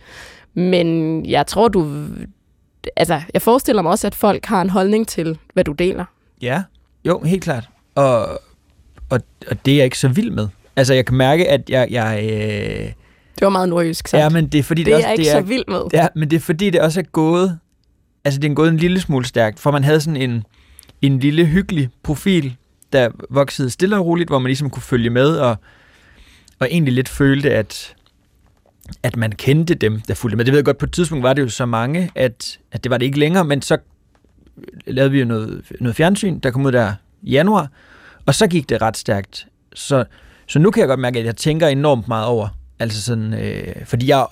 men 0.53 1.25
jeg 1.25 1.47
tror, 1.47 1.67
du... 1.67 2.05
Altså, 2.95 3.21
jeg 3.33 3.41
forestiller 3.41 3.81
mig 3.81 3.91
også, 3.91 4.07
at 4.07 4.15
folk 4.15 4.45
har 4.45 4.61
en 4.61 4.69
holdning 4.69 5.07
til, 5.07 5.37
hvad 5.53 5.63
du 5.63 5.71
deler. 5.71 6.05
Ja, 6.41 6.63
jo, 7.05 7.19
helt 7.19 7.43
klart. 7.43 7.69
Og, 7.95 8.25
og, 9.09 9.19
og 9.49 9.65
det 9.65 9.71
er 9.71 9.75
jeg 9.75 9.85
ikke 9.85 9.99
så 9.99 10.07
vild 10.07 10.31
med. 10.31 10.47
Altså, 10.75 10.93
jeg 10.93 11.05
kan 11.05 11.17
mærke, 11.17 11.49
at 11.49 11.69
jeg... 11.69 11.87
jeg 11.91 12.19
øh, 12.23 12.85
Det 13.35 13.41
var 13.41 13.49
meget 13.49 13.69
nordjysk 13.69 14.07
sagt. 14.07 14.23
ja, 14.23 14.29
men 14.29 14.47
det 14.47 14.59
er 14.59 14.63
fordi, 14.63 14.83
det, 14.83 14.85
det, 14.85 14.93
er 14.93 14.95
også, 14.97 15.07
jeg 15.07 15.13
ikke 15.13 15.23
det 15.29 15.35
er, 15.35 15.41
så 15.41 15.47
vild 15.47 15.63
med. 15.67 15.81
Ja, 15.93 16.07
men 16.15 16.29
det 16.29 16.35
er 16.35 16.39
fordi, 16.39 16.69
det 16.69 16.81
også 16.81 16.99
er 16.99 17.03
gået... 17.03 17.59
Altså, 18.25 18.39
det 18.39 18.51
er 18.51 18.55
gået 18.55 18.69
en 18.69 18.77
lille 18.77 18.99
smule 18.99 19.25
stærkt, 19.25 19.59
for 19.59 19.71
man 19.71 19.83
havde 19.83 20.01
sådan 20.01 20.21
en, 20.21 20.43
en 21.01 21.19
lille 21.19 21.45
hyggelig 21.45 21.89
profil, 22.03 22.55
der 22.93 23.09
voksede 23.29 23.69
stille 23.69 23.97
og 23.97 24.05
roligt, 24.05 24.29
hvor 24.29 24.39
man 24.39 24.49
ligesom 24.49 24.69
kunne 24.69 24.83
følge 24.83 25.09
med, 25.09 25.37
og, 25.37 25.55
og 26.59 26.67
egentlig 26.71 26.93
lidt 26.93 27.09
følte, 27.09 27.51
at, 27.51 27.95
at 29.03 29.15
man 29.15 29.31
kendte 29.31 29.73
dem, 29.73 30.01
der 30.01 30.13
fulgte 30.13 30.37
med. 30.37 30.45
Det 30.45 30.51
ved 30.51 30.57
jeg 30.57 30.65
godt, 30.65 30.77
på 30.77 30.85
et 30.85 30.91
tidspunkt 30.91 31.23
var 31.23 31.33
det 31.33 31.41
jo 31.41 31.49
så 31.49 31.65
mange, 31.65 32.11
at, 32.15 32.59
at 32.71 32.83
det 32.83 32.89
var 32.89 32.97
det 32.97 33.05
ikke 33.05 33.19
længere, 33.19 33.45
men 33.45 33.61
så 33.61 33.77
lavede 34.87 35.11
vi 35.11 35.19
jo 35.19 35.25
noget, 35.25 35.61
noget 35.79 35.95
fjernsyn, 35.95 36.39
der 36.39 36.51
kom 36.51 36.65
ud 36.65 36.71
der 36.71 36.93
i 37.21 37.31
januar, 37.31 37.69
og 38.25 38.35
så 38.35 38.47
gik 38.47 38.69
det 38.69 38.81
ret 38.81 38.97
stærkt. 38.97 39.47
Så, 39.73 40.05
så 40.47 40.59
nu 40.59 40.71
kan 40.71 40.79
jeg 40.79 40.87
godt 40.87 40.99
mærke, 40.99 41.19
at 41.19 41.25
jeg 41.25 41.35
tænker 41.35 41.67
enormt 41.67 42.07
meget 42.07 42.25
over, 42.25 42.47
altså 42.79 43.01
sådan, 43.01 43.33
øh, 43.33 43.85
fordi 43.85 44.07
jeg, 44.07 44.25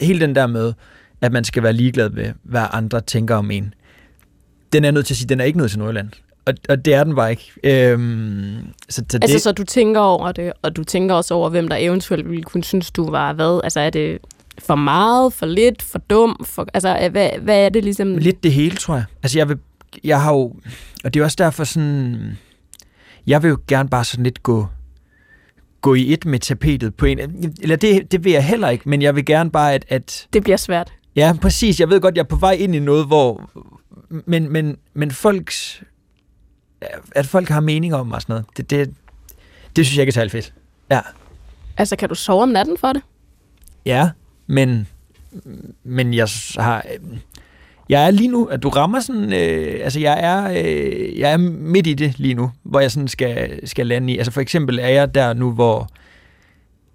hele 0.00 0.20
den 0.20 0.34
der 0.34 0.46
med, 0.46 0.72
at 1.20 1.32
man 1.32 1.44
skal 1.44 1.62
være 1.62 1.72
ligeglad 1.72 2.10
med, 2.10 2.32
hvad 2.42 2.66
andre 2.72 3.00
tænker 3.00 3.34
om 3.34 3.50
en, 3.50 3.74
den 4.72 4.84
er 4.84 4.90
nødt 4.90 5.06
til 5.06 5.14
at 5.14 5.18
sige, 5.18 5.28
den 5.28 5.40
er 5.40 5.44
ikke 5.44 5.58
noget 5.58 5.70
til 5.70 5.78
Nordjylland. 5.78 6.08
Og, 6.46 6.54
og 6.68 6.84
det 6.84 6.94
er 6.94 7.04
den 7.04 7.14
bare 7.14 7.30
ikke. 7.30 7.52
Øhm, 7.64 8.56
så, 8.88 9.04
så 9.10 9.18
Altså, 9.22 9.34
det, 9.34 9.42
så 9.42 9.52
du 9.52 9.64
tænker 9.64 10.00
over 10.00 10.32
det, 10.32 10.52
og 10.62 10.76
du 10.76 10.84
tænker 10.84 11.14
også 11.14 11.34
over, 11.34 11.50
hvem 11.50 11.68
der 11.68 11.76
eventuelt 11.80 12.28
ville 12.30 12.42
kunne 12.42 12.64
synes, 12.64 12.90
du 12.90 13.10
var 13.10 13.32
hvad? 13.32 13.60
Altså, 13.64 13.80
er 13.80 13.90
det 13.90 14.18
for 14.58 14.74
meget, 14.74 15.32
for 15.32 15.46
lidt, 15.46 15.82
for 15.82 15.98
dum? 15.98 16.44
For, 16.44 16.66
altså, 16.74 17.08
hvad, 17.12 17.30
hvad 17.40 17.64
er 17.64 17.68
det 17.68 17.84
ligesom? 17.84 18.16
Lidt 18.16 18.42
det 18.42 18.52
hele, 18.52 18.76
tror 18.76 18.94
jeg. 18.94 19.04
Altså, 19.22 19.38
jeg 19.38 19.48
vil, 19.48 19.58
jeg 20.04 20.22
har 20.22 20.32
jo, 20.32 20.54
og 21.04 21.14
det 21.14 21.20
er 21.20 21.24
også 21.24 21.36
derfor 21.38 21.64
sådan, 21.64 22.38
jeg 23.26 23.42
vil 23.42 23.48
jo 23.48 23.58
gerne 23.68 23.88
bare 23.88 24.04
sådan 24.04 24.24
lidt 24.24 24.42
gå, 24.42 24.66
gå 25.80 25.94
i 25.94 26.12
et 26.12 26.24
med 26.24 26.38
tapetet 26.38 26.94
på 26.94 27.06
en, 27.06 27.18
eller 27.62 27.76
det, 27.76 28.12
det 28.12 28.24
vil 28.24 28.32
jeg 28.32 28.44
heller 28.44 28.68
ikke, 28.68 28.88
men 28.88 29.02
jeg 29.02 29.16
vil 29.16 29.24
gerne 29.24 29.50
bare, 29.50 29.74
at, 29.74 29.84
at 29.88 30.26
Det 30.32 30.42
bliver 30.42 30.56
svært. 30.56 30.92
ja, 31.16 31.32
præcis, 31.42 31.80
jeg 31.80 31.90
ved 31.90 32.00
godt, 32.00 32.14
jeg 32.14 32.22
er 32.22 32.26
på 32.26 32.36
vej 32.36 32.52
ind 32.52 32.74
i 32.74 32.78
noget, 32.78 33.06
hvor, 33.06 33.50
men, 34.08 34.52
men, 34.52 34.76
men 34.94 35.10
folks, 35.10 35.82
at 37.12 37.26
folk 37.26 37.48
har 37.48 37.60
meninger 37.60 37.96
om 37.96 38.06
mig 38.06 38.14
og 38.14 38.22
sådan 38.22 38.32
noget, 38.32 38.46
det, 38.56 38.70
det, 38.70 38.94
det 39.76 39.86
synes 39.86 39.96
jeg 39.96 40.02
ikke 40.02 40.10
er 40.10 40.12
særlig 40.12 40.32
fedt. 40.32 40.54
Ja. 40.90 41.00
Altså, 41.76 41.96
kan 41.96 42.08
du 42.08 42.14
sove 42.14 42.42
om 42.42 42.48
natten 42.48 42.78
for 42.78 42.92
det? 42.92 43.02
Ja, 43.86 44.10
men, 44.46 44.88
men 45.84 46.14
jeg 46.14 46.28
har... 46.56 46.84
Jeg 47.88 48.06
er 48.06 48.10
lige 48.10 48.28
nu, 48.28 48.44
at 48.44 48.62
du 48.62 48.68
rammer 48.68 49.00
sådan, 49.00 49.32
øh, 49.32 49.80
altså 49.84 50.00
jeg 50.00 50.18
er, 50.20 50.50
øh, 50.50 51.18
jeg 51.18 51.32
er 51.32 51.36
midt 51.36 51.86
i 51.86 51.94
det 51.94 52.18
lige 52.18 52.34
nu, 52.34 52.50
hvor 52.62 52.80
jeg 52.80 52.90
sådan 52.90 53.08
skal, 53.08 53.68
skal 53.68 53.86
lande 53.86 54.12
i. 54.12 54.18
Altså 54.18 54.32
for 54.32 54.40
eksempel 54.40 54.78
er 54.78 54.88
jeg 54.88 55.14
der 55.14 55.34
nu, 55.34 55.52
hvor, 55.52 55.88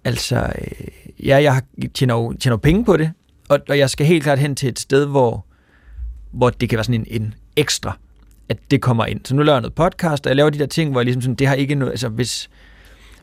altså, 0.04 0.36
øh, 0.36 1.26
ja, 1.26 1.42
jeg 1.42 1.54
har, 1.54 1.62
tjener, 1.94 2.32
tjener 2.40 2.56
penge 2.56 2.84
på 2.84 2.96
det, 2.96 3.12
og, 3.48 3.60
og 3.68 3.78
jeg 3.78 3.90
skal 3.90 4.06
helt 4.06 4.22
klart 4.22 4.38
hen 4.38 4.56
til 4.56 4.68
et 4.68 4.78
sted, 4.78 5.06
hvor, 5.06 5.46
hvor 6.34 6.50
det 6.50 6.68
kan 6.68 6.76
være 6.76 6.84
sådan 6.84 7.00
en, 7.00 7.22
en 7.22 7.34
ekstra, 7.56 7.98
at 8.48 8.58
det 8.70 8.80
kommer 8.80 9.06
ind. 9.06 9.20
Så 9.24 9.34
nu 9.34 9.42
laver 9.42 9.56
jeg 9.56 9.60
noget 9.60 9.74
podcast, 9.74 10.26
og 10.26 10.30
jeg 10.30 10.36
laver 10.36 10.50
de 10.50 10.58
der 10.58 10.66
ting, 10.66 10.90
hvor 10.90 11.00
jeg 11.00 11.04
ligesom 11.04 11.22
sådan, 11.22 11.34
det 11.34 11.46
har 11.46 11.54
ikke 11.54 11.74
noget, 11.74 11.92
altså 11.92 12.08
hvis, 12.08 12.50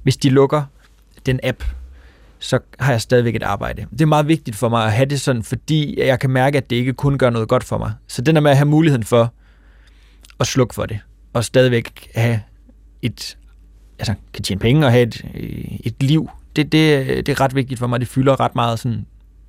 hvis 0.04 0.17
de 0.17 0.30
lukker 0.30 0.63
den 1.26 1.39
app, 1.43 1.63
så 2.39 2.60
har 2.80 2.91
jeg 2.91 3.02
stadigvæk 3.02 3.36
et 3.36 3.43
arbejde. 3.43 3.86
Det 3.91 4.02
er 4.02 4.06
meget 4.06 4.28
vigtigt 4.28 4.56
for 4.56 4.69
mig 4.69 4.86
at 4.86 4.91
have 4.91 5.06
det 5.06 5.21
sådan, 5.21 5.43
fordi 5.43 6.00
jeg 6.00 6.19
kan 6.19 6.30
mærke, 6.30 6.58
at 6.58 6.69
det 6.69 6.76
ikke 6.76 6.93
kun 6.93 7.17
gør 7.17 7.30
noget 7.30 7.47
godt 7.47 7.63
for 7.63 7.78
mig. 7.78 7.93
Så 8.08 8.21
den 8.21 8.36
der 8.36 8.41
med 8.41 8.52
at 8.52 8.58
have 8.58 8.67
muligheden 8.67 9.04
for 9.04 9.34
at 10.39 10.47
slukke 10.47 10.76
for 10.76 10.86
det, 10.86 11.00
og 11.34 11.43
stadigvæk 11.45 12.10
have 12.15 12.41
et, 13.02 13.38
altså 14.00 14.13
kan 14.34 14.43
tjene 14.43 14.60
penge 14.60 14.86
og 14.86 14.91
have 14.91 15.04
et, 15.04 15.26
et 15.84 16.04
liv, 16.04 16.30
det, 16.56 16.71
det, 16.71 17.08
det 17.26 17.30
er 17.30 17.41
ret 17.41 17.56
vigtigt 17.56 17.80
for 17.80 17.88
mig. 17.88 18.00
Det 18.00 18.08
fylder 18.08 18.39
ret 18.39 18.56
meget 18.56 18.80
sådan 18.80 19.06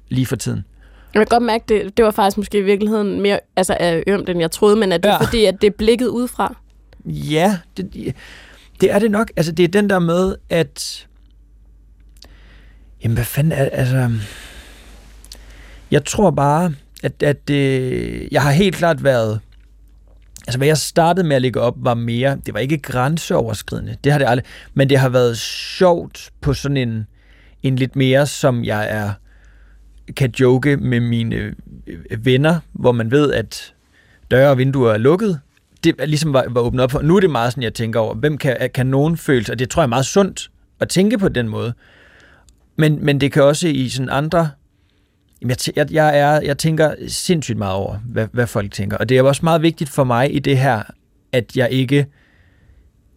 lige 0.09 0.27
for 0.27 0.37
tiden. 0.37 0.65
Jeg 1.15 1.21
kan 1.21 1.27
godt 1.31 1.43
mærke, 1.43 1.65
det, 1.69 1.97
det 1.97 2.05
var 2.05 2.11
faktisk 2.11 2.37
måske 2.37 2.59
i 2.59 2.63
virkeligheden 2.63 3.21
mere 3.21 3.41
altså, 3.57 3.77
er 3.81 4.03
ømt, 4.07 4.29
end 4.29 4.41
jeg 4.41 4.51
troede, 4.51 4.77
men 4.77 4.93
er 4.93 4.97
det 4.97 5.09
Ja. 5.09 5.13
ja. 5.13 5.19
fordi, 5.19 5.45
at 5.45 5.55
det 5.61 5.67
er 5.67 5.71
blikket 5.79 6.07
udefra? 6.07 6.57
Ja, 7.05 7.59
det, 7.77 8.15
det 8.81 8.93
er 8.93 8.99
det 8.99 9.11
nok. 9.11 9.33
Altså, 9.37 9.53
det 9.53 9.65
er 9.65 9.69
den 9.69 9.91
der 9.91 9.99
med, 9.99 10.37
at... 10.51 11.07
Jamen, 13.03 13.15
hvad 13.15 13.25
fanden 13.25 13.53
er 13.53 13.69
Altså... 13.73 14.11
Jeg 15.91 16.05
tror 16.05 16.31
bare, 16.31 16.75
at, 17.03 17.23
at 17.23 17.49
det, 17.49 18.29
jeg 18.33 18.43
har 18.43 18.51
helt 18.51 18.77
klart 18.77 19.05
været... 19.05 19.41
Altså, 20.47 20.59
hvad 20.59 20.67
jeg 20.67 20.79
startede 20.79 21.27
med 21.27 21.37
at 21.37 21.43
lægge 21.43 21.61
op, 21.61 21.75
var 21.77 21.95
mere... 21.95 22.39
Det 22.47 22.55
var 22.55 22.61
ikke 22.61 22.79
grænseoverskridende. 22.79 23.97
Det 24.05 24.13
har 24.13 24.19
det 24.19 24.29
aldrig. 24.29 24.47
Men 24.75 24.89
det 24.91 24.99
har 24.99 25.09
været 25.09 25.39
sjovt 25.39 26.31
på 26.41 26.55
sådan 26.55 26.77
en, 26.77 27.07
en 27.63 27.77
lidt 27.77 27.97
mere, 27.97 28.27
som 28.27 28.65
jeg 28.65 28.87
er 28.91 29.13
kan 30.17 30.31
joke 30.41 30.77
med 30.77 31.01
mine 31.01 31.37
øh, 31.37 31.55
venner, 32.25 32.59
hvor 32.73 32.93
man 32.93 33.11
ved, 33.11 33.33
at 33.33 33.75
døre 34.31 34.51
og 34.51 34.59
vinduer 34.59 34.93
er 34.93 34.99
lukket, 34.99 35.41
det 35.85 35.95
er 35.99 36.07
ligesom 36.07 36.33
var, 36.33 36.45
var 36.49 36.61
åbnet 36.61 36.85
op 36.85 36.91
for. 36.91 37.03
Nu 37.03 37.17
er 37.17 37.21
det 37.21 37.31
meget 37.31 37.53
sådan, 37.53 37.63
jeg 37.63 37.75
tænker 37.75 38.01
over, 38.01 38.15
hvem 38.15 38.39
kan, 38.39 38.71
kan 38.75 38.87
nogen 38.87 39.17
føle 39.17 39.45
sig, 39.45 39.53
og 39.53 39.59
det 39.59 39.71
tror 39.71 39.83
jeg 39.83 39.87
er 39.87 39.89
meget 39.89 40.07
sundt 40.07 40.51
at 40.81 40.89
tænke 40.89 41.19
på 41.19 41.29
den 41.29 41.49
måde. 41.49 41.75
Men, 42.77 43.05
men 43.05 43.21
det 43.21 43.33
kan 43.33 43.43
også 43.43 43.69
i 43.69 43.89
sådan 43.89 44.09
andre, 44.11 44.51
jeg, 45.43 45.57
jeg, 45.77 45.93
jeg, 45.93 46.19
er, 46.19 46.41
jeg 46.41 46.59
tænker 46.59 46.95
sindssygt 47.09 47.59
meget 47.59 47.75
over, 47.75 47.97
hvad, 48.05 48.29
hvad 48.33 48.47
folk 48.47 48.73
tænker. 48.73 48.97
Og 48.97 49.09
det 49.09 49.19
er 49.19 49.23
også 49.23 49.41
meget 49.45 49.63
vigtigt 49.63 49.91
for 49.91 50.05
mig 50.05 50.35
i 50.35 50.39
det 50.39 50.59
her, 50.59 50.83
at 51.33 51.57
jeg 51.57 51.69
ikke, 51.71 52.07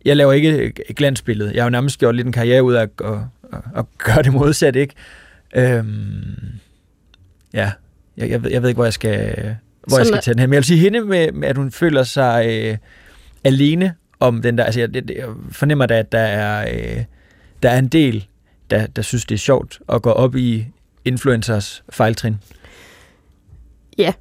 jeg 0.05 0.17
laver 0.17 0.33
ikke 0.33 0.71
glansbillede. 0.95 1.51
Jeg 1.53 1.63
har 1.63 1.65
jo 1.65 1.71
nærmest 1.71 1.99
gjort 1.99 2.15
lidt 2.15 2.27
en 2.27 2.33
karriere 2.33 2.63
ud 2.63 2.73
af 2.73 2.81
at, 2.81 2.89
at, 3.03 3.19
at, 3.53 3.59
at 3.75 3.85
gøre 3.97 4.23
det 4.23 4.33
modsat, 4.33 4.75
ikke? 4.75 4.93
Øhm, 5.55 6.59
ja, 7.55 7.71
jeg, 8.17 8.29
jeg, 8.29 8.43
ved, 8.43 8.51
jeg 8.51 8.61
ved 8.61 8.69
ikke, 8.69 8.77
hvor 8.77 8.85
jeg 8.85 8.93
skal, 8.93 9.55
hvor 9.87 9.97
jeg 9.97 10.07
skal 10.07 10.21
tage 10.21 10.33
den 10.33 10.39
hen. 10.39 10.49
Men 10.49 10.53
jeg 10.53 10.59
vil 10.59 10.65
sige 10.65 10.79
hende 10.79 11.01
med, 11.01 11.31
med 11.31 11.47
at 11.47 11.57
hun 11.57 11.71
føler 11.71 12.03
sig 12.03 12.45
øh, 12.47 12.77
alene 13.43 13.93
om 14.19 14.41
den 14.41 14.57
der, 14.57 14.63
altså 14.63 14.79
jeg, 14.79 14.95
jeg 14.95 15.27
fornemmer 15.51 15.85
da, 15.85 15.99
at 15.99 16.11
der 16.11 16.19
er, 16.19 16.69
øh, 16.73 17.03
der 17.63 17.69
er 17.69 17.79
en 17.79 17.87
del, 17.87 18.27
der, 18.69 18.87
der 18.87 19.01
synes, 19.01 19.25
det 19.25 19.35
er 19.35 19.39
sjovt 19.39 19.79
at 19.89 20.01
gå 20.01 20.09
op 20.09 20.35
i 20.35 20.67
influencers 21.05 21.83
fejltrin. 21.89 22.35
Ja. 23.97 24.13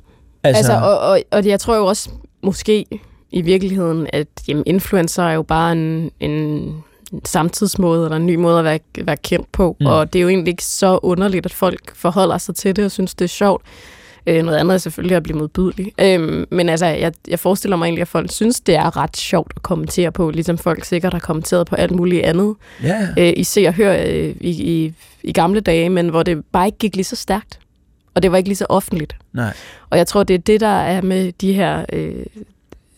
Altså, 0.43 0.59
altså 0.59 0.73
og, 0.73 0.99
og, 0.99 1.23
og 1.31 1.47
jeg 1.47 1.61
tror 1.61 1.77
jo 1.77 1.87
også 1.87 2.11
måske 2.43 2.87
i 3.31 3.43
virkeligheden, 3.43 4.07
at 4.13 4.29
jamen, 4.49 4.63
influencer 4.67 5.23
er 5.23 5.33
jo 5.33 5.43
bare 5.43 5.73
en, 5.73 6.11
en 6.21 6.75
samtidsmåde, 7.25 8.05
eller 8.05 8.17
en 8.17 8.27
ny 8.27 8.35
måde 8.35 8.59
at 8.59 8.65
være, 8.65 8.79
være 9.03 9.17
kendt 9.17 9.53
på. 9.53 9.77
Mm. 9.81 9.87
Og 9.87 10.13
det 10.13 10.19
er 10.19 10.23
jo 10.23 10.29
egentlig 10.29 10.51
ikke 10.51 10.65
så 10.65 10.99
underligt, 11.03 11.47
at 11.47 11.53
folk 11.53 11.97
forholder 11.97 12.39
sig 12.39 12.55
til 12.55 12.77
det 12.77 12.85
og 12.85 12.91
synes, 12.91 13.15
det 13.15 13.25
er 13.25 13.29
sjovt. 13.29 13.63
Øh, 14.27 14.43
noget 14.45 14.59
andet 14.59 14.75
er 14.75 14.79
selvfølgelig 14.79 15.17
at 15.17 15.23
blive 15.23 15.39
modbydelig. 15.39 15.93
Øh, 16.01 16.47
men 16.51 16.69
altså, 16.69 16.87
jeg, 16.87 17.13
jeg 17.29 17.39
forestiller 17.39 17.77
mig 17.77 17.85
egentlig, 17.87 18.03
at 18.03 18.09
folk 18.09 18.33
synes, 18.33 18.61
det 18.61 18.75
er 18.75 18.97
ret 18.97 19.17
sjovt 19.17 19.53
at 19.57 19.63
kommentere 19.63 20.13
på, 20.13 20.31
ligesom 20.31 20.59
folk 20.59 20.85
sikkert 20.85 21.13
har 21.13 21.21
kommenteret 21.21 21.67
på 21.67 21.75
alt 21.75 21.93
muligt 21.93 22.25
andet. 22.25 22.55
Ja, 22.83 23.09
Øh, 23.19 23.33
I 23.37 23.45
ser 23.45 23.69
og 23.69 23.75
hører 23.75 24.07
øh, 24.09 24.35
i, 24.41 24.51
i, 24.51 24.93
i 25.23 25.33
gamle 25.33 25.61
dage, 25.61 25.91
men 25.91 26.09
hvor 26.09 26.23
det 26.23 26.45
bare 26.53 26.67
ikke 26.67 26.79
gik 26.79 26.97
lige 26.97 27.05
så 27.05 27.17
stærkt. 27.17 27.59
Og 28.15 28.23
det 28.23 28.31
var 28.33 28.37
ikke 28.37 28.49
lige 28.49 28.57
så 28.57 28.67
offentligt. 28.69 29.17
nej. 29.33 29.53
Og 29.91 29.99
jeg 29.99 30.07
tror, 30.07 30.23
det 30.23 30.35
er 30.35 30.39
det, 30.39 30.61
der 30.61 30.67
er 30.67 31.03
med 31.03 31.33
de 31.33 31.53
her 31.53 31.85
øh, 31.93 32.15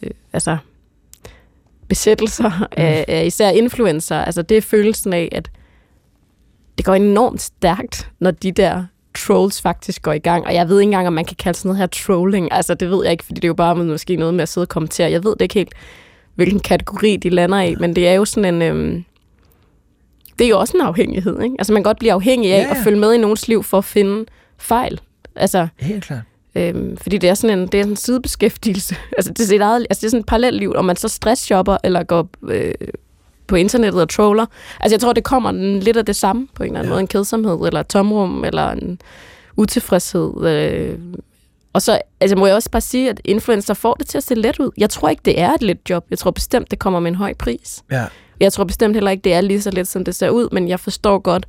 øh, 0.02 0.10
altså, 0.32 0.56
besættelser 1.88 2.68
af, 2.72 3.04
af 3.08 3.26
især 3.26 3.50
influencer. 3.50 4.16
Altså, 4.16 4.42
det 4.42 4.56
er 4.56 4.62
følelsen 4.62 5.12
af, 5.12 5.28
at 5.32 5.50
det 6.78 6.84
går 6.86 6.94
enormt 6.94 7.42
stærkt, 7.42 8.10
når 8.20 8.30
de 8.30 8.52
der 8.52 8.84
trolls 9.14 9.62
faktisk 9.62 10.02
går 10.02 10.12
i 10.12 10.18
gang. 10.18 10.46
Og 10.46 10.54
jeg 10.54 10.68
ved 10.68 10.80
ikke 10.80 10.86
engang, 10.86 11.06
om 11.06 11.12
man 11.12 11.24
kan 11.24 11.36
kalde 11.36 11.58
sådan 11.58 11.68
noget 11.68 11.78
her 11.78 11.86
trolling. 11.86 12.52
Altså, 12.52 12.74
det 12.74 12.90
ved 12.90 13.04
jeg 13.04 13.12
ikke, 13.12 13.24
fordi 13.24 13.36
det 13.36 13.44
er 13.44 13.48
jo 13.48 13.54
bare 13.54 13.76
måske 13.76 14.16
noget 14.16 14.34
med 14.34 14.42
at 14.42 14.48
sidde 14.48 14.64
og 14.64 14.68
kommentere. 14.68 15.10
Jeg 15.10 15.24
ved 15.24 15.32
det 15.32 15.40
ikke 15.40 15.54
helt, 15.54 15.72
hvilken 16.34 16.60
kategori 16.60 17.16
de 17.16 17.30
lander 17.30 17.60
i, 17.60 17.74
men 17.74 17.96
det 17.96 18.08
er 18.08 18.12
jo 18.12 18.24
sådan 18.24 18.54
en... 18.54 18.62
Øhm, 18.62 19.04
det 20.38 20.44
er 20.44 20.48
jo 20.48 20.58
også 20.58 20.76
en 20.76 20.80
afhængighed, 20.80 21.40
ikke? 21.42 21.56
Altså, 21.58 21.72
man 21.72 21.82
kan 21.82 21.88
godt 21.88 21.98
blive 21.98 22.12
afhængig 22.12 22.52
af 22.52 22.58
Ja, 22.58 22.62
ja, 22.62 22.70
at 22.70 22.76
følge 22.84 22.98
med 22.98 23.14
i 23.14 23.18
nogens 23.18 23.48
liv 23.48 23.62
for 23.62 23.78
at 23.78 23.84
finde 23.84 24.24
fejl. 24.58 25.00
Altså, 25.36 25.68
Helt 25.80 26.04
klart. 26.04 26.22
Øhm, 26.56 26.96
fordi 26.96 27.18
det 27.18 27.30
er 27.30 27.34
sådan 27.34 27.58
en, 27.58 27.66
det 27.66 27.74
er 27.74 27.82
sådan 27.82 27.92
en 27.92 27.96
sidebeskæftigelse. 27.96 28.96
altså, 29.16 29.32
det 29.32 29.40
er, 29.40 29.46
sit 29.46 29.60
eget, 29.60 29.86
altså, 29.90 30.00
det 30.00 30.06
er 30.06 30.10
sådan 30.10 30.20
et 30.20 30.26
parallelt 30.26 30.58
liv, 30.58 30.72
om 30.76 30.84
man 30.84 30.96
så 30.96 31.08
stressshopper, 31.08 31.76
eller 31.84 32.02
går, 32.02 32.28
øh, 32.48 32.74
på 33.46 33.56
internettet 33.56 34.02
og 34.02 34.08
troller. 34.08 34.46
Altså 34.80 34.94
jeg 34.94 35.00
tror, 35.00 35.12
det 35.12 35.24
kommer 35.24 35.50
en, 35.50 35.80
lidt 35.80 35.96
af 35.96 36.06
det 36.06 36.16
samme 36.16 36.48
på 36.54 36.62
en 36.62 36.66
eller 36.66 36.78
anden 36.78 36.90
ja. 36.90 36.92
måde. 36.92 37.00
En 37.00 37.06
kedsomhed, 37.06 37.66
eller 37.66 37.80
et 37.80 37.86
tomrum, 37.86 38.44
eller 38.44 38.70
en 38.70 39.00
utilfredshed. 39.56 40.46
Øh. 40.46 40.98
Og 41.72 41.82
så 41.82 42.00
altså, 42.20 42.36
må 42.36 42.46
jeg 42.46 42.54
også 42.54 42.70
bare 42.70 42.80
sige, 42.80 43.10
at 43.10 43.20
influencer 43.24 43.74
får 43.74 43.94
det 43.94 44.08
til 44.08 44.18
at 44.18 44.24
se 44.24 44.34
let 44.34 44.60
ud. 44.60 44.70
Jeg 44.76 44.90
tror 44.90 45.08
ikke, 45.08 45.22
det 45.24 45.40
er 45.40 45.52
et 45.52 45.62
let 45.62 45.78
job. 45.90 46.06
Jeg 46.10 46.18
tror 46.18 46.30
bestemt, 46.30 46.70
det 46.70 46.78
kommer 46.78 47.00
med 47.00 47.10
en 47.10 47.14
høj 47.14 47.34
pris. 47.34 47.82
Ja. 47.90 48.04
Jeg 48.40 48.52
tror 48.52 48.64
bestemt 48.64 48.96
heller 48.96 49.10
ikke, 49.10 49.22
det 49.22 49.32
er 49.32 49.40
lige 49.40 49.62
så 49.62 49.70
let, 49.70 49.88
som 49.88 50.04
det 50.04 50.14
ser 50.14 50.30
ud, 50.30 50.48
men 50.52 50.68
jeg 50.68 50.80
forstår 50.80 51.18
godt, 51.18 51.46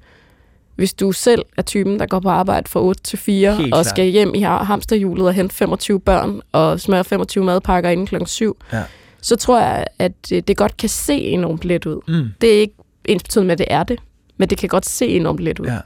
hvis 0.77 0.93
du 0.93 1.11
selv 1.11 1.41
er 1.57 1.61
typen, 1.61 1.99
der 1.99 2.05
går 2.05 2.19
på 2.19 2.29
arbejde 2.29 2.69
fra 2.69 2.81
8 2.81 3.03
til 3.03 3.19
4 3.19 3.55
Helt 3.55 3.73
og 3.73 3.77
klart. 3.77 3.85
skal 3.85 4.05
hjem 4.05 4.35
i 4.35 4.41
hamsterhjulet 4.41 5.27
og 5.27 5.33
hente 5.33 5.55
25 5.55 5.99
børn 5.99 6.41
og 6.51 6.79
smøre 6.79 7.03
25 7.03 7.43
madpakker 7.43 7.89
inden 7.89 8.07
klokken 8.07 8.27
7, 8.27 8.57
Ja. 8.73 8.83
så 9.21 9.35
tror 9.35 9.59
jeg, 9.59 9.85
at 9.99 10.11
øh, 10.33 10.43
det 10.47 10.57
godt 10.57 10.77
kan 10.77 10.89
se 10.89 11.13
enormt 11.13 11.65
let 11.65 11.85
ud. 11.85 12.01
Mm. 12.07 12.29
Det 12.41 12.55
er 12.55 12.59
ikke 12.59 12.73
ens 13.05 13.23
betydende 13.23 13.47
med, 13.47 13.51
at 13.53 13.57
det 13.57 13.67
er 13.69 13.83
det, 13.83 13.99
men 14.37 14.49
det 14.49 14.57
kan 14.57 14.69
godt 14.69 14.85
se 14.85 15.07
enormt 15.07 15.39
let 15.39 15.59
ud, 15.59 15.65
Ja. 15.67 15.77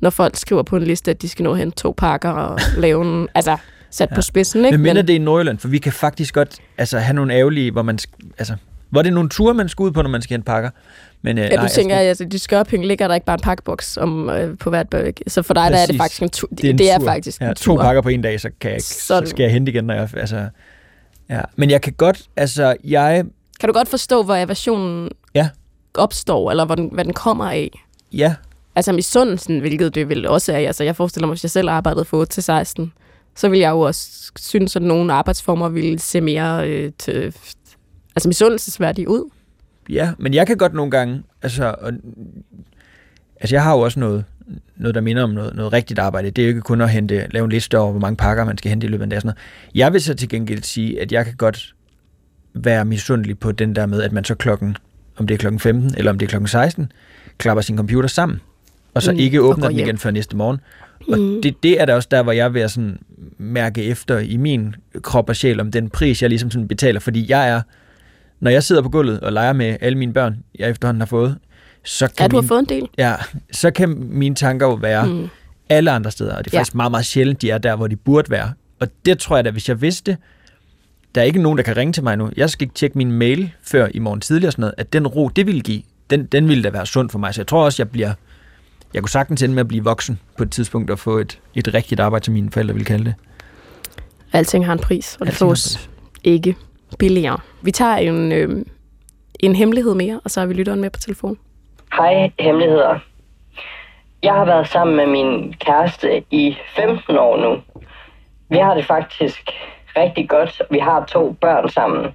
når 0.00 0.10
folk 0.10 0.36
skriver 0.36 0.62
på 0.62 0.76
en 0.76 0.82
liste, 0.84 1.10
at 1.10 1.22
de 1.22 1.28
skal 1.28 1.42
nå 1.42 1.54
hente 1.54 1.76
to 1.76 1.94
pakker 1.96 2.30
og 2.30 2.60
lave 2.78 3.04
en, 3.22 3.28
altså 3.34 3.56
sat 3.90 4.08
ja. 4.10 4.14
på 4.14 4.22
spidsen, 4.22 4.64
ikke? 4.64 4.78
Men 4.78 4.82
mindre 4.82 5.02
det 5.02 5.10
er 5.10 5.14
i 5.14 5.18
Nordjylland, 5.18 5.58
for 5.58 5.68
vi 5.68 5.78
kan 5.78 5.92
faktisk 5.92 6.34
godt 6.34 6.56
altså, 6.78 6.98
have 6.98 7.14
nogle 7.14 7.34
ærgerlige, 7.34 7.70
hvor 7.70 7.82
man... 7.82 7.98
Altså, 8.38 8.54
hvor 8.90 9.02
det 9.02 9.10
er 9.10 9.14
nogle 9.14 9.28
ture, 9.28 9.54
man 9.54 9.68
skal 9.68 9.82
ud 9.82 9.90
på, 9.90 10.02
når 10.02 10.10
man 10.10 10.22
skal 10.22 10.34
hente 10.34 10.46
pakker. 10.46 10.70
Men, 11.24 11.38
øh, 11.38 11.44
Ja, 11.44 11.56
du 11.62 11.68
tænker, 11.74 11.96
at 11.96 12.06
altså, 12.06 12.24
de 12.24 12.38
skørpenge 12.38 12.86
ligger 12.86 13.08
der 13.08 13.14
ikke 13.14 13.24
bare 13.26 13.34
en 13.34 13.40
pakkeboks 13.40 13.96
om, 13.96 14.30
øh, 14.30 14.58
på 14.58 14.70
hvert 14.70 14.88
bøg. 14.88 15.14
Så 15.26 15.42
for 15.42 15.54
dig 15.54 15.70
der 15.70 15.78
er 15.78 15.86
det 15.86 15.96
faktisk 15.96 16.22
en 16.22 16.28
tur. 16.30 16.48
det 16.48 16.64
er, 16.64 16.70
en 16.70 16.78
det 16.78 16.90
er 16.90 16.98
tur. 16.98 17.06
faktisk 17.06 17.40
ja, 17.40 17.48
en 17.48 17.54
To 17.54 17.64
tur. 17.64 17.82
pakker 17.82 18.02
på 18.02 18.08
en 18.08 18.22
dag, 18.22 18.40
så, 18.40 18.50
kan 18.60 18.70
jeg 18.72 18.82
så 18.82 19.22
skal 19.26 19.42
jeg 19.42 19.52
hente 19.52 19.72
igen, 19.72 19.84
når 19.84 19.94
jeg... 19.94 20.08
Altså, 20.16 20.48
ja. 21.30 21.40
Men 21.56 21.70
jeg 21.70 21.80
kan 21.82 21.92
godt... 21.92 22.22
Altså, 22.36 22.76
jeg... 22.84 23.24
Kan 23.60 23.68
du 23.68 23.72
godt 23.72 23.88
forstå, 23.88 24.22
hvor 24.22 24.34
aversionen 24.34 25.08
Ja. 25.34 25.48
opstår, 25.94 26.50
eller 26.50 26.64
hvor 26.64 26.74
den, 26.74 26.88
hvad 26.92 27.04
den 27.04 27.12
kommer 27.12 27.50
af? 27.50 27.70
Ja, 28.12 28.34
Altså 28.76 28.92
misundelsen, 28.92 29.60
hvilket 29.60 29.94
det 29.94 30.08
vil 30.08 30.26
også 30.28 30.52
er. 30.52 30.56
Altså 30.56 30.84
jeg 30.84 30.96
forestiller 30.96 31.26
mig, 31.26 31.32
hvis 31.34 31.44
jeg 31.44 31.50
selv 31.50 31.68
arbejdede 31.68 32.04
fra 32.04 32.16
8 32.16 32.32
til 32.32 32.42
16, 32.42 32.92
så 33.36 33.48
ville 33.48 33.60
jeg 33.62 33.70
jo 33.70 33.80
også 33.80 34.32
synes, 34.38 34.76
at 34.76 34.82
nogle 34.82 35.12
arbejdsformer 35.12 35.68
ville 35.68 35.98
se 35.98 36.20
mere 36.20 36.68
øh, 36.70 36.92
til, 36.98 37.34
altså 38.16 38.28
misundelsesværdige 38.28 39.08
ud. 39.08 39.30
Ja, 39.88 40.12
men 40.18 40.34
jeg 40.34 40.46
kan 40.46 40.56
godt 40.56 40.74
nogle 40.74 40.90
gange, 40.90 41.22
altså, 41.42 41.74
og, 41.80 41.92
altså 43.40 43.54
jeg 43.56 43.62
har 43.62 43.74
jo 43.74 43.80
også 43.80 44.00
noget, 44.00 44.24
noget, 44.76 44.94
der 44.94 45.00
minder 45.00 45.22
om 45.22 45.30
noget, 45.30 45.54
noget 45.54 45.72
rigtigt 45.72 45.98
arbejde. 45.98 46.30
Det 46.30 46.42
er 46.42 46.46
jo 46.46 46.48
ikke 46.48 46.60
kun 46.60 46.80
at 46.80 46.90
hente, 46.90 47.26
lave 47.30 47.44
en 47.44 47.50
liste 47.50 47.78
over, 47.78 47.90
hvor 47.90 48.00
mange 48.00 48.16
pakker 48.16 48.44
man 48.44 48.58
skal 48.58 48.68
hente 48.68 48.86
i 48.86 48.90
løbet 48.90 49.02
af 49.02 49.06
en 49.06 49.10
dag. 49.10 49.20
Sådan 49.20 49.26
noget. 49.28 49.38
Jeg 49.74 49.92
vil 49.92 50.00
så 50.02 50.14
til 50.14 50.28
gengæld 50.28 50.62
sige, 50.62 51.00
at 51.00 51.12
jeg 51.12 51.24
kan 51.24 51.34
godt 51.36 51.74
være 52.54 52.84
misundelig 52.84 53.38
på 53.38 53.52
den 53.52 53.76
der 53.76 53.86
med, 53.86 54.02
at 54.02 54.12
man 54.12 54.24
så 54.24 54.34
klokken, 54.34 54.76
om 55.16 55.26
det 55.26 55.34
er 55.34 55.38
klokken 55.38 55.60
15 55.60 55.94
eller 55.98 56.10
om 56.10 56.18
det 56.18 56.26
er 56.26 56.30
klokken 56.30 56.48
16, 56.48 56.92
klapper 57.38 57.62
sin 57.62 57.76
computer 57.76 58.08
sammen, 58.08 58.40
og 58.94 59.02
så 59.02 59.12
Mm, 59.12 59.18
ikke 59.18 59.40
åbner 59.40 59.66
den 59.66 59.76
hjem. 59.76 59.86
igen 59.86 59.98
før 59.98 60.10
næste 60.10 60.36
morgen. 60.36 60.60
Og 61.08 61.18
Mm. 61.18 61.42
det, 61.42 61.62
det 61.62 61.80
er 61.80 61.84
da 61.84 61.94
også 61.94 62.08
der, 62.10 62.22
hvor 62.22 62.32
jeg 62.32 62.54
vil 62.54 62.60
at 62.60 62.70
sådan 62.70 62.98
mærke 63.38 63.82
efter 63.84 64.18
i 64.18 64.36
min 64.36 64.74
krop 65.02 65.28
og 65.28 65.36
sjæl, 65.36 65.60
om 65.60 65.70
den 65.72 65.90
pris, 65.90 66.22
jeg 66.22 66.30
ligesom 66.30 66.50
sådan 66.50 66.68
betaler. 66.68 67.00
Fordi 67.00 67.26
jeg 67.30 67.48
er, 67.48 67.60
når 68.40 68.50
jeg 68.50 68.62
sidder 68.62 68.82
på 68.82 68.88
gulvet 68.88 69.20
og 69.20 69.32
leger 69.32 69.52
med 69.52 69.76
alle 69.80 69.98
mine 69.98 70.12
børn, 70.12 70.36
jeg 70.58 70.70
efterhånden 70.70 71.00
har 71.00 71.06
fået, 71.06 71.38
så 71.84 72.06
kan, 72.06 72.14
Ja, 72.20 72.28
du 72.28 72.36
har 72.36 72.40
mine, 72.42 72.48
fået 72.48 72.58
en 72.58 72.66
del. 72.68 72.88
ja, 72.98 73.14
så 73.52 73.70
kan 73.70 73.88
mine 74.10 74.34
tanker 74.34 74.66
jo 74.66 74.72
være 74.74 75.06
Mm. 75.06 75.28
alle 75.68 75.90
andre 75.90 76.10
steder. 76.10 76.36
Og 76.36 76.44
det 76.44 76.50
er 76.50 76.56
Ja. 76.56 76.60
faktisk 76.60 76.74
meget, 76.74 76.90
meget 76.90 77.06
sjældent, 77.06 77.42
de 77.42 77.50
er 77.50 77.58
der, 77.58 77.76
hvor 77.76 77.86
de 77.86 77.96
burde 77.96 78.30
være. 78.30 78.52
Og 78.80 78.88
det 79.06 79.18
tror 79.18 79.36
jeg 79.36 79.44
da, 79.44 79.50
hvis 79.50 79.68
jeg 79.68 79.80
vidste, 79.80 80.16
der 81.14 81.20
er 81.20 81.24
ikke 81.24 81.42
nogen, 81.42 81.58
der 81.58 81.64
kan 81.64 81.76
ringe 81.76 81.92
til 81.92 82.02
mig 82.02 82.16
nu. 82.16 82.30
Jeg 82.36 82.50
skal 82.50 82.64
ikke 82.64 82.74
tjekke 82.74 82.98
min 82.98 83.12
mail 83.12 83.52
før 83.62 83.88
i 83.94 83.98
morgen 83.98 84.20
tidlig 84.20 84.46
og 84.46 84.52
sådan 84.52 84.60
noget, 84.60 84.74
at 84.78 84.92
den 84.92 85.06
ro, 85.06 85.28
det 85.28 85.46
ville 85.46 85.60
give, 85.60 85.82
den, 86.10 86.24
den 86.26 86.48
ville 86.48 86.62
da 86.64 86.70
være 86.70 86.86
sund 86.86 87.10
for 87.10 87.18
mig. 87.18 87.34
Så 87.34 87.40
jeg 87.40 87.46
tror 87.46 87.64
også, 87.64 87.82
jeg 87.82 87.90
bliver, 87.90 88.12
jeg 88.94 89.02
kunne 89.02 89.10
sagtens 89.10 89.42
ende 89.42 89.54
med 89.54 89.60
at 89.60 89.68
blive 89.68 89.84
voksen 89.84 90.18
på 90.36 90.42
et 90.42 90.50
tidspunkt 90.50 90.90
og 90.90 90.98
få 90.98 91.18
et, 91.18 91.38
et 91.54 91.74
rigtigt 91.74 92.00
arbejde, 92.00 92.24
som 92.24 92.34
mine 92.34 92.50
forældre 92.50 92.74
ville 92.74 92.84
kalde 92.86 93.04
det. 93.04 93.14
Alting 94.32 94.66
har 94.66 94.72
en 94.72 94.78
pris, 94.78 95.16
og 95.20 95.26
det 95.26 95.34
fås 95.34 95.90
ikke 96.24 96.56
billigere. 96.98 97.38
Vi 97.62 97.70
tager 97.70 97.96
en, 97.96 98.32
øh, 98.32 98.64
en 99.40 99.54
hemmelighed 99.54 99.94
mere, 99.94 100.20
og 100.24 100.30
så 100.30 100.40
har 100.40 100.46
vi 100.46 100.54
lytteren 100.54 100.80
med 100.80 100.90
på 100.90 100.98
telefon. 100.98 101.38
Hej, 101.96 102.30
hemmeligheder. 102.38 102.98
Jeg 104.22 104.32
har 104.34 104.44
været 104.44 104.68
sammen 104.68 104.96
med 104.96 105.06
min 105.06 105.54
kæreste 105.60 106.24
i 106.30 106.56
15 106.76 107.18
år 107.18 107.36
nu. 107.36 107.62
Vi 108.48 108.56
har 108.56 108.74
det 108.74 108.84
faktisk 108.84 109.50
rigtig 109.96 110.28
godt. 110.28 110.62
Vi 110.70 110.78
har 110.78 111.04
to 111.04 111.32
børn 111.40 111.68
sammen. 111.68 112.14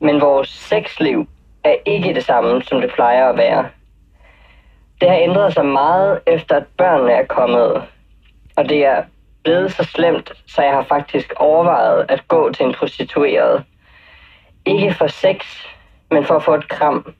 Men 0.00 0.20
vores 0.20 0.48
sexliv 0.48 1.28
er 1.64 1.74
ikke 1.86 2.14
det 2.14 2.24
samme, 2.24 2.62
som 2.62 2.80
det 2.80 2.90
plejer 2.94 3.28
at 3.28 3.36
være. 3.36 3.66
Det 5.00 5.08
har 5.10 5.16
ændret 5.16 5.52
sig 5.52 5.66
meget 5.66 6.20
efter, 6.26 6.56
at 6.56 6.64
børnene 6.78 7.12
er 7.12 7.26
kommet. 7.26 7.82
Og 8.56 8.68
det 8.68 8.84
er 8.84 9.02
blevet 9.44 9.72
så 9.72 9.84
slemt, 9.84 10.32
så 10.46 10.62
jeg 10.62 10.72
har 10.72 10.82
faktisk 10.82 11.32
overvejet 11.36 12.06
at 12.08 12.28
gå 12.28 12.52
til 12.52 12.66
en 12.66 12.74
prostitueret. 12.74 13.64
Ikke 14.66 14.94
for 14.94 15.06
sex, 15.06 15.46
men 16.10 16.24
for 16.24 16.34
at 16.34 16.42
få 16.42 16.54
et 16.54 16.68
kram. 16.68 17.14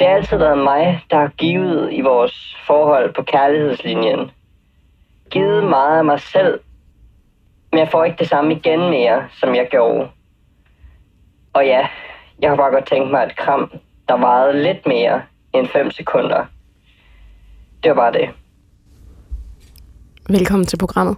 Det 0.00 0.08
har 0.08 0.14
altid 0.14 0.36
været 0.36 0.58
mig, 0.58 1.04
der 1.10 1.16
har 1.16 1.28
givet 1.28 1.92
i 1.92 2.00
vores 2.00 2.56
forhold 2.66 3.14
på 3.14 3.22
kærlighedslinjen. 3.22 4.30
Givet 5.30 5.64
meget 5.64 5.98
af 5.98 6.04
mig 6.04 6.20
selv, 6.20 6.60
men 7.72 7.78
jeg 7.78 7.88
får 7.88 8.04
ikke 8.04 8.18
det 8.18 8.28
samme 8.28 8.54
igen 8.54 8.80
mere, 8.80 9.28
som 9.40 9.54
jeg 9.54 9.68
gjorde. 9.70 10.08
Og 11.52 11.66
ja, 11.66 11.88
jeg 12.38 12.50
har 12.50 12.56
bare 12.56 12.70
godt 12.70 12.86
tænkt 12.86 13.10
mig 13.10 13.24
et 13.24 13.36
kram, 13.36 13.72
der 14.08 14.14
varede 14.14 14.62
lidt 14.62 14.86
mere 14.86 15.22
end 15.54 15.66
5 15.68 15.90
sekunder. 15.90 16.46
Det 17.82 17.88
var 17.88 17.94
bare 17.94 18.12
det. 18.12 18.30
Velkommen 20.28 20.66
til 20.66 20.78
programmet. 20.78 21.16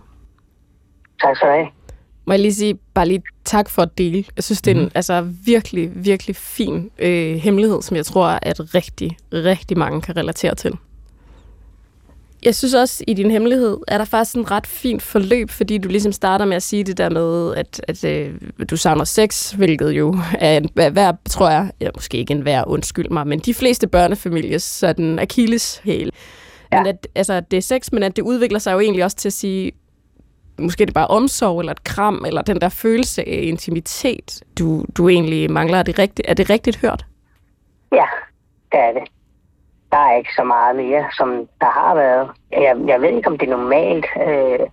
Tak 1.22 1.36
skal 1.36 1.48
du 1.48 1.52
have. 1.52 1.83
Må 2.26 2.32
jeg 2.32 2.40
lige 2.40 2.54
sige, 2.54 2.74
bare 2.94 3.08
lige 3.08 3.22
tak 3.44 3.70
for 3.70 3.82
at 3.82 3.98
dele. 3.98 4.24
Jeg 4.36 4.44
synes, 4.44 4.62
det 4.62 4.76
er 4.76 4.80
en 4.80 4.90
altså, 4.94 5.28
virkelig, 5.44 5.90
virkelig 5.94 6.36
fin 6.36 6.90
øh, 6.98 7.36
hemmelighed, 7.36 7.82
som 7.82 7.96
jeg 7.96 8.06
tror, 8.06 8.38
at 8.42 8.74
rigtig, 8.74 9.16
rigtig 9.32 9.78
mange 9.78 10.00
kan 10.00 10.16
relatere 10.16 10.54
til. 10.54 10.72
Jeg 12.42 12.54
synes 12.54 12.74
også, 12.74 13.04
i 13.08 13.14
din 13.14 13.30
hemmelighed 13.30 13.78
er 13.88 13.98
der 13.98 14.04
faktisk 14.04 14.36
en 14.36 14.50
ret 14.50 14.66
fint 14.66 15.02
forløb, 15.02 15.50
fordi 15.50 15.78
du 15.78 15.88
ligesom 15.88 16.12
starter 16.12 16.44
med 16.44 16.56
at 16.56 16.62
sige 16.62 16.84
det 16.84 16.98
der 16.98 17.08
med, 17.08 17.54
at, 17.54 17.80
at 17.88 18.04
øh, 18.04 18.34
du 18.70 18.76
savner 18.76 19.04
sex, 19.04 19.52
hvilket 19.52 19.90
jo 19.90 20.18
er 20.38 20.56
en 20.56 20.68
hver- 20.74 20.90
hver, 20.90 21.12
tror 21.30 21.50
jeg, 21.50 21.70
ja, 21.80 21.88
måske 21.94 22.18
ikke 22.18 22.32
en 22.32 22.40
hver, 22.40 22.64
undskyld 22.68 23.10
mig, 23.10 23.26
men 23.26 23.38
de 23.38 23.54
fleste 23.54 23.86
børnefamilier, 23.86 24.58
sådan 24.58 25.18
Achilles 25.18 25.80
hæl. 25.84 26.10
Ja. 26.72 26.78
Men 26.78 26.86
at, 26.86 27.08
altså, 27.14 27.40
det 27.40 27.56
er 27.56 27.60
sex, 27.60 27.92
men 27.92 28.02
at 28.02 28.16
det 28.16 28.22
udvikler 28.22 28.58
sig 28.58 28.72
jo 28.72 28.80
egentlig 28.80 29.04
også 29.04 29.16
til 29.16 29.28
at 29.28 29.32
sige, 29.32 29.72
måske 30.58 30.82
er 30.82 30.86
det 30.86 30.94
bare 30.94 31.06
omsorg, 31.06 31.60
eller 31.60 31.72
et 31.72 31.84
kram, 31.84 32.24
eller 32.26 32.42
den 32.42 32.60
der 32.60 32.68
følelse 32.68 33.28
af 33.28 33.40
intimitet, 33.42 34.42
du, 34.58 34.84
du 34.96 35.08
egentlig 35.08 35.50
mangler. 35.50 35.78
Er 35.78 35.82
det 35.82 35.98
rigtigt, 35.98 36.28
er 36.30 36.34
det 36.34 36.50
rigtigt 36.50 36.80
hørt? 36.80 37.06
Ja, 37.92 38.06
det 38.72 38.80
er 38.80 38.92
det. 38.92 39.02
Der 39.92 39.98
er 39.98 40.16
ikke 40.16 40.30
så 40.36 40.44
meget 40.44 40.76
mere, 40.76 41.04
som 41.16 41.48
der 41.60 41.70
har 41.70 41.94
været. 41.94 42.30
Jeg, 42.52 42.76
jeg 42.86 43.00
ved 43.00 43.08
ikke, 43.08 43.28
om 43.28 43.38
det 43.38 43.48
er 43.48 43.56
normalt 43.56 44.06
øh, 44.26 44.66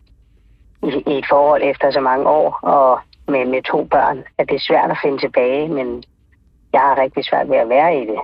i, 0.89 1.03
i 1.13 1.17
et 1.17 1.25
forhold 1.29 1.61
efter 1.63 1.91
så 1.91 1.99
mange 1.99 2.29
år, 2.29 2.59
og 2.61 2.99
med, 3.27 3.45
med 3.45 3.63
to 3.63 3.83
børn, 3.83 4.23
at 4.37 4.49
det 4.49 4.55
er 4.55 4.67
svært 4.67 4.91
at 4.91 4.97
finde 5.03 5.17
tilbage, 5.17 5.67
men 5.67 6.03
jeg 6.73 6.81
har 6.81 7.01
rigtig 7.01 7.25
svært 7.25 7.49
ved 7.49 7.57
at 7.57 7.69
være 7.69 7.97
i 7.97 8.01
det, 8.01 8.19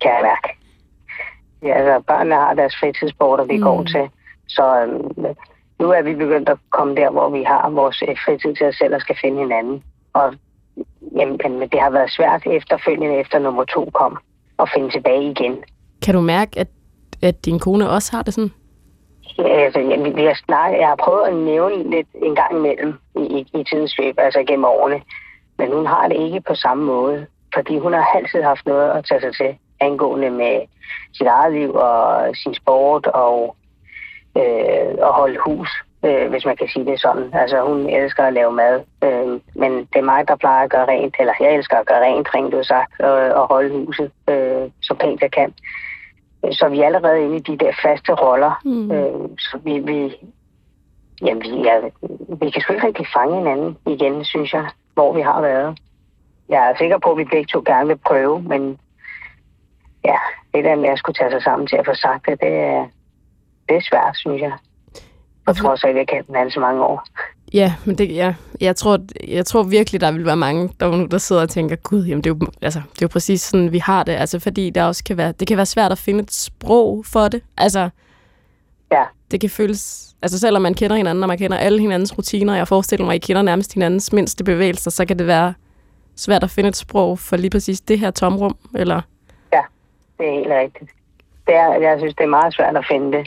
kan 0.00 0.10
jeg 0.10 0.22
mærke. 0.22 0.48
Ja, 1.62 1.74
altså, 1.74 2.06
børnene 2.06 2.34
har 2.34 2.54
deres 2.54 2.76
fritidssporter, 2.80 3.44
vi 3.44 3.56
mm. 3.56 3.62
går 3.62 3.82
til, 3.82 4.10
så 4.46 4.82
øhm, 4.82 5.36
nu 5.78 5.90
er 5.90 6.02
vi 6.02 6.14
begyndt 6.14 6.48
at 6.48 6.58
komme 6.70 6.94
der, 6.96 7.10
hvor 7.10 7.28
vi 7.30 7.42
har 7.42 7.70
vores 7.70 8.02
øh, 8.08 8.16
fritid 8.24 8.54
til 8.54 8.66
os 8.66 8.76
selv 8.76 8.94
og 8.94 9.00
skal 9.00 9.16
finde 9.20 9.38
hinanden. 9.38 9.82
Og 10.12 10.34
jamen, 11.16 11.40
men 11.58 11.68
det 11.68 11.80
har 11.80 11.90
været 11.90 12.10
svært 12.10 12.42
efterfølgende, 12.46 13.16
efter 13.16 13.38
nummer 13.38 13.64
to 13.64 13.90
kom, 13.94 14.18
at 14.58 14.70
finde 14.74 14.90
tilbage 14.90 15.30
igen. 15.30 15.64
Kan 16.04 16.14
du 16.14 16.20
mærke, 16.20 16.60
at, 16.60 16.68
at 17.22 17.44
din 17.44 17.58
kone 17.58 17.90
også 17.90 18.16
har 18.16 18.22
det 18.22 18.34
sådan? 18.34 18.52
Altså, 19.38 19.80
jeg, 19.80 20.16
vi 20.16 20.24
har 20.24 20.40
snakket, 20.46 20.78
jeg 20.78 20.88
har 20.88 20.96
prøvet 20.96 21.26
at 21.26 21.36
nævne 21.36 21.90
lidt 21.90 22.08
en 22.14 22.34
gang 22.34 22.56
imellem 22.56 22.94
i, 23.16 23.20
i, 23.20 23.60
i 23.60 23.64
tidens 23.64 23.98
løb, 23.98 24.14
altså 24.18 24.44
gennem 24.48 24.64
årene. 24.64 25.00
Men 25.58 25.72
hun 25.72 25.86
har 25.86 26.08
det 26.08 26.16
ikke 26.16 26.40
på 26.40 26.54
samme 26.54 26.84
måde, 26.84 27.26
fordi 27.54 27.78
hun 27.78 27.92
har 27.92 28.06
altid 28.14 28.42
haft 28.42 28.66
noget 28.66 28.90
at 28.90 29.04
tage 29.08 29.20
sig 29.20 29.34
til, 29.36 29.58
angående 29.80 30.30
med 30.30 30.60
sit 31.16 31.26
eget 31.26 31.52
liv 31.52 31.74
og 31.74 32.36
sin 32.42 32.54
sport 32.54 33.06
og 33.06 33.56
øh, 34.36 35.06
at 35.08 35.12
holde 35.12 35.38
hus, 35.46 35.84
øh, 36.04 36.30
hvis 36.30 36.44
man 36.44 36.56
kan 36.56 36.68
sige 36.68 36.86
det 36.86 37.00
sådan. 37.00 37.30
Altså, 37.34 37.60
hun 37.60 37.90
elsker 37.90 38.22
at 38.24 38.32
lave 38.32 38.52
mad, 38.52 38.80
øh, 39.04 39.40
men 39.54 39.72
det 39.72 39.98
er 39.98 40.10
mig, 40.12 40.28
der 40.28 40.36
plejer 40.36 40.64
at 40.64 40.70
gøre 40.70 40.88
rent, 40.88 41.16
eller 41.18 41.32
jeg 41.40 41.54
elsker 41.54 41.76
at 41.76 41.86
gøre 41.86 42.04
rent, 42.04 42.34
rent 42.34 42.54
ud 42.54 42.64
sagt, 42.64 43.00
og, 43.00 43.12
og 43.12 43.46
holde 43.46 43.70
huset 43.86 44.10
øh, 44.28 44.70
så 44.82 44.94
pænt 44.94 45.22
jeg 45.22 45.30
kan. 45.30 45.54
Så 46.52 46.68
vi 46.68 46.80
er 46.80 46.86
allerede 46.86 47.24
inde 47.24 47.36
i 47.36 47.40
de 47.40 47.56
der 47.58 47.72
faste 47.82 48.12
roller. 48.12 48.60
Mm. 48.64 48.90
Øh, 48.90 49.28
så 49.38 49.58
vi, 49.64 49.78
vi, 49.78 50.14
jamen, 51.22 51.42
vi, 51.42 51.62
ja, 51.62 51.80
vi 52.40 52.50
kan 52.50 52.62
sgu 52.62 52.72
ikke 52.72 52.86
rigtig 52.86 53.06
fange 53.16 53.36
hinanden 53.36 53.78
igen, 53.86 54.24
synes 54.24 54.52
jeg, 54.52 54.66
hvor 54.94 55.12
vi 55.12 55.20
har 55.20 55.40
været. 55.40 55.78
jeg 56.48 56.70
er 56.70 56.76
sikker 56.78 56.98
på, 56.98 57.10
at 57.10 57.18
vi 57.18 57.24
begge 57.24 57.46
to 57.46 57.62
gerne 57.66 57.86
vil 57.86 57.98
prøve, 58.06 58.42
men 58.42 58.78
ja, 60.04 60.16
det 60.54 60.64
der 60.64 60.76
med 60.76 60.88
at 60.88 60.98
skulle 60.98 61.14
tage 61.14 61.30
sig 61.30 61.42
sammen 61.42 61.66
til 61.66 61.76
at 61.76 61.86
få 61.86 61.94
sagt 61.94 62.26
det, 62.26 62.40
det 62.40 62.54
er, 62.54 62.86
det 63.68 63.76
er 63.76 63.80
svært, 63.80 64.16
synes 64.16 64.40
jeg. 64.40 64.52
Jeg 65.46 65.56
tror 65.56 65.76
så, 65.76 65.86
at 65.86 65.96
jeg 65.96 66.08
kendt 66.08 66.26
den 66.26 66.36
anden 66.36 66.50
så 66.50 66.60
mange 66.60 66.84
år. 66.84 67.06
Ja, 67.52 67.74
men 67.84 67.98
det, 67.98 68.14
ja, 68.14 68.34
jeg, 68.60 68.76
tror, 68.76 68.98
jeg 69.28 69.46
tror 69.46 69.62
virkelig, 69.62 70.00
der 70.00 70.12
vil 70.12 70.26
være 70.26 70.36
mange, 70.36 70.70
der, 70.80 70.90
nu, 70.96 71.06
der 71.06 71.18
sidder 71.18 71.42
og 71.42 71.48
tænker, 71.48 71.76
gud, 71.76 72.04
jamen 72.04 72.24
det, 72.24 72.30
er 72.30 72.34
jo, 72.34 72.46
altså, 72.62 72.78
det 72.78 73.02
er 73.02 73.06
jo 73.06 73.08
præcis 73.08 73.40
sådan, 73.40 73.72
vi 73.72 73.78
har 73.78 74.02
det. 74.02 74.12
Altså, 74.12 74.38
fordi 74.38 74.70
der 74.70 74.84
også 74.84 75.04
kan 75.04 75.16
være, 75.16 75.32
det 75.32 75.48
kan 75.48 75.56
være 75.56 75.66
svært 75.66 75.92
at 75.92 75.98
finde 75.98 76.20
et 76.20 76.32
sprog 76.32 77.04
for 77.06 77.28
det. 77.28 77.42
Altså, 77.58 77.88
ja. 78.92 79.02
det 79.30 79.40
kan 79.40 79.50
føles... 79.50 80.14
Altså, 80.22 80.38
selvom 80.38 80.62
man 80.62 80.74
kender 80.74 80.96
hinanden, 80.96 81.24
og 81.24 81.28
man 81.28 81.38
kender 81.38 81.56
alle 81.56 81.80
hinandens 81.80 82.18
rutiner, 82.18 82.56
jeg 82.56 82.68
forestiller 82.68 83.06
mig, 83.06 83.14
at 83.14 83.24
I 83.24 83.26
kender 83.26 83.42
nærmest 83.42 83.74
hinandens 83.74 84.12
mindste 84.12 84.44
bevægelser, 84.44 84.90
så 84.90 85.06
kan 85.06 85.18
det 85.18 85.26
være 85.26 85.54
svært 86.16 86.42
at 86.42 86.50
finde 86.50 86.68
et 86.68 86.76
sprog 86.76 87.18
for 87.18 87.36
lige 87.36 87.50
præcis 87.50 87.80
det 87.80 87.98
her 87.98 88.10
tomrum, 88.10 88.56
eller? 88.74 89.00
Ja, 89.52 89.62
det 90.18 90.28
er 90.28 90.32
helt 90.32 90.52
rigtigt. 90.52 90.90
Det 91.46 91.54
er, 91.54 91.74
jeg 91.74 91.98
synes, 91.98 92.14
det 92.14 92.24
er 92.24 92.28
meget 92.28 92.54
svært 92.54 92.76
at 92.76 92.84
finde 92.90 93.18
det 93.18 93.26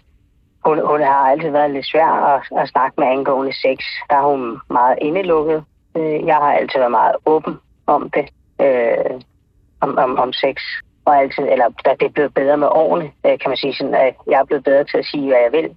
hun, 0.68 0.78
hun 0.91 1.01
har 1.01 1.30
altid 1.32 1.49
været 1.49 1.72
lidt 1.72 1.86
svær 1.86 2.11
at, 2.32 2.41
at 2.61 2.70
snakke 2.70 2.95
med 2.97 3.07
angående 3.07 3.53
sex. 3.53 3.80
Der 4.09 4.15
er 4.15 4.28
hun 4.32 4.59
meget 4.70 4.97
indelukket. 5.01 5.63
Øh, 5.97 6.26
jeg 6.26 6.36
har 6.36 6.53
altid 6.53 6.80
været 6.80 6.91
meget 6.91 7.15
åben 7.26 7.55
om 7.88 8.09
det, 8.09 8.26
øh, 8.61 9.22
om, 9.82 9.97
om, 9.97 10.18
om 10.18 10.34
sex. 10.34 10.57
Og 11.05 11.18
altid, 11.22 11.43
eller 11.43 11.68
det 11.99 12.05
er 12.05 12.09
blevet 12.09 12.34
bedre 12.34 12.57
med 12.57 12.68
årene, 12.68 13.11
øh, 13.26 13.39
kan 13.39 13.49
man 13.49 13.57
sige 13.57 13.76
sådan, 13.76 13.95
at 13.95 14.15
jeg 14.28 14.39
er 14.39 14.45
blevet 14.45 14.63
bedre 14.63 14.84
til 14.84 14.97
at 14.97 15.05
sige, 15.05 15.28
hvad 15.28 15.41
jeg 15.45 15.51
vil, 15.51 15.68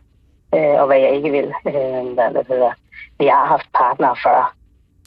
øh, 0.55 0.81
og 0.81 0.87
hvad 0.87 0.99
jeg 0.99 1.11
ikke 1.11 1.31
vil. 1.31 1.49
Øh, 1.67 2.15
hvad 2.15 2.35
det 2.35 2.47
hedder. 2.49 2.73
Jeg 3.21 3.35
har 3.35 3.47
haft 3.47 3.69
partnere 3.75 4.17
før, 4.25 4.55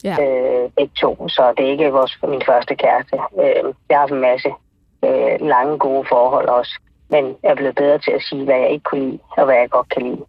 ja. 0.04 0.16
øh, 0.24 0.70
ikke 0.78 0.94
to, 1.02 1.28
så 1.28 1.54
det 1.58 1.66
er 1.66 1.72
ikke 1.72 1.92
vores, 1.92 2.18
min 2.28 2.42
første 2.46 2.76
kæreste. 2.76 3.16
Øh, 3.42 3.64
jeg 3.90 3.98
har 3.98 4.00
haft 4.00 4.12
en 4.12 4.22
masse 4.22 4.50
øh, 5.06 5.48
lange, 5.48 5.78
gode 5.78 6.06
forhold 6.10 6.48
også 6.50 6.80
men 7.14 7.24
jeg 7.44 7.52
er 7.52 7.60
blevet 7.62 7.76
bedre 7.76 8.00
til 8.06 8.12
at 8.12 8.26
sige, 8.30 8.44
hvad 8.46 8.60
jeg 8.64 8.72
ikke 8.72 8.88
kunne 8.90 9.06
lide, 9.06 9.20
og 9.38 9.46
hvad 9.46 9.56
jeg 9.56 9.70
godt 9.70 9.90
kan 9.94 10.04
lide. 10.10 10.26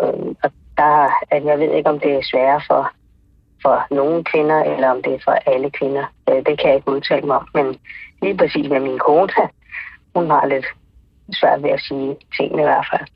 Øh, 0.00 0.26
og 0.44 0.50
der, 0.80 0.92
at 1.34 1.42
jeg 1.44 1.58
ved 1.58 1.70
ikke, 1.76 1.90
om 1.90 2.00
det 2.00 2.12
er 2.14 2.28
sværere 2.30 2.62
for, 2.70 2.82
for 3.62 3.76
nogle 3.98 4.24
kvinder, 4.24 4.58
eller 4.72 4.88
om 4.94 5.02
det 5.04 5.12
er 5.14 5.22
for 5.24 5.36
alle 5.52 5.70
kvinder. 5.78 6.04
Øh, 6.28 6.40
det 6.46 6.54
kan 6.58 6.68
jeg 6.68 6.76
ikke 6.76 6.92
udtale 6.96 7.26
mig 7.26 7.36
om. 7.36 7.48
Men 7.54 7.66
lige 8.22 8.36
præcis 8.36 8.68
med 8.74 8.80
min 8.80 8.98
kone, 9.06 9.32
hun 10.16 10.30
har 10.30 10.46
lidt 10.46 10.66
svært 11.40 11.62
ved 11.62 11.70
at 11.70 11.80
sige 11.88 12.16
tingene 12.36 12.62
i 12.62 12.70
hvert 12.70 12.86
fald. 12.92 13.06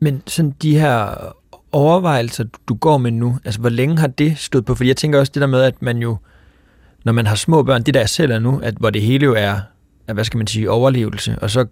Men 0.00 0.22
sådan 0.26 0.54
de 0.62 0.78
her 0.78 0.98
overvejelser, 1.72 2.44
du 2.68 2.74
går 2.74 2.98
med 2.98 3.10
nu, 3.10 3.38
altså 3.44 3.60
hvor 3.60 3.68
længe 3.68 3.98
har 3.98 4.06
det 4.06 4.38
stået 4.38 4.64
på? 4.64 4.74
Fordi 4.74 4.88
jeg 4.88 4.96
tænker 4.96 5.18
også 5.18 5.32
det 5.34 5.40
der 5.40 5.46
med, 5.46 5.62
at 5.62 5.82
man 5.82 5.98
jo, 5.98 6.16
når 7.04 7.12
man 7.12 7.26
har 7.26 7.36
små 7.36 7.62
børn, 7.62 7.82
det 7.82 7.94
der 7.94 8.00
jeg 8.00 8.08
selv 8.08 8.32
er 8.32 8.38
nu, 8.38 8.60
at 8.62 8.74
hvor 8.74 8.90
det 8.90 9.02
hele 9.02 9.24
jo 9.24 9.34
er 9.34 9.60
hvad 10.12 10.24
skal 10.24 10.38
man 10.38 10.46
sige, 10.46 10.70
overlevelse, 10.70 11.38
og 11.42 11.50
så 11.50 11.66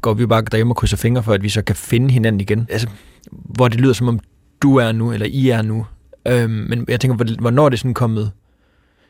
går 0.00 0.14
vi 0.14 0.26
bare 0.26 0.42
derhjemme 0.42 0.72
og 0.72 0.76
krydser 0.76 0.96
fingre 0.96 1.22
for, 1.22 1.32
at 1.32 1.42
vi 1.42 1.48
så 1.48 1.64
kan 1.64 1.76
finde 1.76 2.10
hinanden 2.10 2.40
igen. 2.40 2.68
Altså, 2.70 2.88
hvor 3.30 3.68
det 3.68 3.80
lyder 3.80 3.92
som 3.92 4.08
om 4.08 4.20
du 4.62 4.76
er 4.76 4.92
nu, 4.92 5.12
eller 5.12 5.26
I 5.30 5.50
er 5.50 5.62
nu. 5.62 5.86
Øhm, 6.28 6.50
men 6.50 6.84
jeg 6.88 7.00
tænker, 7.00 7.40
hvornår 7.40 7.64
er 7.64 7.68
det 7.68 7.78
sådan 7.78 7.94
kommet 7.94 8.32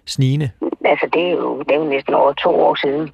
snigende? 0.07 0.51
Altså, 0.85 1.09
det 1.13 1.23
er 1.23 1.31
jo, 1.31 1.59
det 1.59 1.71
er 1.71 1.79
jo 1.79 1.85
næsten 1.85 2.15
over 2.15 2.33
to 2.33 2.51
år 2.51 2.75
siden. 2.75 3.11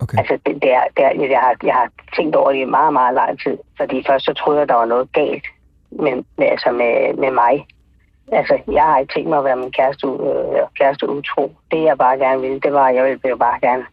Okay. 0.00 0.18
Altså, 0.18 0.38
det, 0.46 0.54
det 0.62 0.72
er, 0.72 0.84
det 0.96 1.04
er, 1.04 1.28
jeg, 1.30 1.40
har, 1.40 1.56
jeg 1.62 1.74
har 1.74 1.88
tænkt 2.16 2.36
over 2.36 2.52
det 2.52 2.58
i 2.58 2.64
meget, 2.64 2.92
meget 2.92 3.14
lang 3.14 3.40
tid. 3.40 3.56
Fordi 3.76 4.04
først 4.06 4.24
så 4.24 4.32
troede 4.32 4.60
jeg, 4.60 4.68
der 4.68 4.74
var 4.74 4.84
noget 4.84 5.12
galt 5.12 5.46
med, 5.90 6.24
med, 6.38 6.46
altså 6.46 6.70
med, 6.70 7.14
med 7.22 7.30
mig. 7.30 7.66
Altså, 8.32 8.58
jeg 8.72 8.82
har 8.82 8.98
ikke 8.98 9.14
tænkt 9.14 9.28
mig 9.28 9.38
at 9.38 9.44
være 9.44 9.56
min 9.56 9.72
kæreste, 9.72 10.06
øh, 10.06 10.62
kæreste 10.78 11.10
utro. 11.10 11.54
Det, 11.70 11.82
jeg 11.82 11.98
bare 11.98 12.18
gerne 12.18 12.40
ville, 12.40 12.60
det 12.60 12.72
var, 12.72 12.86
at 12.88 12.94
jeg 12.94 13.04
ville 13.04 13.28
jo 13.28 13.36
bare 13.36 13.58
gerne 13.60 13.84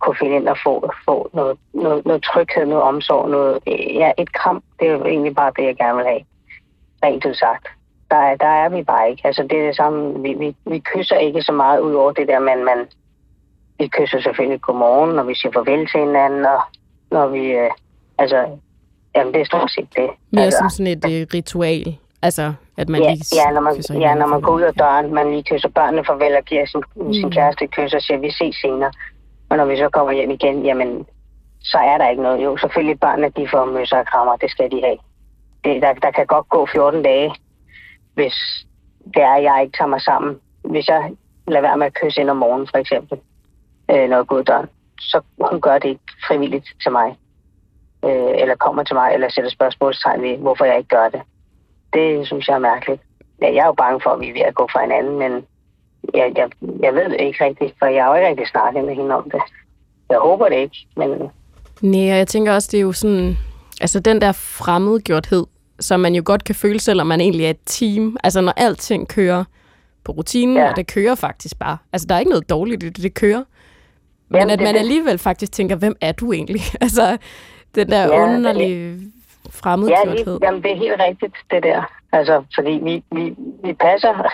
kunne 0.00 0.16
finde 0.20 0.36
ind 0.36 0.48
og 0.48 0.58
få, 0.64 0.92
få 1.04 1.30
noget, 1.32 1.58
noget, 1.74 2.06
noget 2.06 2.22
tryghed, 2.22 2.66
noget 2.66 2.84
omsorg, 2.84 3.30
noget, 3.30 3.58
ja, 4.00 4.12
et 4.18 4.32
kram. 4.32 4.62
Det 4.80 4.88
er 4.88 4.92
jo 4.92 5.04
egentlig 5.04 5.34
bare 5.34 5.52
det, 5.56 5.64
jeg 5.64 5.76
gerne 5.76 5.96
vil 5.96 6.06
have. 6.06 6.22
Rent 7.04 7.24
ud 7.24 7.34
sagt. 7.34 7.66
Der 8.10 8.16
er, 8.16 8.36
der 8.36 8.46
er 8.46 8.68
vi 8.68 8.82
bare 8.82 9.10
ikke. 9.10 9.22
Altså, 9.26 9.42
det 9.42 9.58
er 9.60 9.66
det 9.66 9.76
samme. 9.76 10.22
Vi, 10.22 10.34
vi, 10.34 10.56
vi 10.66 10.78
kysser 10.78 11.16
ikke 11.16 11.42
så 11.42 11.52
meget 11.52 11.80
ud 11.80 11.94
over 11.94 12.12
det 12.12 12.28
der, 12.28 12.38
men 12.38 12.64
man, 12.64 12.78
vi 13.78 13.86
kysser 13.88 14.20
selvfølgelig 14.20 14.60
godmorgen, 14.60 15.16
når 15.16 15.22
vi 15.22 15.34
siger 15.34 15.52
farvel 15.52 15.86
til 15.86 16.00
hinanden, 16.00 16.44
og 16.46 16.60
når 17.10 17.26
vi, 17.28 17.44
øh, 17.46 17.70
altså, 18.18 18.46
jamen 19.14 19.34
det 19.34 19.40
er 19.40 19.44
stort 19.44 19.70
set 19.70 19.88
det. 19.96 20.10
Mere 20.30 20.44
altså, 20.44 20.58
som 20.58 20.70
sådan 20.70 20.86
et 20.86 21.04
øh, 21.12 21.26
ritual, 21.34 21.98
altså, 22.22 22.52
at 22.76 22.88
man 22.88 23.02
ja, 23.02 23.10
lige 23.10 23.24
ja, 23.40 23.50
når 23.50 23.60
man, 23.60 23.74
ja, 24.00 24.14
når 24.14 24.26
man 24.26 24.40
går 24.40 24.52
ud 24.52 24.62
af 24.62 24.74
døren, 24.74 25.14
man 25.14 25.30
lige 25.30 25.44
kysser 25.50 25.68
børnene 25.68 26.04
farvel 26.04 26.36
og 26.36 26.44
giver 26.44 26.66
sin, 26.66 26.82
mm. 26.96 27.12
sin 27.12 27.30
kæreste 27.30 27.66
kys 27.66 27.94
og 27.94 28.02
siger, 28.02 28.18
vi 28.18 28.30
ses 28.30 28.56
senere. 28.56 28.92
Og 29.50 29.56
når 29.56 29.64
vi 29.64 29.76
så 29.76 29.88
kommer 29.88 30.12
hjem 30.12 30.30
igen, 30.30 30.64
jamen, 30.64 31.06
så 31.60 31.78
er 31.78 31.98
der 31.98 32.08
ikke 32.08 32.22
noget. 32.22 32.44
Jo, 32.44 32.56
selvfølgelig 32.56 33.00
børnene, 33.00 33.32
de 33.36 33.48
får 33.48 33.64
møsser 33.64 33.98
og 33.98 34.06
krammer, 34.06 34.36
det 34.36 34.50
skal 34.50 34.70
de 34.70 34.80
have. 34.80 34.98
Det, 35.64 35.82
der, 35.82 35.92
der 35.92 36.10
kan 36.10 36.26
godt 36.26 36.48
gå 36.48 36.66
14 36.66 37.02
dage, 37.02 37.34
hvis 38.14 38.34
det 39.14 39.22
er, 39.22 39.34
at 39.34 39.42
jeg 39.42 39.62
ikke 39.62 39.76
tager 39.76 39.88
mig 39.88 40.00
sammen. 40.00 40.40
Hvis 40.64 40.88
jeg 40.88 41.10
lader 41.48 41.60
være 41.60 41.76
med 41.76 41.86
at 41.86 41.94
kysse 41.94 42.20
ind 42.20 42.30
om 42.30 42.36
morgenen, 42.36 42.68
for 42.70 42.78
eksempel, 42.78 43.18
øh, 43.90 44.08
når 44.08 44.16
jeg 44.16 44.26
går 44.26 44.36
ud 44.36 44.44
døren, 44.44 44.68
så 45.00 45.20
hun 45.50 45.60
gør 45.60 45.78
det 45.78 45.88
ikke 45.88 46.12
frivilligt 46.28 46.68
til 46.82 46.92
mig. 46.92 47.18
Øh, 48.04 48.40
eller 48.42 48.54
kommer 48.54 48.82
til 48.82 48.96
mig, 48.96 49.14
eller 49.14 49.28
sætter 49.28 49.50
spørgsmålstegn 49.50 50.22
ved, 50.22 50.36
hvorfor 50.38 50.64
jeg 50.64 50.76
ikke 50.76 50.88
gør 50.88 51.08
det. 51.08 51.22
Det 51.92 52.26
synes 52.26 52.48
jeg 52.48 52.54
er 52.54 52.58
mærkeligt. 52.58 53.02
Ja, 53.42 53.54
jeg 53.54 53.62
er 53.62 53.66
jo 53.66 53.72
bange 53.72 54.00
for, 54.02 54.10
at 54.10 54.20
vi 54.20 54.28
er 54.28 54.32
ved 54.32 54.40
at 54.40 54.54
gå 54.54 54.68
fra 54.72 54.80
hinanden, 54.80 55.18
men 55.18 55.46
jeg, 56.14 56.32
jeg, 56.36 56.48
jeg 56.82 56.94
ved 56.94 57.04
det 57.04 57.20
ikke 57.20 57.44
rigtigt, 57.44 57.74
for 57.78 57.86
jeg 57.86 58.04
har 58.04 58.10
jo 58.10 58.16
ikke 58.16 58.28
rigtig 58.28 58.46
snakket 58.46 58.84
med 58.84 58.94
hende 58.94 59.14
om 59.14 59.30
det. 59.30 59.40
Jeg 60.10 60.18
håber 60.18 60.48
det 60.48 60.56
ikke, 60.56 60.86
men... 60.96 61.30
Nej, 61.80 62.16
jeg 62.16 62.28
tænker 62.28 62.54
også, 62.54 62.68
det 62.72 62.78
er 62.78 62.82
jo 62.82 62.92
sådan... 62.92 63.36
Altså 63.80 64.00
den 64.00 64.20
der 64.20 64.32
fremmedgjorthed, 64.32 65.46
som 65.80 66.00
man 66.00 66.14
jo 66.14 66.22
godt 66.24 66.44
kan 66.44 66.54
føle, 66.54 66.80
selvom 66.80 67.06
man 67.06 67.20
egentlig 67.20 67.46
er 67.46 67.50
et 67.50 67.60
team. 67.66 68.16
Altså 68.24 68.40
når 68.40 68.52
alting 68.56 69.08
kører 69.08 69.44
på 70.04 70.12
rutinen, 70.12 70.56
ja. 70.56 70.70
og 70.70 70.76
det 70.76 70.86
kører 70.86 71.14
faktisk 71.14 71.58
bare. 71.58 71.76
Altså 71.92 72.06
der 72.06 72.14
er 72.14 72.18
ikke 72.18 72.30
noget 72.30 72.50
dårligt 72.50 72.82
i 72.82 72.88
det, 72.88 73.02
det 73.02 73.14
kører. 73.14 73.42
Men 74.28 74.38
Jamen, 74.38 74.50
at 74.50 74.60
man 74.60 74.74
det, 74.74 74.80
alligevel 74.80 75.18
faktisk 75.18 75.52
tænker, 75.52 75.76
hvem 75.76 75.96
er 76.00 76.12
du 76.12 76.32
egentlig? 76.32 76.62
altså 76.80 77.16
den 77.74 77.90
der 77.90 78.02
ja, 78.02 78.22
underlige 78.22 78.92
det, 78.92 79.12
fremmedgjorthed. 79.50 80.38
Ja, 80.42 80.46
jamen 80.46 80.62
det 80.62 80.72
er 80.72 80.76
helt 80.76 81.00
rigtigt, 81.00 81.34
det 81.50 81.62
der. 81.62 81.82
Altså, 82.12 82.44
fordi 82.54 82.70
vi, 82.70 83.04
vi, 83.12 83.34
vi 83.64 83.72
passer 83.72 84.30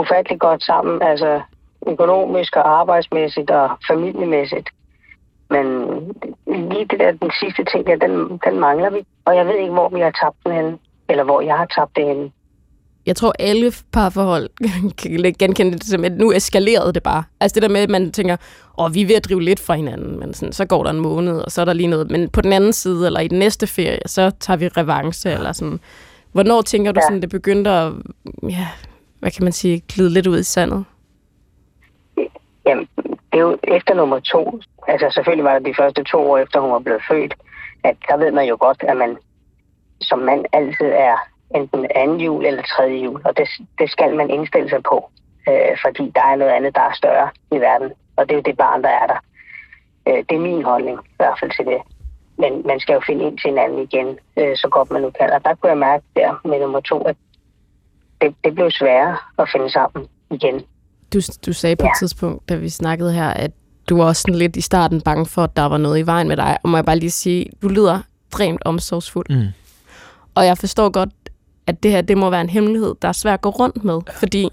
ufattelig 0.00 0.40
godt 0.40 0.62
sammen, 0.62 1.02
altså 1.02 1.40
økonomisk 1.86 2.56
og 2.56 2.80
arbejdsmæssigt 2.80 3.50
og 3.50 3.70
familiemæssigt. 3.90 4.68
Men 5.50 5.66
lige 6.46 6.86
det 6.90 6.98
der, 7.00 7.10
den 7.10 7.30
sidste 7.40 7.64
ting, 7.72 7.86
der, 7.86 7.96
den, 7.96 8.40
den 8.46 8.60
mangler 8.60 8.90
vi. 8.90 9.06
Og 9.24 9.36
jeg 9.36 9.46
ved 9.46 9.54
ikke, 9.54 9.72
hvor 9.72 9.88
vi 9.88 10.00
har 10.00 10.10
tabt 10.22 10.36
den 10.44 10.52
henne, 10.52 10.78
eller 11.08 11.24
hvor 11.24 11.40
jeg 11.40 11.56
har 11.56 11.66
tabt 11.66 11.96
det 11.96 12.04
henne. 12.06 12.30
Jeg 13.06 13.16
tror, 13.16 13.32
alle 13.38 13.72
parforhold 13.92 14.48
kan 14.98 15.34
genkende 15.38 15.72
det 15.72 15.84
som, 15.84 16.04
at 16.04 16.12
nu 16.12 16.32
eskalerede 16.32 16.92
det 16.92 17.02
bare. 17.02 17.24
Altså 17.40 17.54
det 17.54 17.62
der 17.62 17.68
med, 17.68 17.80
at 17.80 17.90
man 17.90 18.12
tænker, 18.12 18.36
åh, 18.78 18.94
vi 18.94 19.02
er 19.02 19.06
ved 19.06 19.14
at 19.14 19.24
drive 19.24 19.42
lidt 19.42 19.60
fra 19.60 19.74
hinanden, 19.74 20.20
men 20.20 20.34
sådan, 20.34 20.52
så 20.52 20.64
går 20.64 20.82
der 20.82 20.90
en 20.90 21.00
måned, 21.00 21.38
og 21.38 21.50
så 21.50 21.60
er 21.60 21.64
der 21.64 21.72
lige 21.72 21.86
noget. 21.86 22.10
Men 22.10 22.28
på 22.28 22.40
den 22.40 22.52
anden 22.52 22.72
side, 22.72 23.06
eller 23.06 23.20
i 23.20 23.28
den 23.28 23.38
næste 23.38 23.66
ferie, 23.66 23.98
så 24.06 24.30
tager 24.40 24.56
vi 24.56 24.68
revanche, 24.68 25.32
eller 25.32 25.52
sådan. 25.52 25.80
Hvornår 26.32 26.62
tænker 26.62 26.92
du 26.92 27.00
ja. 27.00 27.06
sådan, 27.06 27.22
det 27.22 27.30
begyndte 27.30 27.70
at 27.70 27.92
ja, 28.42 28.68
hvad 29.26 29.32
kan 29.32 29.44
man 29.44 29.52
sige, 29.52 29.82
glide 29.88 30.10
lidt 30.10 30.26
ud 30.26 30.38
i 30.38 30.42
sandet? 30.42 30.84
Jamen, 32.66 32.88
det 33.32 33.38
er 33.38 33.46
jo 33.48 33.58
efter 33.62 33.94
nummer 33.94 34.20
to. 34.20 34.60
Altså 34.88 35.10
selvfølgelig 35.10 35.44
var 35.44 35.58
det 35.58 35.66
de 35.66 35.74
første 35.74 36.04
to 36.04 36.18
år 36.30 36.38
efter, 36.38 36.60
hun 36.60 36.72
var 36.72 36.78
blevet 36.78 37.02
født, 37.10 37.34
at 37.84 37.96
der 38.08 38.16
ved 38.16 38.32
man 38.32 38.48
jo 38.48 38.56
godt, 38.60 38.84
at 38.88 38.96
man 38.96 39.16
som 40.00 40.18
mand 40.18 40.44
altid 40.52 40.90
er 41.08 41.16
enten 41.54 41.86
anden 41.94 42.20
jul 42.20 42.46
eller 42.46 42.62
tredje 42.62 42.98
jul, 43.04 43.20
og 43.24 43.36
det, 43.36 43.48
det 43.78 43.90
skal 43.90 44.16
man 44.16 44.30
indstille 44.30 44.68
sig 44.68 44.82
på, 44.82 45.10
øh, 45.48 45.76
fordi 45.84 46.12
der 46.14 46.24
er 46.32 46.36
noget 46.36 46.52
andet, 46.52 46.74
der 46.74 46.80
er 46.80 46.94
større 46.94 47.30
i 47.52 47.56
verden, 47.56 47.90
og 48.16 48.24
det 48.24 48.32
er 48.32 48.38
jo 48.38 48.42
det 48.42 48.56
barn, 48.56 48.82
der 48.82 48.88
er 48.88 49.06
der. 49.06 49.20
Øh, 50.08 50.24
det 50.28 50.34
er 50.36 50.48
min 50.48 50.64
holdning 50.64 50.98
i 51.04 51.16
hvert 51.16 51.38
fald 51.40 51.50
til 51.56 51.66
det. 51.66 51.80
Men 52.38 52.62
man 52.66 52.80
skal 52.80 52.94
jo 52.94 53.00
finde 53.06 53.24
ind 53.24 53.38
til 53.38 53.50
hinanden 53.50 53.78
igen, 53.78 54.18
øh, 54.38 54.56
så 54.56 54.68
godt 54.70 54.90
man 54.90 55.02
nu 55.02 55.10
kan. 55.10 55.30
Og 55.32 55.44
der 55.44 55.54
kunne 55.54 55.70
jeg 55.70 55.78
mærke 55.78 56.04
der 56.16 56.40
med 56.44 56.60
nummer 56.60 56.80
to, 56.80 56.98
at 57.00 57.16
det, 58.20 58.34
det 58.44 58.54
blev 58.54 58.70
sværere 58.70 59.16
at 59.38 59.48
finde 59.52 59.72
sammen 59.72 60.06
igen. 60.30 60.62
Du, 61.12 61.20
du 61.46 61.52
sagde 61.52 61.76
på 61.76 61.84
ja. 61.84 61.90
et 61.90 61.98
tidspunkt, 61.98 62.48
da 62.48 62.54
vi 62.56 62.68
snakkede 62.68 63.12
her, 63.12 63.28
at 63.28 63.50
du 63.88 63.96
var 63.96 64.04
også 64.04 64.22
sådan 64.22 64.34
lidt 64.34 64.56
i 64.56 64.60
starten 64.60 65.00
bange 65.00 65.26
for, 65.26 65.42
at 65.42 65.56
der 65.56 65.62
var 65.62 65.78
noget 65.78 65.98
i 65.98 66.06
vejen 66.06 66.28
med 66.28 66.36
dig. 66.36 66.56
Og 66.62 66.68
må 66.68 66.76
jeg 66.76 66.84
bare 66.84 66.98
lige 66.98 67.10
sige, 67.10 67.46
du 67.62 67.68
lyder 67.68 68.00
dremt 68.32 68.62
omsorgsfuld. 68.64 69.26
Mm. 69.30 69.46
Og 70.34 70.46
jeg 70.46 70.58
forstår 70.58 70.88
godt, 70.88 71.10
at 71.66 71.82
det 71.82 71.90
her, 71.90 72.00
det 72.00 72.18
må 72.18 72.30
være 72.30 72.40
en 72.40 72.48
hemmelighed, 72.48 72.94
der 73.02 73.08
er 73.08 73.12
svært 73.12 73.34
at 73.34 73.40
gå 73.40 73.50
rundt 73.50 73.84
med. 73.84 74.00
Fordi 74.12 74.48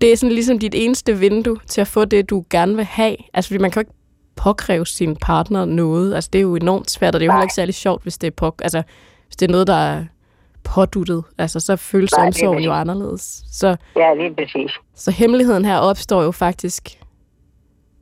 det 0.00 0.12
er 0.12 0.16
sådan 0.16 0.32
ligesom 0.32 0.58
dit 0.58 0.74
eneste 0.74 1.18
vindue 1.18 1.58
til 1.66 1.80
at 1.80 1.86
få 1.86 2.04
det, 2.04 2.30
du 2.30 2.44
gerne 2.50 2.76
vil 2.76 2.84
have. 2.84 3.16
Altså, 3.34 3.48
fordi 3.48 3.58
man 3.58 3.70
kan 3.70 3.80
jo 3.80 3.80
ikke 3.80 3.98
påkræve 4.36 4.86
sin 4.86 5.16
partner 5.16 5.64
noget. 5.64 6.14
Altså, 6.14 6.30
det 6.32 6.38
er 6.38 6.42
jo 6.42 6.56
enormt 6.56 6.90
svært, 6.90 7.14
og 7.14 7.20
det 7.20 7.24
er 7.24 7.26
jo 7.26 7.32
heller 7.32 7.42
ikke 7.42 7.54
særlig 7.54 7.74
sjovt, 7.74 8.02
hvis 8.02 8.18
det 8.18 8.26
er, 8.26 8.30
på, 8.30 8.54
altså, 8.62 8.82
hvis 9.26 9.36
det 9.36 9.48
er 9.48 9.52
noget, 9.52 9.66
der 9.66 10.04
påduttet. 10.64 11.24
Altså, 11.38 11.60
så 11.60 11.76
føles 11.76 12.12
Nej, 12.16 12.26
omsorgen 12.26 12.62
jo 12.64 12.72
anderledes. 12.72 13.42
Så, 13.52 13.76
Ja, 13.96 14.14
lige 14.14 14.34
præcis. 14.34 14.70
så 14.94 15.10
hemmeligheden 15.10 15.64
her 15.64 15.78
opstår 15.78 16.22
jo 16.22 16.30
faktisk... 16.30 16.88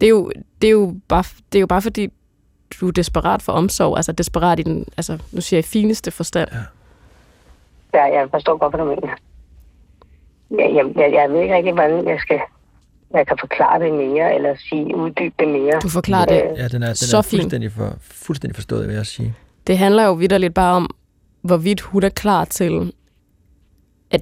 Det 0.01 0.07
er 0.07 0.11
jo, 0.11 0.31
det 0.63 0.69
er 0.69 0.73
jo, 0.73 0.95
bare, 1.09 1.25
det 1.53 1.59
er 1.59 1.61
jo 1.61 1.67
bare 1.67 1.83
fordi, 1.83 2.09
du 2.81 2.89
er 2.89 2.93
desperat 2.93 3.43
for 3.43 3.53
omsorg. 3.53 3.97
Altså 3.97 4.13
desperat 4.13 4.59
i 4.59 4.63
den, 4.63 4.85
altså 4.97 5.19
nu 5.33 5.41
siger 5.41 5.59
jeg 5.59 5.65
i 5.65 5.69
fineste 5.69 6.11
forstand. 6.11 6.49
Ja. 6.53 6.59
Ja, 7.99 8.05
jeg 8.19 8.29
forstår 8.31 8.57
godt, 8.57 8.75
hvad 8.75 8.85
du 8.85 8.91
mener. 8.91 9.15
Jeg, 10.51 10.75
jeg, 10.77 10.85
jeg, 10.97 11.13
jeg 11.13 11.31
ved 11.31 11.41
ikke 11.41 11.55
rigtig, 11.55 11.73
hvordan 11.73 12.09
jeg 12.09 12.19
skal 12.21 12.41
jeg 13.15 13.27
kan 13.27 13.37
forklare 13.41 13.85
det 13.85 13.95
mere, 13.95 14.35
eller 14.35 14.55
sige, 14.69 14.97
uddybe 14.97 15.35
det 15.39 15.49
mere. 15.49 15.81
Du 15.83 15.89
forklarer 15.89 16.25
det 16.25 16.43
Ja, 16.57 16.69
den 16.69 16.83
er, 16.83 16.87
den 16.87 16.95
så 16.97 17.17
er 17.19 17.23
fint. 17.23 17.43
fuldstændig, 17.43 17.73
for, 17.73 17.97
fuldstændig 18.01 18.55
forstået, 18.55 18.89
vil 18.89 18.95
jeg 18.97 19.07
sige. 19.07 19.35
Det 19.67 19.79
handler 19.79 20.05
jo 20.07 20.13
vidderligt 20.13 20.55
bare 20.55 20.77
om, 20.77 20.95
hvorvidt 21.47 21.81
hun 21.81 22.03
er 22.03 22.09
klar 22.09 22.45
til, 22.45 22.93
at 24.11 24.21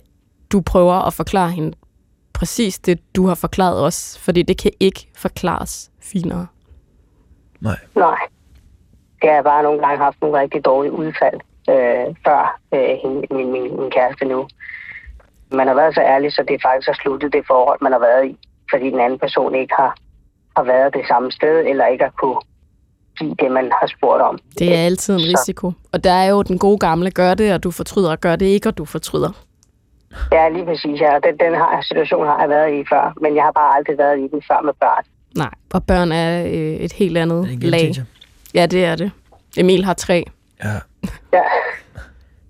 du 0.53 0.61
prøver 0.61 1.07
at 1.07 1.15
forklare 1.15 1.51
hende 1.51 1.77
præcis 2.35 2.79
det, 2.79 3.17
du 3.17 3.27
har 3.27 3.35
forklaret 3.35 3.85
os. 3.85 4.19
Fordi 4.25 4.43
det 4.43 4.63
kan 4.63 4.73
ikke 4.81 5.09
forklares 5.17 5.91
finere. 6.03 6.47
Nej. 7.61 7.79
Nej. 7.95 8.19
Det 9.21 9.29
har 9.31 9.35
jeg 9.35 9.45
bare 9.45 9.63
nogle 9.63 9.81
gange 9.81 9.99
haft 9.99 10.21
nogle 10.21 10.41
rigtig 10.41 10.65
dårlige 10.65 10.93
udfald 10.93 11.41
øh, 11.71 12.07
før 12.25 12.61
øh, 12.75 12.97
hende, 13.03 13.27
min, 13.31 13.53
min, 13.53 13.81
min 13.81 13.91
kæreste 13.91 14.25
nu. 14.25 14.49
Man 15.53 15.67
har 15.67 15.75
været 15.75 15.95
så 15.95 16.01
ærlig, 16.01 16.33
så 16.33 16.45
det 16.49 16.63
faktisk 16.63 16.89
har 16.89 16.99
sluttet 17.03 17.33
det 17.33 17.45
forhold, 17.47 17.79
man 17.83 17.93
har 17.93 17.99
været 17.99 18.27
i. 18.27 18.39
Fordi 18.71 18.91
den 18.91 19.01
anden 19.01 19.19
person 19.19 19.55
ikke 19.55 19.75
har, 19.75 19.97
har 20.57 20.65
været 20.65 20.95
det 20.95 21.05
samme 21.09 21.33
sted, 21.33 21.67
eller 21.67 21.87
ikke 21.87 22.05
har 22.05 22.15
kunne 22.21 22.41
det, 23.21 23.51
man 23.53 23.65
har 23.81 23.87
spurgt 23.99 24.23
om. 24.23 24.39
Det 24.59 24.75
er 24.75 24.79
altid 24.85 25.15
en 25.15 25.21
Så- 25.21 25.27
risiko. 25.27 25.73
Og 25.93 26.05
der 26.05 26.13
er 26.13 26.31
jo 26.31 26.43
den 26.43 26.59
gode 26.59 26.79
gamle, 26.79 27.11
gør 27.11 27.35
det, 27.35 27.55
og 27.55 27.63
du 27.63 27.71
fortryder, 27.71 28.11
og 28.11 28.21
gør 28.21 28.37
det 28.37 28.47
ikke, 28.47 28.69
og 28.69 28.79
du 28.79 28.85
fortryder. 28.85 29.45
Ja, 30.33 30.49
lige 30.49 30.65
præcis. 30.65 31.01
Ja. 31.01 31.13
Den, 31.25 31.39
den 31.41 31.55
har, 31.55 31.83
situation 31.89 32.27
har 32.27 32.41
jeg 32.41 32.49
været 32.49 32.73
i 32.81 32.85
før, 32.93 33.13
men 33.23 33.37
jeg 33.37 33.43
har 33.45 33.53
bare 33.53 33.77
aldrig 33.77 33.99
været 33.99 34.19
i 34.19 34.29
den 34.33 34.43
før 34.49 34.63
med 34.65 34.73
børn. 34.81 35.05
Nej, 35.37 35.51
og 35.73 35.85
børn 35.87 36.13
er 36.13 36.45
øh, 36.47 36.53
et 36.87 36.93
helt 36.93 37.19
andet 37.19 37.45
Det 37.49 37.65
er 37.65 37.71
lag. 37.71 37.81
changer. 37.81 38.05
Ja, 38.55 38.67
det 38.67 38.85
er 38.85 38.97
det. 38.97 39.11
Emil 39.57 39.85
har 39.85 39.95
tre. 39.95 40.25
Ja. 40.65 40.73
Ja, 41.33 41.41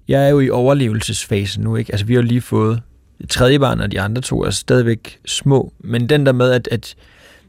Jeg 0.08 0.24
er 0.24 0.28
jo 0.28 0.40
i 0.40 0.50
overlevelsesfasen 0.50 1.64
nu, 1.64 1.76
ikke? 1.76 1.92
Altså, 1.92 2.06
vi 2.06 2.14
har 2.14 2.22
jo 2.22 2.26
lige 2.26 2.40
fået 2.40 2.82
et 3.20 3.30
tredje 3.30 3.58
barn, 3.58 3.80
og 3.80 3.92
de 3.92 4.00
andre 4.00 4.22
to 4.22 4.42
er 4.42 4.50
stadigvæk 4.50 5.18
små. 5.26 5.72
Men 5.78 6.08
den 6.08 6.26
der 6.26 6.32
med, 6.32 6.50
at, 6.52 6.68
at 6.72 6.94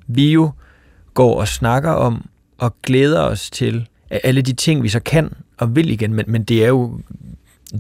vi 0.08 0.32
jo 0.32 0.52
går 1.14 1.40
og 1.40 1.48
snakker 1.48 1.92
om 1.92 2.26
og 2.58 2.76
glæder 2.82 3.22
os 3.22 3.50
til 3.50 3.88
alle 4.10 4.42
de 4.42 4.54
ting, 4.54 4.84
vi 4.84 4.90
så 4.90 5.00
kan 5.00 5.34
og 5.58 5.76
vil 5.76 5.90
igen, 5.90 6.14
men, 6.14 6.26
men 6.28 6.44
det 6.44 6.64
er 6.64 6.68
jo 6.68 7.00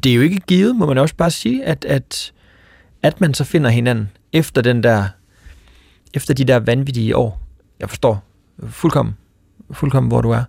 det 0.04 0.12
er 0.12 0.16
jo 0.16 0.22
ikke 0.22 0.40
givet, 0.40 0.76
må 0.76 0.86
man 0.86 0.98
også 0.98 1.16
bare 1.16 1.32
sige, 1.32 1.66
at, 1.66 1.86
at, 1.86 2.34
at 3.04 3.22
man 3.22 3.34
så 3.34 3.44
finder 3.44 3.70
hinanden 3.70 4.10
efter 4.34 4.62
den 4.62 4.84
der 4.84 5.08
efter 6.14 6.34
de 6.34 6.44
der 6.46 6.60
vanvittige 6.60 7.18
år. 7.18 7.42
Jeg 7.80 7.90
forstår 7.90 8.24
fuldkommen, 8.68 9.16
fuldkommen 9.72 10.08
hvor 10.08 10.22
du 10.22 10.30
er. 10.30 10.44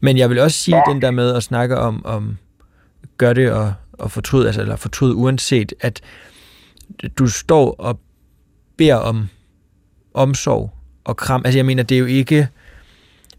Men 0.00 0.18
jeg 0.18 0.30
vil 0.30 0.38
også 0.38 0.58
sige 0.58 0.76
ja. 0.76 0.92
den 0.92 1.02
der 1.02 1.10
med 1.10 1.34
at 1.34 1.42
snakke 1.42 1.78
om, 1.78 2.06
om 2.06 2.38
gør 3.16 3.32
det 3.32 3.52
og, 3.52 3.72
og 3.92 4.10
fortryde, 4.10 4.46
altså, 4.46 4.60
eller 4.60 4.76
fortryde 4.76 5.14
uanset, 5.14 5.72
at 5.80 6.00
du 7.18 7.26
står 7.26 7.74
og 7.78 8.00
beder 8.76 8.96
om 8.96 9.28
omsorg 10.14 10.70
og 11.04 11.16
kram. 11.16 11.42
Altså 11.44 11.58
jeg 11.58 11.66
mener, 11.66 11.82
det 11.82 11.94
er 11.94 11.98
jo 11.98 12.06
ikke, 12.06 12.48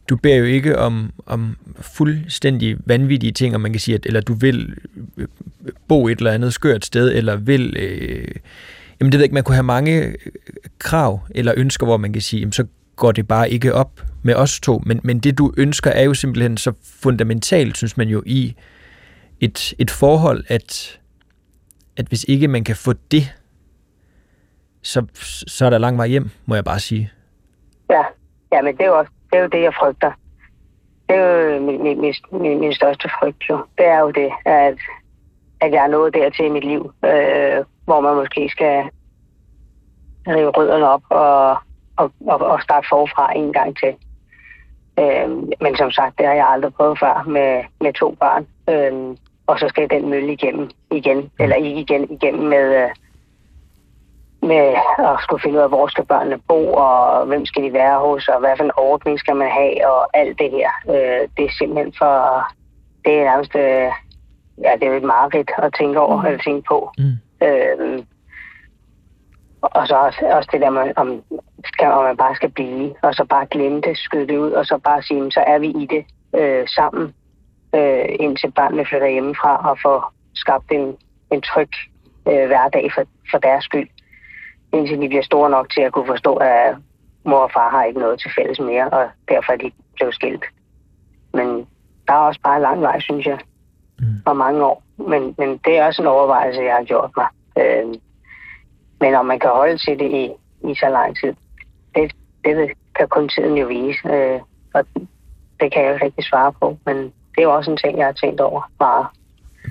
du 0.09 0.15
beder 0.15 0.35
jo 0.35 0.43
ikke 0.43 0.79
om, 0.79 1.13
om 1.25 1.57
fuldstændig 1.81 2.77
vanvittige 2.85 3.31
ting, 3.31 3.55
og 3.55 3.61
man 3.61 3.71
kan 3.71 3.79
sige, 3.79 3.95
at 3.95 4.05
eller 4.05 4.21
du 4.21 4.33
vil 4.33 4.75
øh, 5.17 5.27
bo 5.87 6.07
et 6.07 6.17
eller 6.17 6.31
andet 6.31 6.53
skørt 6.53 6.85
sted, 6.85 7.11
eller 7.15 7.35
vil, 7.35 7.75
øh, 7.79 8.27
jamen 8.99 9.11
det 9.11 9.13
ved 9.13 9.19
jeg 9.19 9.23
ikke, 9.23 9.33
man 9.33 9.43
kunne 9.43 9.55
have 9.55 9.63
mange 9.63 10.03
øh, 10.03 10.15
krav 10.79 11.19
eller 11.35 11.53
ønsker, 11.57 11.85
hvor 11.85 11.97
man 11.97 12.13
kan 12.13 12.21
sige, 12.21 12.39
jamen 12.39 12.51
så 12.53 12.65
går 12.95 13.11
det 13.11 13.27
bare 13.27 13.49
ikke 13.49 13.73
op 13.73 14.01
med 14.23 14.35
os 14.35 14.59
to, 14.59 14.81
men, 14.85 14.99
men 15.03 15.19
det 15.19 15.37
du 15.37 15.53
ønsker 15.57 15.91
er 15.91 16.03
jo 16.03 16.13
simpelthen 16.13 16.57
så 16.57 16.73
fundamentalt, 17.01 17.77
synes 17.77 17.97
man 17.97 18.07
jo, 18.07 18.23
i 18.25 18.55
et, 19.39 19.73
et 19.79 19.91
forhold, 19.91 20.43
at, 20.47 20.99
at 21.97 22.05
hvis 22.05 22.25
ikke 22.27 22.47
man 22.47 22.63
kan 22.63 22.75
få 22.75 22.93
det, 23.11 23.33
så, 24.81 25.05
så 25.47 25.65
er 25.65 25.69
der 25.69 25.77
lang 25.77 25.97
vej 25.97 26.07
hjem, 26.07 26.29
må 26.45 26.55
jeg 26.55 26.63
bare 26.63 26.79
sige. 26.79 27.11
ja. 27.89 28.03
ja 28.51 28.61
men 28.61 28.73
det 28.73 28.81
er, 28.81 28.87
jo 28.87 28.97
også, 28.97 29.11
det 29.33 29.39
er 29.39 29.43
jo 29.43 29.49
det, 29.49 29.61
jeg 29.61 29.73
frygter. 29.79 30.11
Det 31.09 31.15
er 31.15 31.25
jo 31.25 31.61
min, 31.61 31.83
min, 31.83 32.13
min, 32.31 32.59
min, 32.59 32.73
største 32.73 33.09
frygt 33.19 33.43
jo. 33.49 33.57
Det 33.77 33.85
er 33.85 33.99
jo 33.99 34.11
det, 34.11 34.31
at, 34.45 34.77
at 35.61 35.71
jeg 35.71 35.83
er 35.83 35.87
nået 35.87 36.13
dertil 36.13 36.45
i 36.45 36.49
mit 36.49 36.63
liv, 36.63 36.93
øh, 37.05 37.65
hvor 37.85 38.01
man 38.01 38.15
måske 38.15 38.49
skal 38.49 38.89
rive 40.27 40.49
rødderne 40.49 40.87
op 40.87 41.01
og, 41.09 41.57
og, 41.97 42.11
og, 42.27 42.41
og 42.41 42.61
starte 42.61 42.87
forfra 42.89 43.33
en 43.35 43.53
gang 43.53 43.77
til. 43.77 43.95
Øh, 44.99 45.29
men 45.61 45.75
som 45.77 45.91
sagt, 45.91 46.17
det 46.17 46.25
har 46.25 46.33
jeg 46.33 46.47
aldrig 46.47 46.73
prøvet 46.73 46.99
før 46.99 47.23
med, 47.27 47.63
med 47.81 47.93
to 47.93 48.15
børn. 48.19 48.47
Øh, 48.69 49.17
og 49.47 49.59
så 49.59 49.67
skal 49.67 49.89
den 49.89 50.09
mølle 50.09 50.33
igennem 50.33 50.69
igen, 50.91 51.31
eller 51.39 51.55
ikke 51.55 51.81
igen, 51.81 52.11
igennem 52.11 52.47
med, 52.47 52.83
øh, 52.83 52.89
med 54.43 54.65
at 55.09 55.15
skulle 55.23 55.41
finde 55.41 55.57
ud 55.57 55.63
af, 55.63 55.69
hvor 55.69 55.87
skal 55.87 56.05
børnene 56.05 56.39
bo, 56.47 56.73
og 56.73 57.25
hvem 57.25 57.45
skal 57.45 57.63
de 57.63 57.73
være 57.73 57.99
hos, 57.99 58.27
og 58.27 58.39
hvad 58.39 58.57
for 58.57 58.63
en 58.63 58.77
ordning 58.77 59.19
skal 59.19 59.35
man 59.35 59.51
have, 59.51 59.87
og 59.91 60.17
alt 60.17 60.39
det 60.39 60.51
her. 60.51 60.69
Øh, 60.89 61.27
det 61.37 61.45
er 61.45 61.57
simpelthen 61.57 61.93
for, 61.97 62.13
det 63.05 63.13
er 63.19 63.23
nærmest, 63.23 63.55
øh, 63.55 63.89
ja, 64.63 64.71
det 64.79 64.83
er 64.83 64.91
jo 64.91 64.97
et 64.97 65.03
mareridt 65.03 65.51
at 65.57 65.73
tænke 65.79 65.99
over, 65.99 66.21
mm. 66.21 66.25
eller 66.25 66.39
tænke 66.39 66.63
på. 66.67 66.91
Mm. 66.97 67.17
Øh, 67.47 68.03
og 69.61 69.87
så 69.87 69.95
også, 69.95 70.25
også 70.31 70.49
det 70.51 70.61
der 70.61 70.69
med, 70.69 70.93
om, 70.95 71.23
skal, 71.65 71.87
om 71.87 72.03
man 72.03 72.17
bare 72.17 72.35
skal 72.35 72.51
blive, 72.51 72.95
og 73.01 73.13
så 73.13 73.25
bare 73.25 73.45
glemme 73.45 73.81
det, 73.81 73.97
skyde 73.97 74.27
det 74.27 74.37
ud, 74.37 74.51
og 74.51 74.65
så 74.65 74.77
bare 74.77 75.03
sige, 75.03 75.31
så 75.31 75.43
er 75.47 75.59
vi 75.59 75.67
i 75.67 75.87
det 75.93 76.05
øh, 76.39 76.67
sammen, 76.67 77.13
øh, 77.75 78.05
indtil 78.19 78.51
børnene 78.51 78.85
flytter 78.85 79.07
hjemmefra, 79.07 79.69
og 79.69 79.77
får 79.81 80.13
skabt 80.35 80.71
en, 80.71 80.97
en 81.31 81.41
tryg 81.41 81.69
øh, 82.27 82.47
hverdag 82.47 82.91
for, 82.95 83.03
for 83.31 83.37
deres 83.37 83.63
skyld. 83.63 83.87
Indtil 84.73 85.01
de 85.01 85.07
bliver 85.07 85.23
store 85.23 85.49
nok 85.49 85.69
til 85.73 85.81
at 85.81 85.91
kunne 85.93 86.07
forstå, 86.07 86.33
at 86.35 86.75
mor 87.25 87.37
og 87.37 87.51
far 87.53 87.69
har 87.69 87.83
ikke 87.83 87.99
noget 87.99 88.19
til 88.19 88.31
fælles 88.37 88.59
mere, 88.59 88.89
og 88.89 89.09
derfor 89.29 89.53
er 89.53 89.57
de 89.57 89.71
blevet 89.95 90.15
skilt. 90.15 90.45
Men 91.33 91.47
der 92.07 92.13
er 92.13 92.27
også 92.29 92.39
bare 92.43 92.61
lang 92.61 92.81
vej, 92.81 92.99
synes 92.99 93.25
jeg, 93.25 93.39
mm. 93.99 94.05
og 94.25 94.37
mange 94.37 94.65
år. 94.65 94.83
Men, 94.97 95.35
men 95.37 95.59
det 95.65 95.77
er 95.77 95.85
også 95.85 96.01
en 96.01 96.07
overvejelse, 96.07 96.61
jeg 96.61 96.75
har 96.75 96.83
gjort 96.83 97.11
mig. 97.17 97.27
Øh, 97.59 97.93
men 98.99 99.15
om 99.15 99.25
man 99.25 99.39
kan 99.39 99.49
holde 99.49 99.77
til 99.77 99.99
det 99.99 100.11
i, 100.11 100.31
i 100.69 100.75
så 100.75 100.89
lang 100.89 101.17
tid, 101.19 101.33
det, 101.95 102.11
det 102.45 102.71
kan 102.95 103.07
kun 103.07 103.29
tiden 103.29 103.57
jo 103.57 103.67
vise. 103.67 104.07
Øh, 104.13 104.39
og 104.73 104.85
det 105.59 105.71
kan 105.71 105.81
jeg 105.81 105.89
jo 105.89 105.93
ikke 105.93 106.05
rigtig 106.05 106.23
svare 106.23 106.53
på. 106.61 106.77
Men 106.85 106.97
det 106.97 107.37
er 107.37 107.43
jo 107.43 107.55
også 107.55 107.71
en 107.71 107.77
ting, 107.77 107.97
jeg 107.97 108.05
har 108.05 108.13
tænkt 108.13 108.41
over 108.41 108.71
meget. 108.79 109.07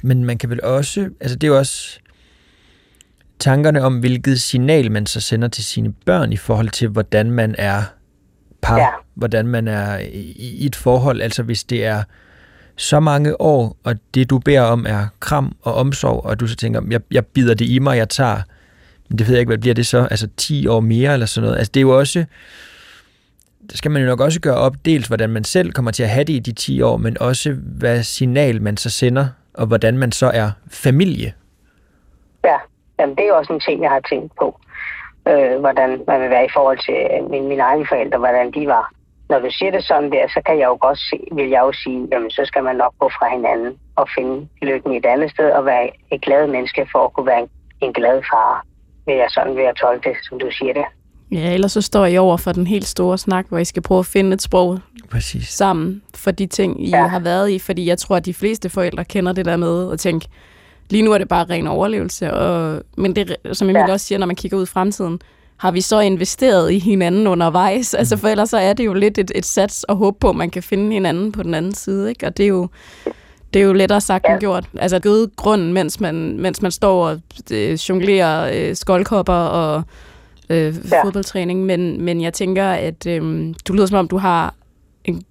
Men 0.03 0.25
man 0.25 0.39
kan 0.39 0.51
vel 0.51 0.65
også, 0.65 1.01
altså 1.21 1.37
det 1.39 1.45
er 1.45 1.53
jo 1.53 1.59
også 1.59 2.01
tankerne 3.43 3.83
om, 3.83 3.99
hvilket 3.99 4.41
signal 4.41 4.93
man 4.93 5.07
så 5.07 5.21
sender 5.21 5.49
til 5.49 5.65
sine 5.65 5.93
børn 6.07 6.33
i 6.33 6.37
forhold 6.37 6.69
til, 6.69 6.89
hvordan 6.89 7.31
man 7.31 7.55
er 7.59 7.83
par, 8.63 8.79
Ja. 8.79 8.89
hvordan 9.15 9.47
man 9.47 9.69
er 9.69 9.99
i, 9.99 10.35
i 10.39 10.67
et 10.67 10.77
forhold. 10.77 11.21
Altså 11.21 11.43
hvis 11.43 11.65
det 11.65 11.85
er 11.85 12.03
så 12.77 13.01
mange 13.01 13.41
år, 13.41 13.77
og 13.85 13.95
det 14.15 14.31
du 14.31 14.39
beder 14.39 14.61
om 14.61 14.87
er 14.89 15.07
kram 15.21 15.57
og 15.63 15.75
omsorg, 15.75 16.25
og 16.27 16.41
du 16.41 16.47
så 16.47 16.57
tænker, 16.57 16.81
jeg, 16.91 17.01
jeg 17.11 17.27
bider 17.27 17.55
det 17.55 17.65
i 17.69 17.79
mig, 17.79 17.97
jeg 17.97 18.09
tager, 18.09 18.41
men 19.09 19.19
det 19.19 19.27
ved 19.27 19.35
jeg 19.35 19.41
ikke, 19.41 19.51
hvad 19.51 19.59
bliver 19.59 19.75
det 19.75 19.87
så, 19.87 20.07
altså 20.11 20.29
10 20.37 20.67
år 20.67 20.81
mere 20.81 21.13
eller 21.13 21.27
sådan 21.27 21.45
noget. 21.47 21.59
Altså 21.59 21.71
det 21.75 21.81
er 21.81 21.83
jo 21.83 21.99
også, 21.99 22.25
der 23.71 23.77
skal 23.77 23.91
man 23.91 24.03
jo 24.03 24.09
nok 24.09 24.21
også 24.21 24.41
gøre 24.41 24.55
op, 24.57 24.77
dels 24.85 25.07
hvordan 25.07 25.31
man 25.31 25.45
selv 25.45 25.73
kommer 25.73 25.91
til 25.91 26.03
at 26.03 26.11
have 26.11 26.25
det 26.25 26.33
i 26.33 26.39
de 26.39 26.53
10 26.53 26.83
år, 26.83 26.97
men 26.97 27.19
også 27.21 27.53
hvad 27.53 28.03
signal 28.03 28.63
man 28.63 28.77
så 28.77 28.91
sender, 28.91 29.27
og 29.55 29.67
hvordan 29.67 29.99
man 29.99 30.13
så 30.13 30.27
er 30.27 30.51
familie. 30.69 31.33
Ja, 32.45 32.57
Jamen, 33.03 33.17
det 33.17 33.25
er 33.27 33.33
også 33.33 33.53
en 33.53 33.61
ting, 33.61 33.83
jeg 33.83 33.91
har 33.91 34.05
tænkt 34.13 34.33
på. 34.41 34.49
Øh, 35.31 35.55
hvordan 35.61 35.91
man 36.07 36.21
vil 36.23 36.31
være 36.31 36.47
i 36.47 36.55
forhold 36.57 36.79
til 36.87 36.99
øh, 37.13 37.31
mine, 37.31 37.47
mine 37.49 37.63
egne 37.63 37.87
forældre, 37.93 38.19
hvordan 38.19 38.51
de 38.57 38.67
var. 38.67 38.87
Når 39.31 39.39
du 39.39 39.49
siger 39.51 39.71
det 39.71 39.85
sådan 39.85 40.13
der, 40.13 40.25
så 40.35 40.41
kan 40.47 40.59
jeg 40.59 40.67
jo 40.73 40.79
godt 40.87 40.99
se, 41.11 41.19
vil 41.39 41.49
jeg 41.49 41.63
jo 41.67 41.73
sige, 41.83 42.09
jamen 42.13 42.31
så 42.31 42.43
skal 42.45 42.63
man 42.65 42.77
nok 42.77 42.95
gå 42.99 43.09
fra 43.19 43.27
hinanden 43.37 43.73
og 43.97 44.07
finde 44.17 44.49
lykken 44.63 44.93
et 44.93 45.07
andet 45.07 45.31
sted 45.31 45.51
og 45.51 45.65
være 45.65 45.91
et 46.13 46.21
glad 46.23 46.47
menneske 46.47 46.87
for 46.93 47.05
at 47.05 47.13
kunne 47.13 47.27
være 47.27 47.41
en, 47.41 47.49
en 47.81 47.93
glad 47.93 48.23
far. 48.31 48.67
Vil 49.07 49.17
jeg 49.17 49.31
sådan 49.31 49.57
vil 49.57 49.65
jeg 49.65 49.77
tolke 49.77 50.09
det, 50.09 50.17
som 50.29 50.39
du 50.39 50.49
siger 50.51 50.73
det. 50.73 50.85
Ja, 51.33 51.55
ellers 51.55 51.73
så 51.73 51.81
står 51.81 52.07
I 52.07 52.17
over 52.17 52.37
for 52.37 52.53
den 52.53 52.67
helt 52.67 52.87
store 52.87 53.19
snak, 53.19 53.47
hvor 53.49 53.59
I 53.59 53.65
skal 53.65 53.83
prøve 53.83 53.99
at 53.99 54.07
finde 54.07 54.35
et 54.35 54.43
sprog 54.43 54.79
Præcis. 55.11 55.49
sammen 55.49 56.03
for 56.15 56.31
de 56.31 56.47
ting, 56.47 56.87
I. 56.87 56.91
Ja. 56.91 57.07
har 57.07 57.21
været 57.21 57.51
i. 57.51 57.59
Fordi 57.59 57.87
jeg 57.87 57.99
tror, 57.99 58.17
at 58.17 58.27
de 58.27 58.35
fleste 58.35 58.71
forældre 58.71 59.05
kender 59.05 59.33
det 59.33 59.45
der 59.45 59.57
med 59.57 59.93
at 59.93 59.99
tænke, 59.99 60.27
lige 60.93 61.03
nu 61.03 61.13
er 61.13 61.19
det 61.19 61.29
bare 61.29 61.45
ren 61.51 61.67
overlevelse. 61.67 62.33
Og, 62.33 62.83
men 62.97 63.17
det, 63.17 63.37
som 63.53 63.71
Emil 63.71 63.81
ja. 63.81 63.93
også 63.93 64.07
siger, 64.07 64.19
når 64.19 64.27
man 64.27 64.37
kigger 64.37 64.59
ud 64.59 64.63
i 64.63 64.67
fremtiden, 64.67 65.21
har 65.57 65.71
vi 65.71 65.81
så 65.81 66.01
investeret 66.01 66.73
i 66.73 66.79
hinanden 66.79 67.27
undervejs? 67.27 67.95
Altså 67.95 68.17
for 68.17 68.29
ellers 68.29 68.51
så 68.51 68.57
er 68.59 68.73
det 68.73 68.85
jo 68.85 68.95
lidt 68.95 69.19
et, 69.19 69.33
et 69.35 69.47
sats 69.47 69.85
at 69.89 69.97
håbe 69.97 70.17
på, 70.21 70.31
at 70.31 70.37
man 70.37 70.51
kan 70.51 70.63
finde 70.63 70.93
hinanden 70.93 71.33
på 71.33 71.43
den 71.43 71.55
anden 71.55 71.75
side. 71.75 72.09
Ikke? 72.09 72.27
Og 72.27 72.37
det 72.37 72.45
er 72.45 72.49
jo 72.49 72.69
Det 73.55 73.63
er 73.63 73.67
jo 73.67 73.73
lettere 73.73 74.01
sagt 74.01 74.27
end 74.29 74.41
gjort. 74.41 74.65
Altså 74.79 74.99
gøde 74.99 75.31
grunden, 75.37 75.73
mens 75.73 76.01
man, 76.01 76.41
mens 76.41 76.63
man 76.63 76.71
står 76.71 77.09
og 77.09 77.21
øh, 77.51 77.73
jonglerer 77.73 78.51
øh, 78.55 78.77
skoldkopper 78.77 79.33
og 79.33 79.83
øh, 80.51 80.57
Ja. 80.57 80.97
ja. 80.97 81.05
fodboldtræning. 81.05 81.67
Men, 81.67 82.03
men 82.03 82.21
jeg 82.21 82.33
tænker, 82.33 82.65
at 82.65 83.07
øh, 83.07 83.55
du 83.69 83.73
lyder 83.73 83.87
som 83.87 83.99
om, 83.99 84.09
du 84.09 84.19
har 84.19 84.55
en 85.05 85.23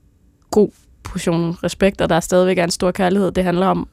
god 0.51 0.69
portion 1.03 1.57
respekt, 1.63 2.01
og 2.01 2.09
der 2.09 2.15
er 2.15 2.19
stadigvæk 2.19 2.57
er 2.57 2.63
en 2.63 2.71
stor 2.71 2.91
kærlighed. 2.91 3.31
Det 3.31 3.43
handler 3.43 3.67
om, 3.67 3.87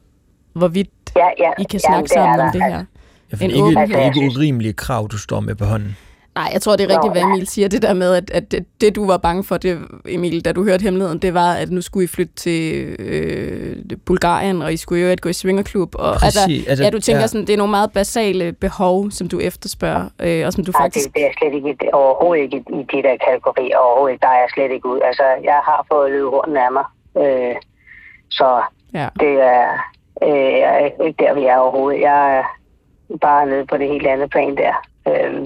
hvorvidt 0.53 0.89
Ja, 1.15 1.27
ja, 1.39 1.51
I 1.59 1.63
kan 1.63 1.79
snakke 1.79 2.03
er 2.03 2.13
sammen 2.13 2.39
der. 2.39 2.45
om 2.45 2.51
det 2.51 2.63
her. 2.63 2.69
Jeg 2.69 2.85
En 3.31 3.37
finder 3.37 3.55
ikke, 3.55 3.65
åbenhed. 3.65 3.87
det 3.87 3.95
er 3.95 4.05
ikke 4.05 4.37
urimelige 4.37 4.73
krav, 4.73 5.07
du 5.11 5.17
står 5.17 5.39
med 5.39 5.55
på 5.55 5.65
hånden. 5.65 5.97
Nej, 6.35 6.49
jeg 6.53 6.61
tror, 6.61 6.75
det 6.75 6.91
er 6.91 6.95
rigtigt, 6.95 7.13
hvad 7.13 7.21
Emil 7.21 7.47
siger. 7.47 7.67
Det 7.67 7.81
der 7.81 7.93
med, 7.93 8.13
at, 8.15 8.31
at 8.31 8.51
det, 8.51 8.65
det, 8.81 8.95
du 8.95 9.07
var 9.07 9.17
bange 9.17 9.43
for, 9.43 9.57
det, 9.57 9.79
Emil, 10.05 10.45
da 10.45 10.51
du 10.51 10.63
hørte 10.63 10.81
hemmeligheden, 10.83 11.19
det 11.19 11.33
var, 11.33 11.53
at 11.53 11.69
nu 11.71 11.81
skulle 11.81 12.03
I 12.03 12.07
flytte 12.07 12.33
til 12.35 12.85
øh, 12.99 13.75
Bulgarien, 14.05 14.61
og 14.61 14.73
I 14.73 14.77
skulle 14.77 15.09
jo 15.09 15.15
gå 15.21 15.29
i 15.29 15.33
svingerklub. 15.33 15.95
Og, 15.95 16.13
Præcis, 16.15 16.37
altså, 16.37 16.69
altså, 16.69 16.83
ja, 16.83 16.89
du 16.89 16.99
tænker 16.99 17.21
ja. 17.21 17.27
sådan, 17.27 17.47
det 17.47 17.53
er 17.53 17.57
nogle 17.57 17.71
meget 17.71 17.91
basale 17.91 18.53
behov, 18.53 19.11
som 19.11 19.27
du 19.29 19.39
efterspørger, 19.39 20.05
øh, 20.19 20.45
og 20.45 20.53
som 20.53 20.65
du 20.65 20.71
Nej, 20.71 20.81
faktisk... 20.83 21.05
det, 21.07 21.15
det 21.15 21.25
er 21.25 21.31
slet 21.39 21.53
ikke, 21.53 21.67
det 21.79 21.87
er 21.93 21.95
overhovedet 21.95 22.43
ikke 22.43 22.57
i 22.57 22.81
de 22.93 22.99
der 23.07 23.15
kategorier. 23.27 23.77
Overhovedet 23.77 24.13
ikke. 24.13 24.21
Der 24.21 24.27
er 24.27 24.39
jeg 24.43 24.49
slet 24.53 24.71
ikke 24.71 24.87
ud. 24.93 24.99
Altså, 25.09 25.23
jeg 25.43 25.59
har 25.69 25.85
fået 25.91 26.11
løbet 26.11 26.31
rundt 26.33 26.57
af 26.57 26.71
mig. 26.77 26.85
Øh, 27.23 27.55
så 28.29 28.61
Ja. 28.93 29.07
det 29.19 29.33
er, 29.53 29.67
øh, 30.23 30.29
jeg 30.59 30.91
er 30.99 31.03
ikke 31.05 31.23
der, 31.23 31.33
vi 31.33 31.45
er 31.45 31.57
overhovedet. 31.57 32.01
Jeg 32.01 32.37
er 32.37 32.43
bare 33.21 33.45
nede 33.45 33.65
på 33.65 33.77
det 33.77 33.87
helt 33.87 34.07
andet 34.07 34.29
plan 34.29 34.57
der. 34.57 34.73
Øh, 35.07 35.45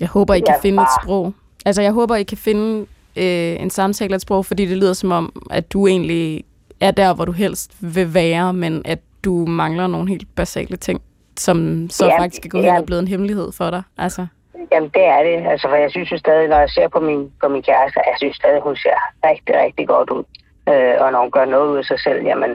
Jeg 0.00 0.08
håber, 0.08 0.34
I 0.34 0.40
kan 0.40 0.48
Jeg 0.48 0.58
finde 0.62 0.82
et 0.82 0.86
bare- 0.86 1.02
sprog. 1.04 1.32
Altså, 1.66 1.82
jeg 1.82 1.92
håber, 1.92 2.16
I 2.16 2.22
kan 2.22 2.38
finde 2.38 2.80
øh, 3.16 3.62
en 3.62 3.70
samtale 3.70 4.12
og 4.12 4.16
et 4.16 4.22
sprog, 4.22 4.46
fordi 4.46 4.66
det 4.66 4.76
lyder 4.76 4.92
som 4.92 5.12
om, 5.12 5.42
at 5.50 5.72
du 5.72 5.86
egentlig 5.86 6.44
er 6.80 6.90
der, 6.90 7.14
hvor 7.14 7.24
du 7.24 7.32
helst 7.32 7.70
vil 7.80 8.14
være, 8.14 8.52
men 8.52 8.82
at 8.84 8.98
du 9.24 9.32
mangler 9.46 9.86
nogle 9.86 10.08
helt 10.08 10.26
basale 10.36 10.76
ting, 10.76 11.00
som 11.36 11.86
så 11.90 12.06
Ja, 12.06 12.20
faktisk 12.20 12.44
er 12.46 12.48
gået 12.48 12.62
ja. 12.62 12.70
hen 12.72 12.80
og 12.80 12.86
blevet 12.86 13.02
en 13.02 13.08
hemmelighed 13.08 13.52
for 13.52 13.70
dig. 13.70 13.82
Altså, 13.98 14.26
Jamen, 14.72 14.88
det 14.94 15.04
er 15.04 15.22
det. 15.22 15.46
Altså, 15.50 15.68
for 15.68 15.76
jeg 15.76 15.90
synes 15.90 16.12
jo 16.12 16.18
stadig, 16.18 16.48
når 16.48 16.58
jeg 16.58 16.70
ser 16.70 16.88
på 16.88 17.00
min, 17.00 17.30
på 17.42 17.48
min 17.48 17.62
kæreste, 17.62 18.00
jeg 18.06 18.14
synes 18.18 18.36
stadig, 18.36 18.60
hun 18.62 18.76
ser 18.76 18.98
rigtig, 19.28 19.54
rigtig 19.64 19.88
godt 19.88 20.10
ud. 20.10 20.24
Øh, 20.68 20.94
og 21.00 21.12
når 21.12 21.20
hun 21.20 21.30
gør 21.30 21.44
noget 21.44 21.70
ud 21.72 21.76
af 21.78 21.84
sig 21.84 22.00
selv, 22.00 22.24
jamen, 22.26 22.50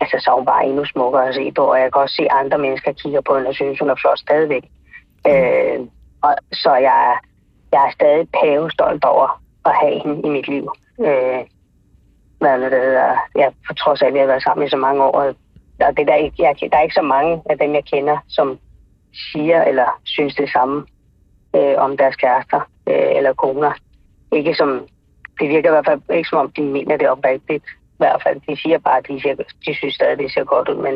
altså, 0.00 0.16
så 0.20 0.30
er 0.30 0.34
hun 0.34 0.44
bare 0.44 0.66
endnu 0.66 0.84
smukkere 0.84 1.28
at 1.28 1.34
se 1.34 1.52
på. 1.52 1.62
Og 1.62 1.80
jeg 1.80 1.92
kan 1.92 2.02
også 2.02 2.14
se, 2.14 2.22
at 2.22 2.36
andre 2.44 2.58
mennesker 2.58 2.92
kigger 2.92 3.20
på 3.20 3.34
hende 3.36 3.48
og 3.48 3.54
synes, 3.54 3.78
hun 3.78 3.90
er 3.90 3.94
flot 4.00 4.18
stadigvæk. 4.18 4.64
Øh, 5.26 5.78
og, 6.22 6.34
så 6.52 6.74
jeg, 6.74 6.96
er- 7.12 7.20
jeg 7.72 7.86
er 7.86 7.90
stadig 7.90 8.28
pavestolt 8.42 9.04
over 9.04 9.42
at 9.64 9.72
have 9.82 10.00
hende 10.02 10.28
i 10.28 10.30
mit 10.30 10.48
liv. 10.48 10.72
Øh, 11.00 11.40
hvad 12.38 12.50
er 12.50 12.56
det, 12.56 12.72
der 12.72 12.80
hedder? 12.84 13.16
Jeg, 13.34 13.52
for 13.66 13.74
trods 13.74 14.02
at 14.02 14.14
vi 14.14 14.18
har 14.18 14.26
været 14.26 14.42
sammen 14.42 14.66
i 14.66 14.70
så 14.70 14.76
mange 14.76 15.02
år, 15.04 15.10
og 15.80 15.96
det 15.96 16.06
der, 16.06 16.12
er 16.12 16.16
ikke, 16.16 16.42
jeg, 16.42 16.56
der 16.72 16.78
er 16.78 16.82
ikke 16.82 16.94
så 16.94 17.02
mange 17.02 17.42
af 17.50 17.58
dem, 17.58 17.74
jeg 17.74 17.84
kender, 17.84 18.18
som 18.28 18.58
siger 19.32 19.62
eller 19.62 20.00
synes 20.04 20.34
det 20.34 20.50
samme 20.52 20.86
øh, 21.56 21.74
om 21.78 21.96
deres 21.96 22.16
kærester 22.16 22.60
øh, 22.88 23.16
eller 23.16 23.32
koner. 23.32 23.72
Ikke 24.32 24.54
som, 24.54 24.86
det 25.40 25.48
virker 25.48 25.70
i 25.70 25.72
hvert 25.72 25.84
fald 25.86 26.00
ikke 26.16 26.28
som 26.28 26.38
om, 26.38 26.50
de 26.50 26.62
mener 26.62 26.96
det 26.96 27.08
oprigtigt. 27.10 27.64
I 27.98 28.00
hvert 28.04 28.20
fald, 28.26 28.36
de 28.48 28.60
siger 28.62 28.78
bare, 28.78 28.98
at 28.98 29.06
de, 29.08 29.20
siger, 29.20 29.34
de 29.66 29.74
synes 29.74 29.94
stadig, 29.94 30.18
det 30.18 30.32
ser 30.32 30.44
godt 30.44 30.68
ud, 30.68 30.78
men 30.86 30.94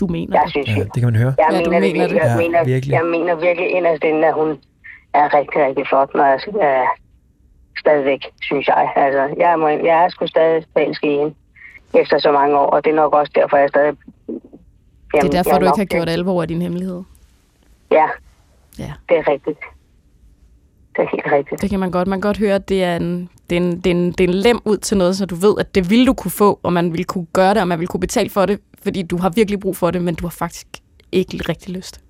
du 0.00 0.06
mener 0.06 0.32
jeg 0.38 0.42
det. 0.44 0.50
synes, 0.50 0.68
Ja, 0.68 0.84
det 0.84 0.98
kan 1.02 1.04
man 1.12 1.16
høre. 1.16 1.34
jeg 1.38 1.46
Ja, 1.52 1.58
mener, 1.58 1.70
det, 1.70 1.80
mener 1.80 1.82
virkelig. 1.82 2.10
det. 2.10 2.16
Jeg, 2.26 2.30
Ja, 2.30 2.36
mener, 2.44 2.64
virkelig. 2.64 2.92
jeg 2.98 3.04
mener 3.14 3.34
virkelig 3.34 3.68
inderst 3.70 4.04
inde, 4.04 4.26
at 4.28 4.34
hun 4.34 4.50
er 5.14 5.34
rigtig, 5.38 5.58
rigtig 5.66 5.84
flot, 5.90 6.10
når 6.14 6.24
jeg 6.24 6.38
øh, 6.48 6.86
stadigvæk, 7.78 8.22
synes 8.42 8.66
jeg. 8.68 8.92
Altså, 8.96 9.34
jeg, 9.38 9.58
må, 9.58 9.68
jeg 9.68 10.04
er 10.04 10.08
sgu 10.08 10.26
stadig 10.26 10.64
forelsket 10.72 11.08
i 11.08 11.16
hende 11.16 11.34
efter 11.94 12.18
så 12.18 12.32
mange 12.32 12.58
år, 12.58 12.66
og 12.70 12.84
det 12.84 12.90
er 12.90 12.94
nok 12.94 13.14
også 13.14 13.32
derfor, 13.34 13.56
jeg 13.56 13.68
stadig... 13.68 13.92
Det 15.12 15.24
er 15.24 15.28
derfor, 15.30 15.50
jeg 15.50 15.60
du 15.60 15.66
ikke 15.66 15.78
har 15.78 15.84
gjort 15.84 16.08
alvor 16.08 16.42
af 16.42 16.48
din 16.48 16.62
hemmelighed. 16.62 17.02
Ja, 17.90 18.06
Ja. 18.78 18.92
det 19.08 19.18
er 19.18 19.28
rigtigt. 19.28 19.58
Det 20.96 21.02
er 21.04 21.08
helt 21.10 21.32
rigtigt. 21.32 21.60
Det 21.62 21.70
kan 21.70 21.80
man 21.80 21.90
godt. 21.90 22.08
Man 22.08 22.20
kan 22.20 22.28
godt 22.28 22.38
høre, 22.38 22.54
at 22.54 22.68
det 22.68 22.84
er 22.84 22.96
en, 22.96 23.30
det 23.50 23.56
er 23.58 23.60
en, 23.60 23.80
det 23.80 23.90
er 23.90 23.94
en, 23.94 24.12
det 24.12 24.20
er 24.20 24.28
en 24.28 24.34
lem 24.34 24.60
ud 24.64 24.76
til 24.76 24.96
noget, 24.96 25.16
så 25.16 25.26
du 25.26 25.34
ved, 25.34 25.54
at 25.58 25.74
det 25.74 25.90
ville 25.90 26.06
du 26.06 26.14
kunne 26.14 26.30
få, 26.30 26.60
og 26.62 26.72
man 26.72 26.92
ville 26.92 27.04
kunne 27.04 27.26
gøre 27.32 27.54
det, 27.54 27.62
og 27.62 27.68
man 27.68 27.78
ville 27.78 27.88
kunne 27.88 28.00
betale 28.00 28.30
for 28.30 28.46
det, 28.46 28.60
fordi 28.82 29.02
du 29.02 29.16
har 29.16 29.30
virkelig 29.30 29.60
brug 29.60 29.76
for 29.76 29.90
det, 29.90 30.02
men 30.02 30.14
du 30.14 30.24
har 30.24 30.30
faktisk 30.30 30.66
ikke 31.12 31.44
rigtig 31.48 31.74
lyst. 31.74 32.00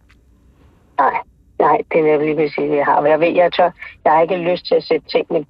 Nej, 0.99 1.15
nej, 1.59 1.77
det 1.93 2.01
er 2.01 2.05
nemlig 2.05 2.27
lige 2.27 2.37
præcis, 2.37 2.71
det 2.71 2.77
jeg 2.77 2.85
har. 2.85 3.01
Men 3.01 3.11
jeg 3.11 3.21
ved, 3.21 3.29
jeg 3.29 3.53
tør, 3.53 3.71
jeg 4.05 4.13
har 4.13 4.23
ikke 4.23 4.37
lyst 4.37 4.67
til 4.67 4.75
at 4.75 4.85
sætte 4.85 5.09
tingene 5.09 5.47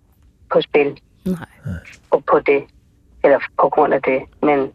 på 0.53 0.61
spil 0.61 1.01
Nej. 1.25 1.35
på, 2.11 2.23
på 2.31 2.41
det, 2.41 2.65
eller 3.25 3.39
på 3.61 3.69
grund 3.69 3.95
af 3.95 4.03
det. 4.03 4.23
Men, 4.43 4.71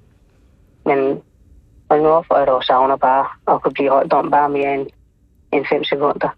men 0.86 1.22
og 1.90 1.98
nu 1.98 2.24
for 2.28 2.38
jeg 2.38 2.48
dog 2.48 2.64
savner 2.64 2.96
bare 2.96 3.26
at 3.56 3.62
kunne 3.62 3.74
blive 3.74 3.90
holdt 3.90 4.14
om 4.14 4.32
bare 4.32 4.50
mere 4.50 4.74
end, 4.74 4.88
end 5.54 5.66
fem 5.70 5.84
sekunder. 5.84 6.30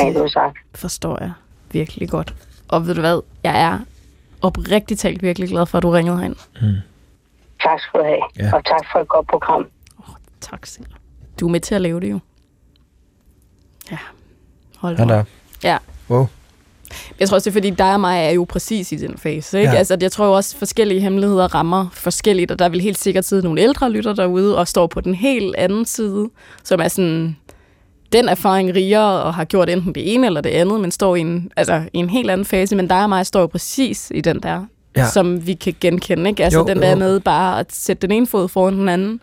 Rent 0.00 0.16
udsagt. 0.16 0.56
Forstår 0.74 1.18
jeg 1.20 1.32
virkelig 1.72 2.08
godt. 2.08 2.34
Og 2.68 2.86
ved 2.86 2.94
du 2.94 3.00
hvad, 3.00 3.20
jeg 3.42 3.60
er 3.62 3.78
oprigtigt 4.42 5.00
talt 5.00 5.22
virkelig 5.22 5.48
glad 5.48 5.66
for, 5.66 5.78
at 5.78 5.82
du 5.82 5.90
ringede 5.90 6.16
herind. 6.18 6.36
Tak 7.62 7.80
skal 7.80 8.00
du 8.00 8.04
have, 8.04 8.22
Ja. 8.48 8.56
og 8.56 8.64
tak 8.64 8.80
for 8.92 8.98
et 8.98 9.08
godt 9.08 9.26
program. 9.28 9.66
Tak 10.40 10.66
selv. 10.66 10.86
Du 11.40 11.46
er 11.46 11.50
med 11.50 11.60
til 11.60 11.74
at 11.74 11.80
lave 11.80 12.00
det 12.00 12.10
jo. 12.10 12.18
Ja. 13.90 13.98
Hold 14.78 14.96
da. 15.08 15.24
Ja. 15.64 15.78
Wow. 16.10 16.26
Jeg 17.20 17.28
tror 17.28 17.34
også, 17.36 17.50
det 17.50 17.56
er 17.56 17.60
fordi 17.60 17.70
dig 17.70 17.92
og 17.94 18.00
mig 18.00 18.18
er 18.24 18.30
jo 18.30 18.44
præcis 18.48 18.92
i 18.92 18.96
den 18.96 19.18
fase. 19.18 19.58
Ikke? 19.58 19.68
Ja. 19.68 19.72
Ja. 19.72 19.78
Altså, 19.78 19.96
jeg 20.00 20.12
tror 20.12 20.26
jo 20.26 20.32
også, 20.32 20.56
forskellige 20.56 21.00
hemmeligheder 21.00 21.54
rammer 21.54 21.88
forskelligt, 21.92 22.50
og 22.50 22.58
der 22.58 22.68
vil 22.68 22.80
helt 22.80 22.98
sikkert 22.98 23.24
sidde 23.24 23.42
nogle 23.42 23.60
ældre 23.60 23.90
lytter 23.90 24.14
derude 24.14 24.58
og 24.58 24.68
står 24.68 24.86
på 24.86 25.00
den 25.00 25.14
helt 25.14 25.56
anden 25.56 25.84
side, 25.84 26.30
som 26.64 26.80
er 26.80 26.88
sådan 26.88 27.36
den 28.16 28.28
erfaring 28.28 28.74
rigere 28.74 29.22
og 29.22 29.34
har 29.34 29.44
gjort 29.44 29.70
enten 29.70 29.94
det 29.94 30.14
ene 30.14 30.26
eller 30.26 30.40
det 30.40 30.50
andet, 30.50 30.80
men 30.80 30.90
står 30.90 31.16
i 31.16 31.20
en, 31.20 31.50
altså, 31.56 31.82
i 31.92 31.98
en 31.98 32.10
helt 32.10 32.30
anden 32.30 32.44
fase. 32.44 32.76
Men 32.76 32.88
dig 32.88 33.02
og 33.02 33.08
mig 33.08 33.26
står 33.26 33.40
jo 33.40 33.46
præcis 33.46 34.12
i 34.14 34.20
den 34.20 34.40
der, 34.42 34.64
Ja. 34.96 35.06
som 35.08 35.46
vi 35.46 35.54
kan 35.54 35.74
genkende. 35.80 36.30
Ikke? 36.30 36.44
Altså 36.44 36.58
Jo, 36.58 36.64
jo, 36.68 36.74
den 36.74 36.82
der 36.82 36.90
jo. 36.90 36.96
med 36.96 37.20
bare 37.20 37.60
at 37.60 37.66
sætte 37.74 38.06
den 38.06 38.16
ene 38.16 38.26
fod 38.26 38.48
foran 38.48 38.78
den 38.78 38.88
anden, 38.88 39.20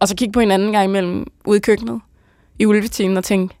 og 0.00 0.08
så 0.08 0.16
kigge 0.16 0.32
på 0.32 0.40
hinanden 0.40 0.72
gang 0.72 0.84
imellem 0.84 1.26
ude 1.46 1.56
i 1.56 1.60
køkkenet 1.60 2.00
i 2.58 2.66
ulvetimen 2.66 3.16
og 3.16 3.24
tænke, 3.24 3.54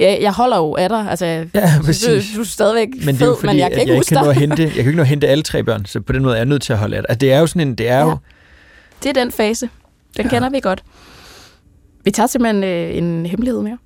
ja, 0.00 0.16
jeg 0.20 0.32
holder 0.32 0.56
jo 0.56 0.74
af 0.76 0.88
dig. 0.88 1.06
Altså, 1.10 1.24
Ja, 1.26 1.44
du, 1.78 1.84
præcis. 1.84 2.32
du 2.36 2.40
er 2.40 2.44
stadigvæk 2.44 2.88
Men 2.88 3.00
det 3.00 3.08
er 3.08 3.14
fed, 3.18 3.26
jo 3.28 3.34
fordi, 3.34 3.46
men 3.46 3.58
jeg 3.58 3.70
kan 3.70 3.80
ikke 3.80 3.92
jeg 3.92 3.98
huske 3.98 4.14
kan, 4.14 4.24
dig. 4.24 4.34
hente, 4.34 4.62
jeg 4.62 4.70
kan 4.72 4.82
jo 4.82 4.88
ikke 4.88 4.96
nå 4.96 5.02
at 5.02 5.08
hente 5.08 5.28
alle 5.28 5.42
tre 5.42 5.62
børn, 5.62 5.84
så 5.86 6.00
på 6.00 6.12
den 6.12 6.22
måde 6.22 6.34
er 6.34 6.38
jeg 6.38 6.46
nødt 6.46 6.62
til 6.62 6.72
at 6.72 6.78
holde 6.78 6.96
af 6.96 7.02
det. 7.02 7.06
Altså, 7.10 7.18
det 7.18 7.32
er 7.32 7.38
jo 7.40 7.46
sådan 7.46 7.68
en, 7.68 7.74
det 7.74 7.88
er 7.88 8.00
jo, 8.02 8.08
Ja. 8.08 8.14
Det 9.02 9.08
er 9.16 9.22
den 9.22 9.32
fase. 9.32 9.68
Den 10.16 10.24
ja. 10.24 10.30
kender 10.30 10.50
vi 10.50 10.60
godt. 10.60 10.82
Vi 12.04 12.10
tager 12.10 12.26
simpelthen 12.26 12.64
øh, 12.64 12.96
en 12.96 13.26
hemmelighed 13.26 13.62
mere. 13.62 13.78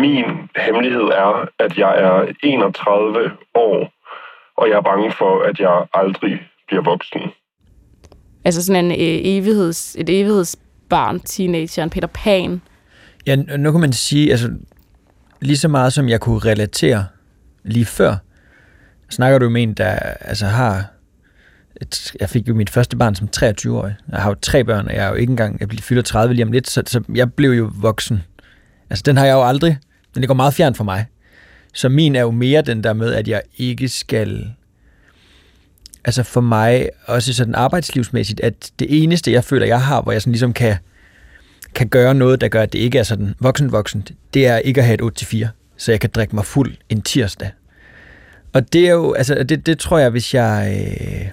Min 0.00 0.24
hemmelighed 0.56 1.02
er, 1.02 1.48
at 1.58 1.78
jeg 1.78 1.94
er 1.98 2.32
31 2.42 3.30
år, 3.54 3.92
og 4.56 4.68
jeg 4.68 4.76
er 4.76 4.82
bange 4.82 5.12
for, 5.12 5.42
at 5.42 5.60
jeg 5.60 5.84
aldrig 5.94 6.40
bliver 6.66 6.82
voksen. 6.82 7.20
Altså 8.44 8.64
sådan 8.64 8.84
en 8.84 8.90
øh, 8.90 9.20
evigheds, 9.24 9.96
et 9.98 10.08
evighedsbarn, 10.08 11.20
teenager, 11.20 11.82
en 11.82 11.90
Peter 11.90 12.08
Pan. 12.08 12.62
Ja, 13.26 13.36
nu 13.36 13.72
kan 13.72 13.80
man 13.80 13.92
sige, 13.92 14.30
altså 14.30 14.50
lige 15.40 15.56
så 15.56 15.68
meget 15.68 15.92
som 15.92 16.08
jeg 16.08 16.20
kunne 16.20 16.38
relatere 16.38 17.06
lige 17.64 17.84
før, 17.84 18.16
snakker 19.10 19.38
du 19.38 19.48
med 19.48 19.62
en, 19.62 19.74
der 19.74 19.90
altså 20.20 20.46
har... 20.46 20.84
Et, 21.80 22.12
jeg 22.20 22.30
fik 22.30 22.48
jo 22.48 22.54
mit 22.54 22.70
første 22.70 22.96
barn 22.96 23.14
som 23.14 23.28
23-årig. 23.36 23.94
Jeg 24.12 24.22
har 24.22 24.30
jo 24.30 24.36
tre 24.42 24.64
børn, 24.64 24.86
og 24.86 24.94
jeg 24.94 25.04
er 25.04 25.08
jo 25.08 25.14
ikke 25.14 25.30
engang... 25.30 25.60
Jeg 25.60 25.68
bliver 25.68 25.82
fylder 25.82 26.02
30 26.02 26.34
lige 26.34 26.44
om 26.44 26.52
lidt, 26.52 26.70
så, 26.70 26.82
så 26.86 27.02
jeg 27.14 27.32
blev 27.32 27.50
jo 27.50 27.70
voksen. 27.74 28.22
Altså, 28.90 29.02
den 29.06 29.16
har 29.16 29.26
jeg 29.26 29.34
jo 29.34 29.44
aldrig... 29.44 29.78
Den 30.16 30.20
ligger 30.20 30.34
meget 30.34 30.54
fjern 30.54 30.74
for 30.74 30.84
mig. 30.84 31.06
Så 31.74 31.88
min 31.88 32.16
er 32.16 32.20
jo 32.20 32.30
mere 32.30 32.62
den 32.62 32.84
der 32.84 32.92
med, 32.92 33.12
at 33.12 33.28
jeg 33.28 33.42
ikke 33.56 33.88
skal... 33.88 34.52
Altså 36.04 36.22
for 36.22 36.40
mig, 36.40 36.88
også 37.06 37.34
sådan 37.34 37.54
arbejdslivsmæssigt, 37.54 38.40
at 38.40 38.70
det 38.78 39.02
eneste, 39.02 39.32
jeg 39.32 39.44
føler, 39.44 39.66
jeg 39.66 39.82
har, 39.82 40.02
hvor 40.02 40.12
jeg 40.12 40.22
sådan 40.22 40.32
ligesom 40.32 40.52
kan 40.52 40.76
kan 41.74 41.88
gøre 41.88 42.14
noget, 42.14 42.40
der 42.40 42.48
gør, 42.48 42.62
at 42.62 42.72
det 42.72 42.78
ikke 42.78 42.98
er 42.98 43.02
sådan 43.02 43.34
voksen-voksen, 43.40 44.08
det 44.34 44.46
er 44.46 44.58
ikke 44.58 44.80
at 44.80 44.86
have 44.86 45.06
et 45.06 45.22
8-4, 45.22 45.46
så 45.76 45.92
jeg 45.92 46.00
kan 46.00 46.10
drikke 46.14 46.34
mig 46.34 46.44
fuld 46.44 46.76
en 46.88 47.02
tirsdag. 47.02 47.50
Og 48.52 48.72
det 48.72 48.88
er 48.88 48.92
jo, 48.92 49.12
altså, 49.12 49.34
det, 49.34 49.66
det 49.66 49.78
tror 49.78 49.98
jeg, 49.98 50.10
hvis 50.10 50.34
jeg... 50.34 50.76
Øh, 50.80 51.28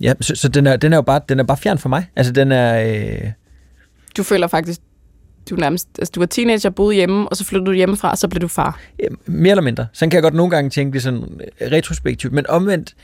ja, 0.00 0.12
så, 0.20 0.34
så 0.34 0.48
den, 0.48 0.66
er, 0.66 0.76
den 0.76 0.92
er 0.92 0.96
jo 0.96 1.02
bare, 1.02 1.20
den 1.28 1.40
er 1.40 1.44
bare 1.44 1.56
fjern 1.56 1.78
for 1.78 1.88
mig. 1.88 2.10
Altså, 2.16 2.32
den 2.32 2.52
er... 2.52 2.82
Øh, 2.82 3.30
Du 4.16 4.22
føler 4.22 4.46
faktisk, 4.46 4.80
du 5.50 5.56
nærmest, 5.56 5.88
altså 5.98 6.12
du 6.14 6.20
var 6.20 6.26
teenager, 6.26 6.70
boede 6.70 6.94
hjemme, 6.94 7.28
og 7.28 7.36
så 7.36 7.44
flyttede 7.44 7.66
du 7.66 7.72
hjemmefra, 7.72 8.10
og 8.10 8.18
så 8.18 8.28
blev 8.28 8.40
du 8.40 8.48
far. 8.48 8.80
øh, 9.02 9.10
mere 9.26 9.50
eller 9.50 9.62
mindre. 9.62 9.86
Sådan 9.92 10.10
kan 10.10 10.16
jeg 10.16 10.22
godt 10.22 10.34
nogle 10.34 10.50
gange 10.50 10.70
tænke 10.70 10.94
det 10.94 11.02
sådan 11.02 11.40
øh, 11.60 11.72
retrospektivt, 11.72 12.32
men 12.32 12.46
omvendt, 12.48 12.94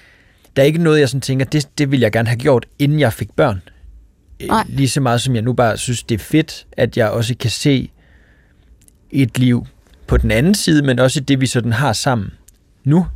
der 0.56 0.62
er 0.62 0.66
ikke 0.66 0.82
noget, 0.82 1.00
jeg 1.00 1.08
sådan 1.08 1.20
tænker, 1.20 1.44
det, 1.46 1.68
det 1.78 1.90
ville 1.90 2.02
jeg 2.02 2.12
gerne 2.12 2.28
have 2.28 2.38
gjort, 2.38 2.66
inden 2.78 3.00
jeg 3.00 3.12
fik 3.12 3.32
børn. 3.36 3.62
Øh, 4.42 4.48
Nej. 4.48 4.64
Lige 4.68 4.88
så 4.88 5.00
meget 5.00 5.20
som 5.20 5.34
jeg 5.34 5.42
nu 5.42 5.52
bare 5.52 5.76
synes, 5.76 6.02
det 6.02 6.14
er 6.14 6.24
fedt, 6.24 6.66
at 6.72 6.96
jeg 6.96 7.10
også 7.10 7.34
kan 7.40 7.50
se 7.50 7.90
et 9.10 9.38
liv 9.38 9.66
på 10.06 10.16
den 10.16 10.30
anden 10.30 10.54
side, 10.54 10.82
men 10.82 10.98
også 10.98 11.20
det, 11.20 11.40
vi 11.40 11.46
sådan 11.46 11.72
har 11.72 11.92
sammen 11.92 12.30
nu. 12.84 13.06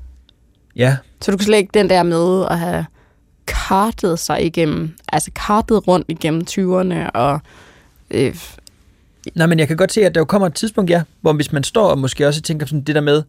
Ja, 0.76 0.96
Så 1.20 1.30
du 1.30 1.36
kan 1.36 1.44
slet 1.44 1.58
ikke 1.58 1.70
den 1.74 1.90
der 1.90 2.02
med 2.02 2.46
at 2.50 2.58
have 2.58 2.86
kartet 3.46 4.18
sig 4.18 4.44
igennem, 4.44 4.94
altså 5.12 5.30
kartet 5.34 5.88
rundt 5.88 6.06
igennem 6.08 6.42
20'erne, 6.50 7.10
og 7.10 7.40
øh, 8.10 8.34
Nej, 9.34 9.46
men 9.46 9.58
jeg 9.58 9.68
kan 9.68 9.76
godt 9.76 9.92
se, 9.92 10.06
at 10.06 10.14
der 10.14 10.20
jo 10.20 10.24
kommer 10.24 10.46
et 10.46 10.54
tidspunkt, 10.54 10.90
ja, 10.90 11.02
hvor 11.20 11.32
hvis 11.32 11.52
man 11.52 11.64
står 11.64 11.90
og 11.90 11.98
måske 11.98 12.26
også 12.26 12.42
tænker 12.42 12.66
sådan 12.66 12.80
det 12.80 12.94
der 12.94 13.00
med 13.00 13.22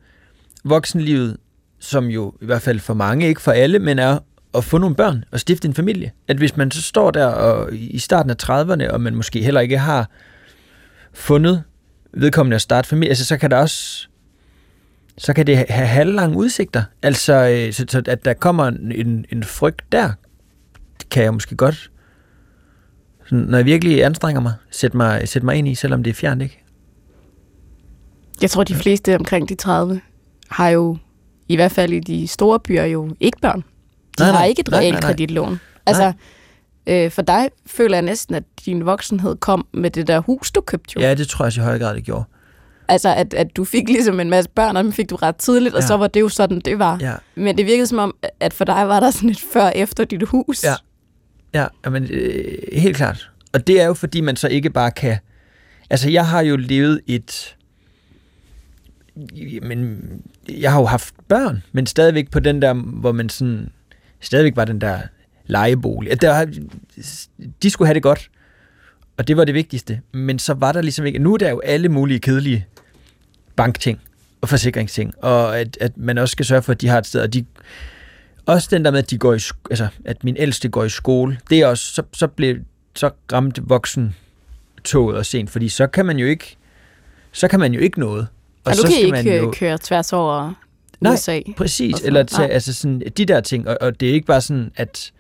voksenlivet, 0.63 1.37
som 1.79 2.05
jo 2.05 2.33
i 2.41 2.45
hvert 2.45 2.61
fald 2.61 2.79
for 2.79 2.93
mange, 2.93 3.27
ikke 3.27 3.41
for 3.41 3.51
alle, 3.51 3.79
men 3.79 3.99
er 3.99 4.19
at 4.53 4.63
få 4.63 4.77
nogle 4.77 4.95
børn 4.95 5.23
og 5.31 5.39
stifte 5.39 5.67
en 5.67 5.73
familie. 5.73 6.11
At 6.27 6.37
hvis 6.37 6.57
man 6.57 6.71
så 6.71 6.81
står 6.81 7.11
der 7.11 7.25
og 7.25 7.73
i 7.73 7.99
starten 7.99 8.29
af 8.29 8.35
30'erne, 8.43 8.91
og 8.91 9.01
man 9.01 9.15
måske 9.15 9.43
heller 9.43 9.61
ikke 9.61 9.77
har 9.77 10.09
fundet 11.13 11.63
vedkommende 12.13 12.55
at 12.55 12.61
starte 12.61 12.87
familie, 12.87 13.09
altså 13.09 13.25
så 13.25 13.37
kan 13.37 13.51
der 13.51 13.57
også 13.57 14.07
så 15.19 15.33
kan 15.33 15.47
det 15.47 15.57
have 15.69 15.87
halvlange 15.87 16.37
udsigter. 16.37 16.83
Altså, 17.01 17.33
øh, 17.33 17.73
så, 17.73 17.85
så 17.89 18.01
at 18.05 18.25
der 18.25 18.33
kommer 18.33 18.67
en, 18.67 19.25
en 19.29 19.43
frygt 19.43 19.81
der, 19.91 20.11
kan 21.11 21.23
jeg 21.23 21.33
måske 21.33 21.55
godt, 21.55 21.91
når 23.31 23.57
jeg 23.57 23.65
virkelig 23.65 24.03
anstrenger 24.05 24.41
mig, 24.41 24.53
sætte 24.71 24.97
mig, 24.97 25.27
sætte 25.29 25.45
mig 25.45 25.55
ind 25.55 25.67
i, 25.67 25.75
selvom 25.75 26.03
det 26.03 26.09
er 26.11 26.15
fjernt, 26.15 26.41
ikke? 26.41 26.63
jeg 28.41 28.49
tror, 28.49 28.63
de 28.63 28.75
fleste 28.75 29.15
omkring 29.15 29.49
de 29.49 29.55
30 29.55 30.01
har 30.49 30.69
jo, 30.69 30.97
i 31.47 31.55
hvert 31.55 31.71
fald 31.71 31.93
i 31.93 31.99
de 31.99 32.27
store 32.27 32.59
byer, 32.59 32.83
jo 32.83 33.09
ikke 33.19 33.37
børn. 33.41 33.59
De 33.59 33.63
Nej, 34.19 34.25
har 34.25 34.33
nej. 34.33 34.45
ikke 34.47 34.59
et 34.59 34.67
Nej, 34.67 34.79
reelt 34.79 35.33
nej. 35.35 35.57
Altså, 35.85 36.13
øh, 36.87 37.11
for 37.11 37.21
dig 37.21 37.49
føler 37.65 37.95
jeg 37.95 38.01
næsten, 38.01 38.35
at 38.35 38.43
din 38.65 38.85
voksenhed 38.85 39.35
kom 39.35 39.67
med 39.73 39.89
det 39.91 40.07
der 40.07 40.19
hus, 40.19 40.51
du 40.51 40.61
købte 40.61 40.93
jo. 40.95 41.01
Ja, 41.01 41.13
det 41.13 41.27
tror 41.27 41.43
jeg 41.43 41.47
også 41.47 41.61
i 41.61 41.63
høj 41.63 41.79
grad, 41.79 41.95
det 41.95 42.03
gjorde. 42.03 42.23
Altså, 42.87 43.13
at, 43.15 43.33
at 43.33 43.57
du 43.57 43.63
fik 43.65 43.89
ligesom 43.89 44.19
en 44.19 44.29
masse 44.29 44.49
børn, 44.49 44.77
og 44.77 44.83
dem 44.83 44.91
fik 44.93 45.09
du 45.09 45.15
ret 45.15 45.35
tidligt, 45.35 45.75
og 45.75 45.81
Ja. 45.81 45.87
så 45.87 45.97
var 45.97 46.07
det 46.07 46.21
jo 46.21 46.29
sådan, 46.29 46.59
det 46.59 46.79
var. 46.79 46.97
Ja. 47.01 47.13
Men 47.35 47.57
det 47.57 47.65
virkede 47.65 47.87
som 47.87 47.99
om, 47.99 48.15
at 48.39 48.53
for 48.53 48.65
dig 48.65 48.87
var 48.87 48.99
der 48.99 49.11
sådan 49.11 49.29
et 49.29 49.39
før 49.53 49.69
efter 49.69 50.03
dit 50.03 50.23
hus. 50.23 50.63
Ja. 50.63 50.73
Ja, 51.53 51.67
men 51.91 52.07
øh, 52.11 52.57
helt 52.73 52.97
klart. 52.97 53.31
Og 53.53 53.67
det 53.67 53.81
er 53.81 53.85
jo, 53.85 53.93
fordi 53.93 54.21
man 54.21 54.35
så 54.35 54.47
ikke 54.47 54.69
bare 54.69 54.91
kan... 54.91 55.17
Altså, 55.89 56.09
jeg 56.09 56.27
har 56.27 56.41
jo 56.41 56.55
levet 56.55 57.01
et... 57.07 57.55
Men 59.61 60.01
jeg 60.49 60.71
har 60.71 60.79
jo 60.79 60.85
haft 60.85 61.15
børn, 61.27 61.63
men 61.71 61.85
stadigvæk 61.85 62.31
på 62.31 62.39
den 62.39 62.61
der, 62.61 62.73
hvor 62.73 63.11
man 63.11 63.29
sådan... 63.29 63.69
Stadigvæk 64.19 64.55
var 64.55 64.65
den 64.65 64.81
der 64.81 64.99
lejebolig. 65.45 66.11
Altså, 66.11 66.27
der, 66.27 66.45
de 67.63 67.69
skulle 67.69 67.87
have 67.87 67.93
det 67.93 68.03
godt, 68.03 68.29
og 69.17 69.27
det 69.27 69.37
var 69.37 69.45
det 69.45 69.53
vigtigste. 69.53 70.01
Men 70.11 70.39
så 70.39 70.53
var 70.53 70.71
der 70.71 70.81
ligesom 70.81 71.05
ikke... 71.05 71.19
Nu 71.19 71.33
er 71.33 71.37
der 71.37 71.49
jo 71.49 71.59
alle 71.59 71.89
mulige 71.89 72.19
kedelige 72.19 72.65
bankting 73.55 73.99
og 74.41 74.49
forsikringsting, 74.49 75.13
og 75.23 75.59
at, 75.59 75.77
at 75.81 75.97
man 75.97 76.17
også 76.17 76.31
skal 76.31 76.45
sørge 76.45 76.61
for, 76.61 76.71
at 76.71 76.81
de 76.81 76.87
har 76.87 76.97
et 76.97 77.05
sted, 77.05 77.21
og 77.21 77.33
de 77.33 77.45
også 78.45 78.67
den 78.71 78.85
der 78.85 78.91
med, 78.91 78.99
at 78.99 79.09
de 79.09 79.17
går 79.17 79.33
i, 79.33 79.39
altså, 79.69 79.87
at 80.05 80.23
min 80.23 80.35
ældste 80.39 80.69
går 80.69 80.83
i 80.83 80.89
skole, 80.89 81.39
det 81.49 81.59
er 81.59 81.67
også, 81.67 81.93
så, 81.93 82.03
så 82.13 82.27
blev, 82.27 82.57
så 82.95 83.09
ramte 83.33 83.61
voksen 83.65 84.15
toget 84.83 85.17
og 85.17 85.25
sent, 85.25 85.49
fordi 85.49 85.69
så 85.69 85.87
kan 85.87 86.05
man 86.05 86.17
jo 86.17 86.27
ikke, 86.27 86.57
så 87.31 87.47
kan 87.47 87.59
man 87.59 87.73
jo 87.73 87.79
ikke 87.79 87.99
noget. 87.99 88.27
Og, 88.63 88.69
og 88.69 88.71
du 88.71 88.77
så 88.77 88.83
kan 88.83 88.91
skal 88.91 89.05
ikke 89.05 89.29
man 89.31 89.43
jo, 89.43 89.53
køre 89.57 89.77
tværs 89.77 90.13
over 90.13 90.53
Nej, 91.01 91.13
USA. 91.13 91.39
præcis, 91.57 92.01
eller 92.03 92.23
tage, 92.23 92.47
Nej. 92.47 92.53
altså 92.53 92.73
sådan, 92.73 93.01
de 93.17 93.25
der 93.25 93.41
ting, 93.41 93.67
og, 93.67 93.77
og 93.81 93.99
det 93.99 94.09
er 94.09 94.13
ikke 94.13 94.27
bare 94.27 94.41
sådan, 94.41 94.71
at, 94.75 95.11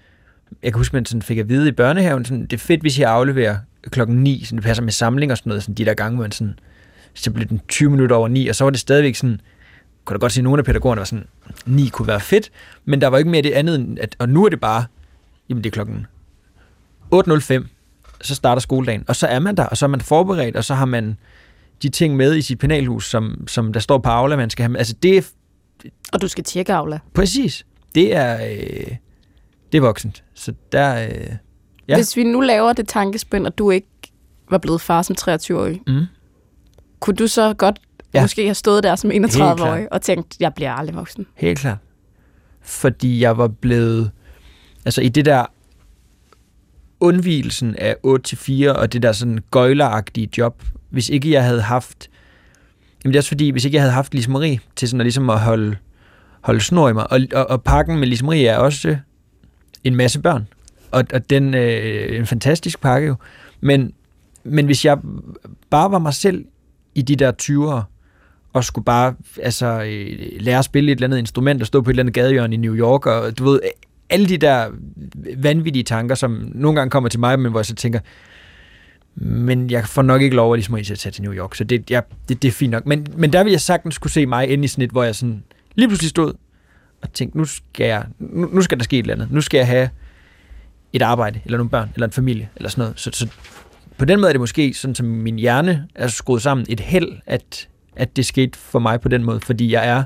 jeg 0.63 0.71
kan 0.71 0.79
huske, 0.79 0.95
man 0.95 1.05
sådan 1.05 1.21
fik 1.21 1.37
at 1.37 1.49
vide 1.49 1.67
i 1.67 1.71
børnehaven, 1.71 2.25
sådan, 2.25 2.41
det 2.41 2.53
er 2.53 2.57
fedt, 2.57 2.81
hvis 2.81 2.99
jeg 2.99 3.11
afleverer 3.11 3.57
klokken 3.89 4.23
9, 4.23 4.43
sådan, 4.43 4.57
det 4.57 4.63
passer 4.63 4.83
med 4.83 4.91
samling 4.91 5.31
og 5.31 5.37
sådan 5.37 5.49
noget, 5.49 5.63
sådan, 5.63 5.75
de 5.75 5.85
der 5.85 5.93
gange, 5.93 6.15
hvor 6.15 6.23
man 6.23 6.31
sådan, 6.31 6.59
så 7.13 7.31
blev 7.31 7.47
den 7.47 7.61
20 7.67 7.89
minutter 7.89 8.15
over 8.15 8.27
9, 8.27 8.47
og 8.47 8.55
så 8.55 8.63
var 8.63 8.71
det 8.71 8.79
stadigvæk 8.79 9.15
sådan, 9.15 9.41
kunne 10.05 10.15
da 10.15 10.19
godt 10.19 10.31
se, 10.31 10.39
at 10.39 10.43
nogle 10.43 10.59
af 10.59 10.65
pædagogerne 10.65 10.99
var 10.99 11.05
sådan, 11.05 11.25
9 11.65 11.87
kunne 11.87 12.07
være 12.07 12.19
fedt, 12.19 12.51
men 12.85 13.01
der 13.01 13.07
var 13.07 13.17
ikke 13.17 13.29
mere 13.29 13.41
det 13.41 13.51
andet, 13.51 13.75
end 13.75 13.99
at, 13.99 14.15
og 14.19 14.29
nu 14.29 14.45
er 14.45 14.49
det 14.49 14.59
bare, 14.59 14.85
jamen 15.49 15.63
det 15.63 15.69
er 15.69 15.71
klokken 15.71 16.07
8.05, 17.15 17.67
så 18.21 18.35
starter 18.35 18.59
skoledagen, 18.59 19.03
og 19.07 19.15
så 19.15 19.27
er 19.27 19.39
man 19.39 19.57
der, 19.57 19.65
og 19.65 19.77
så 19.77 19.85
er 19.85 19.87
man 19.87 20.01
forberedt, 20.01 20.55
og 20.55 20.63
så 20.63 20.73
har 20.73 20.85
man 20.85 21.17
de 21.81 21.89
ting 21.89 22.15
med 22.15 22.35
i 22.35 22.41
sit 22.41 22.59
penalhus, 22.59 23.09
som, 23.09 23.47
som 23.47 23.73
der 23.73 23.79
står 23.79 23.97
på 23.97 24.09
Aula, 24.09 24.35
man 24.35 24.49
skal 24.49 24.63
have 24.63 24.71
med. 24.71 24.79
Altså 24.79 24.95
det 25.03 25.17
er 25.17 25.21
Og 26.13 26.21
du 26.21 26.27
skal 26.27 26.43
tjekke 26.43 26.73
Aula. 26.73 26.99
præcis, 27.13 27.65
det 27.95 28.15
er, 28.15 28.45
øh, 28.45 28.95
det 29.71 29.77
er 29.77 29.81
voksent. 29.81 30.23
Så 30.33 30.53
der, 30.71 31.05
øh, 31.05 31.35
Ja. 31.89 31.95
Hvis 31.95 32.17
vi 32.17 32.23
nu 32.23 32.39
laver 32.39 32.73
det 32.73 32.87
tankespænd, 32.87 33.45
og 33.47 33.57
du 33.57 33.71
ikke 33.71 33.87
var 34.49 34.57
blevet 34.57 34.81
far 34.81 35.01
som 35.01 35.15
23-årig, 35.19 35.81
mm, 35.87 36.05
kunne 36.99 37.15
du 37.15 37.27
så 37.27 37.53
godt 37.53 37.81
Ja. 38.13 38.21
måske 38.21 38.45
have 38.45 38.55
stået 38.55 38.83
der 38.83 38.95
som 38.95 39.11
Helt 39.11 39.25
31-årig 39.25 39.93
og 39.93 40.01
tænkt, 40.01 40.35
jeg 40.39 40.53
bliver 40.53 40.73
aldrig 40.73 40.95
voksen? 40.95 41.25
helt 41.35 41.59
klart. 41.59 41.77
Fordi 42.61 43.21
jeg 43.21 43.37
var 43.37 43.47
blevet, 43.47 44.11
altså 44.85 45.01
i 45.01 45.09
det 45.09 45.25
der 45.25 45.45
undvigelsen 46.99 47.75
af 47.75 47.95
8-4 48.05 48.69
og 48.69 48.93
det 48.93 49.03
der 49.03 49.11
sådan 49.11 49.39
gøjleragtige 49.51 50.29
job, 50.37 50.63
hvis 50.89 51.09
ikke 51.09 51.31
jeg 51.31 51.43
havde 51.43 51.61
haft, 51.61 52.09
jamen 53.03 53.13
det 53.13 53.17
er 53.17 53.19
også 53.19 53.27
fordi, 53.27 53.49
hvis 53.49 53.65
ikke 53.65 53.75
jeg 53.75 53.81
havde 53.81 53.93
haft 53.93 54.13
Lise 54.13 54.29
Marie 54.29 54.59
til 54.75 54.87
sådan 54.89 55.01
at, 55.01 55.05
ligesom 55.05 55.29
at 55.29 55.39
holde, 55.39 55.77
holde 56.41 56.61
snor 56.61 56.89
i 56.89 56.93
mig, 56.93 57.11
og, 57.11 57.19
og, 57.33 57.49
og 57.49 57.63
pakken 57.63 57.99
med 57.99 58.07
Lise 58.07 58.25
Marie 58.25 58.47
er 58.47 58.57
også 58.57 58.97
en 59.83 59.95
masse 59.95 60.19
børn, 60.19 60.47
og, 60.91 61.03
og 61.13 61.29
den 61.29 61.53
øh, 61.53 62.19
en 62.19 62.25
fantastisk 62.25 62.81
pakke 62.81 63.07
jo, 63.07 63.15
men, 63.61 63.93
men 64.43 64.65
hvis 64.65 64.85
jeg 64.85 64.97
bare 65.69 65.91
var 65.91 65.99
mig 65.99 66.13
selv 66.13 66.45
i 66.95 67.01
de 67.01 67.15
der 67.15 67.31
20'ere, 67.41 67.98
og 68.53 68.63
skulle 68.63 68.85
bare 68.85 69.15
altså, 69.41 69.83
øh, 69.83 70.29
lære 70.39 70.59
at 70.59 70.65
spille 70.65 70.91
et 70.91 70.95
eller 70.95 71.07
andet 71.07 71.17
instrument 71.17 71.61
og 71.61 71.67
stå 71.67 71.81
på 71.81 71.89
et 71.89 71.93
eller 71.93 72.03
andet 72.03 72.13
gadehjørne 72.13 72.53
i 72.53 72.57
New 72.57 72.75
York, 72.75 73.05
og 73.05 73.37
du 73.37 73.43
ved, 73.43 73.59
øh, 73.63 73.69
alle 74.09 74.29
de 74.29 74.37
der 74.37 74.69
vanvittige 75.37 75.83
tanker, 75.83 76.15
som 76.15 76.51
nogle 76.55 76.75
gange 76.75 76.91
kommer 76.91 77.09
til 77.09 77.19
mig, 77.19 77.39
men 77.39 77.51
hvor 77.51 77.59
jeg 77.59 77.65
så 77.65 77.75
tænker, 77.75 77.99
men 79.15 79.71
jeg 79.71 79.85
får 79.85 80.01
nok 80.01 80.21
ikke 80.21 80.35
lov 80.35 80.53
at 80.53 80.57
ligesom 80.57 80.75
at 80.75 80.85
tage 80.85 81.11
til 81.11 81.23
New 81.23 81.33
York, 81.33 81.55
så 81.55 81.63
det, 81.63 81.91
ja, 81.91 82.01
det, 82.29 82.41
det 82.41 82.47
er 82.47 82.51
fint 82.51 82.71
nok. 82.71 82.85
Men, 82.85 83.07
men 83.17 83.33
der 83.33 83.43
vil 83.43 83.51
jeg 83.51 83.61
sagtens 83.61 83.95
skulle 83.95 84.13
se 84.13 84.25
mig 84.25 84.49
inde 84.49 84.63
i 84.63 84.67
sådan 84.67 84.83
et, 84.83 84.91
hvor 84.91 85.03
jeg 85.03 85.15
sådan 85.15 85.43
lige 85.75 85.87
pludselig 85.87 86.09
stod 86.09 86.33
og 87.01 87.13
tænkte, 87.13 87.37
nu 87.37 87.45
skal, 87.45 87.85
jeg, 87.85 88.05
nu, 88.19 88.49
nu 88.53 88.61
skal 88.61 88.77
der 88.77 88.83
ske 88.83 88.97
et 88.97 89.03
eller 89.03 89.13
andet. 89.13 89.31
Nu 89.31 89.41
skal 89.41 89.57
jeg 89.57 89.67
have 89.67 89.89
et 90.93 91.01
arbejde, 91.01 91.41
eller 91.45 91.57
nogle 91.57 91.69
børn, 91.69 91.89
eller 91.93 92.07
en 92.07 92.13
familie, 92.13 92.49
eller 92.55 92.69
sådan 92.69 92.81
noget. 92.81 92.99
Så, 92.99 93.09
så 93.13 93.27
på 93.97 94.05
den 94.05 94.19
måde 94.19 94.29
er 94.29 94.33
det 94.33 94.39
måske, 94.39 94.73
sådan 94.73 94.95
som 94.95 95.05
min 95.05 95.35
hjerne 95.35 95.87
er 95.95 96.07
skruet 96.07 96.41
sammen, 96.41 96.65
et 96.69 96.79
held, 96.79 97.11
at, 97.25 97.67
at 97.99 98.15
det 98.15 98.25
skete 98.25 98.57
for 98.59 98.79
mig 98.79 99.01
på 99.01 99.07
den 99.09 99.23
måde, 99.23 99.39
fordi 99.39 99.71
jeg 99.71 99.87
er, 99.87 100.03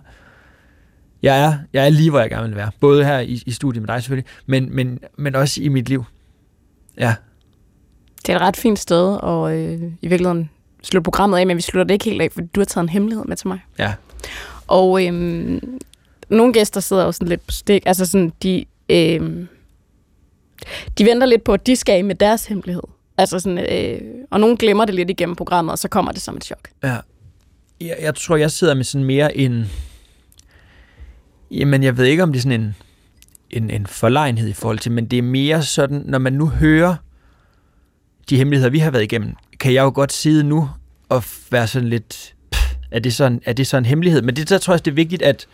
jeg 1.23 1.43
er, 1.45 1.53
jeg 1.73 1.85
er 1.85 1.89
lige, 1.89 2.09
hvor 2.09 2.19
jeg 2.19 2.29
gerne 2.29 2.47
vil 2.47 2.55
være. 2.55 2.71
Både 2.79 3.05
her 3.05 3.19
i, 3.19 3.43
i 3.45 3.51
studiet 3.51 3.81
med 3.81 3.87
dig 3.87 4.03
selvfølgelig, 4.03 4.29
men, 4.45 4.75
men, 4.75 4.99
men 5.17 5.35
også 5.35 5.61
i 5.61 5.67
mit 5.67 5.89
liv. 5.89 6.03
Ja, 6.99 7.15
Det 8.27 8.29
er 8.29 8.35
et 8.35 8.41
ret 8.41 8.57
fint 8.57 8.79
sted, 8.79 9.17
og 9.21 9.57
øh, 9.57 9.81
i 10.01 10.07
virkeligheden 10.07 10.49
slutte 10.83 11.03
programmet 11.03 11.37
af, 11.37 11.47
men 11.47 11.57
vi 11.57 11.61
slutter 11.61 11.83
det 11.83 11.93
ikke 11.93 12.05
helt 12.05 12.21
af, 12.21 12.31
fordi 12.31 12.47
du 12.55 12.59
har 12.59 12.65
taget 12.65 12.83
en 12.83 12.89
hemmelighed 12.89 13.25
med 13.25 13.37
til 13.37 13.47
mig. 13.47 13.59
ja, 13.79 13.93
Og 14.67 15.05
øhm, 15.05 15.79
nogle 16.29 16.53
gæster 16.53 16.79
sidder 16.81 17.05
jo 17.05 17.11
sådan 17.11 17.27
lidt 17.27 17.47
på 17.47 17.51
stik, 17.51 17.83
altså 17.85 18.05
sådan, 18.05 18.33
de, 18.43 18.65
øhm, 18.89 19.47
de 20.97 21.05
venter 21.05 21.27
lidt 21.27 21.43
på, 21.43 21.53
at 21.53 21.67
de 21.67 21.75
skal 21.75 21.93
af 21.93 22.03
med 22.03 22.15
deres 22.15 22.45
hemmelighed. 22.45 22.83
Altså 23.17 23.39
sådan, 23.39 23.57
øh, 23.57 24.01
og 24.31 24.39
nogen 24.39 24.57
glemmer 24.57 24.85
det 24.85 24.95
lidt 24.95 25.09
igennem 25.09 25.35
programmet, 25.35 25.71
og 25.71 25.79
så 25.79 25.87
kommer 25.87 26.11
det 26.11 26.21
som 26.21 26.37
et 26.37 26.43
chok. 26.43 26.69
Ja. 26.83 26.97
Jeg, 27.87 27.97
jeg 28.01 28.15
tror, 28.15 28.35
jeg 28.35 28.51
sidder 28.51 28.73
med 28.73 28.83
sådan 28.83 29.05
mere 29.05 29.37
en... 29.37 29.65
Jamen, 31.51 31.83
jeg 31.83 31.97
ved 31.97 32.05
ikke, 32.05 32.23
om 32.23 32.31
det 32.31 32.39
er 32.39 32.41
sådan 32.41 32.61
en, 32.61 32.75
en, 33.49 33.69
en 33.69 33.87
forlegenhed 33.87 34.49
i 34.49 34.53
forhold 34.53 34.79
til, 34.79 34.91
men 34.91 35.05
det 35.05 35.17
er 35.17 35.23
mere 35.23 35.63
sådan, 35.63 36.03
når 36.05 36.17
man 36.17 36.33
nu 36.33 36.47
hører 36.47 36.95
de 38.29 38.37
hemmeligheder, 38.37 38.69
vi 38.69 38.79
har 38.79 38.91
været 38.91 39.03
igennem, 39.03 39.35
kan 39.59 39.73
jeg 39.73 39.81
jo 39.81 39.91
godt 39.95 40.13
sidde 40.13 40.43
nu 40.43 40.69
og 41.09 41.23
være 41.51 41.67
sådan 41.67 41.89
lidt... 41.89 42.35
Pff, 42.51 42.73
er 42.91 42.99
det 42.99 43.13
sådan, 43.13 43.41
er 43.45 43.53
det 43.53 43.67
sådan 43.67 43.81
en 43.81 43.85
hemmelighed? 43.85 44.21
Men 44.21 44.35
det, 44.35 44.49
der 44.49 44.57
tror 44.57 44.71
jeg 44.71 44.75
også, 44.75 44.83
det 44.83 44.91
er 44.91 44.95
vigtigt, 44.95 45.21
at, 45.21 45.47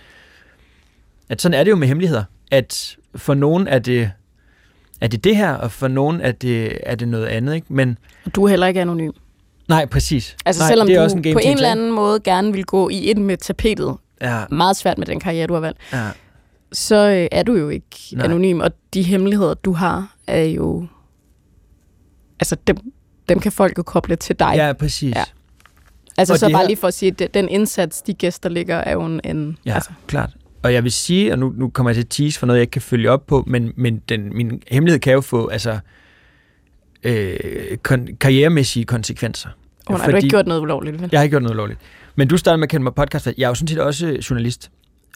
at 1.30 1.42
sådan 1.42 1.60
er 1.60 1.64
det 1.64 1.72
jo 1.72 1.76
med 1.76 1.88
hemmeligheder. 1.88 2.24
At 2.52 2.98
for 3.16 3.34
nogen 3.34 3.68
er 3.68 3.80
det, 3.80 4.12
er 5.02 5.08
det 5.08 5.24
det 5.24 5.36
her, 5.36 5.54
og 5.54 5.72
for 5.72 5.88
nogen 5.88 6.22
er 6.22 6.32
det, 6.32 6.78
er 6.84 6.96
det 6.96 7.08
noget 7.08 7.26
andet. 7.26 7.56
Ikke? 7.56 7.74
Men 7.74 7.98
Og 8.26 8.36
du 8.36 8.44
er 8.44 8.50
heller 8.50 8.68
ikke 8.68 8.82
anonym 8.82 9.12
nej, 9.70 9.86
præcis. 9.86 10.36
Altså 10.46 10.62
nej, 10.62 10.70
selvom 10.70 10.88
det 10.88 10.96
er 10.96 11.00
du 11.00 11.04
også 11.04 11.18
en 11.18 11.24
game 11.24 11.34
på 11.34 11.40
en 11.44 11.56
eller 11.58 11.72
anden 11.72 11.92
måde 11.92 12.20
gerne 12.20 12.54
vil 12.54 12.66
gå 12.66 12.90
i 12.90 13.12
et 13.12 13.18
med 13.18 13.38
tapetet, 13.38 13.96
Ja, 14.22 14.44
meget 14.52 14.78
svært 14.78 14.98
med 14.98 15.06
den 15.08 15.20
karriere, 15.20 15.48
du 15.48 15.54
har 15.54 15.62
valgt, 15.62 15.80
ja. 15.94 16.08
så 16.72 16.96
øh, 17.10 17.28
er 17.32 17.44
du 17.44 17.54
jo 17.56 17.70
ikke 17.70 17.86
Nej. 18.14 18.26
Anonym, 18.26 18.60
og 18.60 18.72
de 18.94 19.04
hemmeligheder, 19.04 19.54
du 19.54 19.72
har, 19.74 20.16
er 20.28 20.44
jo... 20.44 20.88
Altså, 22.40 22.56
dem, 22.68 22.78
dem 23.30 23.40
kan 23.40 23.52
folk 23.52 23.78
jo 23.78 23.84
koble 23.84 24.16
til 24.16 24.40
dig. 24.40 24.52
Ja, 24.56 24.74
præcis. 24.74 25.16
Ja. 25.16 25.24
Altså, 26.18 26.34
og 26.34 26.40
så 26.40 26.50
bare 26.52 26.62
her- 26.62 26.68
lige 26.68 26.78
for 26.78 26.88
at 26.88 26.94
sige, 26.94 27.16
at 27.24 27.34
den 27.34 27.50
indsats, 27.50 28.02
de 28.02 28.14
gæster 28.14 28.50
ligger, 28.50 28.76
er 28.76 28.92
jo 28.92 29.06
en... 29.06 29.22
en 29.24 29.58
ja 29.66 29.74
altså. 29.76 29.90
klart. 30.08 30.30
Og 30.64 30.74
jeg 30.74 30.84
vil 30.84 30.92
sige, 30.92 31.32
og 31.32 31.40
nu, 31.40 31.54
nu 31.58 31.70
kommer 31.70 31.90
jeg 31.90 31.96
til 31.96 32.02
at 32.04 32.10
tease 32.10 32.40
for 32.40 32.46
noget, 32.48 32.58
jeg 32.58 32.62
ikke 32.62 32.72
kan 32.72 32.82
følge 32.82 33.12
op 33.12 33.26
på, 33.28 33.44
men, 33.48 33.72
men 33.78 34.02
den, 34.10 34.38
min 34.38 34.62
hemmelighed 34.68 35.00
kan 35.00 35.14
jo 35.14 35.22
få 35.22 35.48
altså, 35.48 35.80
øh, 37.04 37.38
kon- 37.88 38.16
karrieremæssige 38.18 38.86
konsekvenser. 38.86 39.50
Oh, 39.90 39.98
nej, 39.98 40.06
du 40.06 40.12
har 40.12 40.18
ikke 40.18 40.30
gjort 40.30 40.48
noget 40.48 40.62
ulovligt, 40.62 41.02
vel? 41.02 41.10
Jeg 41.12 41.20
har 41.20 41.24
ikke 41.24 41.34
gjort 41.34 41.44
noget 41.44 41.56
lovligt. 41.56 41.80
Men 42.16 42.28
du 42.28 42.38
startede 42.38 42.58
med 42.58 42.64
at 42.64 42.70
kende 42.70 42.84
mig 42.84 42.94
podcast. 42.96 43.28
Jeg 43.38 43.44
er 43.44 43.48
jo 43.48 43.56
sådan 43.56 43.68
set 43.68 43.80
også 43.80 44.18
journalist, 44.30 44.72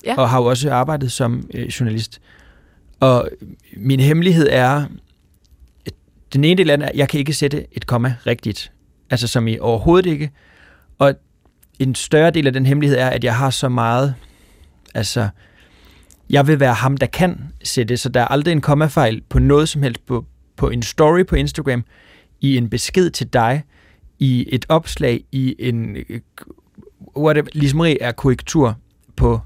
Ja. 0.06 0.16
og 0.18 0.30
har 0.30 0.40
jo 0.42 0.46
også 0.46 0.72
arbejdet 0.72 1.12
som 1.12 1.50
øh, 1.54 1.66
journalist. 1.68 2.22
Og 3.00 3.30
min 3.78 4.00
hemmelighed 4.00 4.48
er, 4.52 4.86
den 6.34 6.44
ene 6.44 6.58
del 6.58 6.70
af 6.70 6.78
den 6.78 6.84
er, 6.86 6.90
at 6.90 6.96
jeg 6.96 7.10
kan 7.10 7.20
ikke 7.20 7.34
sætte 7.34 7.66
et 7.72 7.88
komma 7.88 8.16
rigtigt. 8.28 8.72
Altså 9.10 9.28
som 9.28 9.48
i 9.48 9.60
overhovedet 9.60 10.10
ikke. 10.10 10.32
Og 11.00 11.14
en 11.80 11.96
større 11.96 12.32
del 12.32 12.48
af 12.48 12.54
den 12.54 12.66
hemmelighed 12.66 12.98
er, 12.98 13.10
at 13.10 13.24
jeg 13.24 13.36
har 13.36 13.50
så 13.50 13.70
meget, 13.70 14.16
altså, 14.94 15.28
jeg 16.30 16.48
vil 16.48 16.60
være 16.60 16.74
ham, 16.74 16.98
der 16.98 17.06
kan 17.06 17.40
sætte, 17.64 17.98
så 17.98 18.10
der 18.10 18.22
er 18.22 18.26
aldrig 18.28 18.52
en 18.52 18.62
kommafejl 18.62 19.22
på 19.30 19.40
noget 19.40 19.70
som 19.70 19.84
helst 19.84 20.06
på, 20.06 20.26
på 20.58 20.70
en 20.70 20.82
story 20.84 21.26
på 21.26 21.36
Instagram, 21.36 21.84
i 22.42 22.58
en 22.58 22.70
besked 22.70 23.10
til 23.10 23.28
dig, 23.34 23.64
i 24.24 24.46
et 24.52 24.66
opslag, 24.70 25.24
i 25.32 25.56
en, 25.60 25.98
whatever, 27.18 27.48
ligesom 27.54 27.80
er 27.80 28.12
korrektur 28.12 28.78
på 29.16 29.40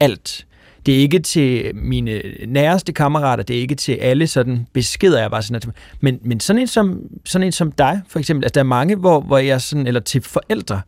alt. 0.00 0.46
Det 0.86 0.94
er 0.94 0.98
ikke 0.98 1.18
til 1.18 1.74
mine 1.74 2.22
næreste 2.46 2.92
kammerater, 2.92 3.42
det 3.42 3.56
er 3.56 3.60
ikke 3.60 3.74
til 3.74 3.92
alle 3.92 4.26
sådan 4.26 4.66
beskeder, 4.72 5.20
jeg 5.20 5.30
bare 5.30 5.42
sådan, 5.42 5.72
men, 6.00 6.18
men 6.22 6.40
sådan 6.40 6.62
en 6.62 6.66
som, 6.66 7.00
sådan 7.24 7.46
en 7.46 7.52
som 7.52 7.72
dig, 7.72 8.02
for 8.08 8.18
eksempel, 8.18 8.44
altså 8.44 8.54
der 8.54 8.60
er 8.60 8.64
mange, 8.64 8.96
hvor, 8.96 9.20
hvor 9.20 9.38
jeg 9.38 9.60
sådan, 9.60 9.86
eller 9.86 10.00
til 10.00 10.22
forældre, 10.22 10.80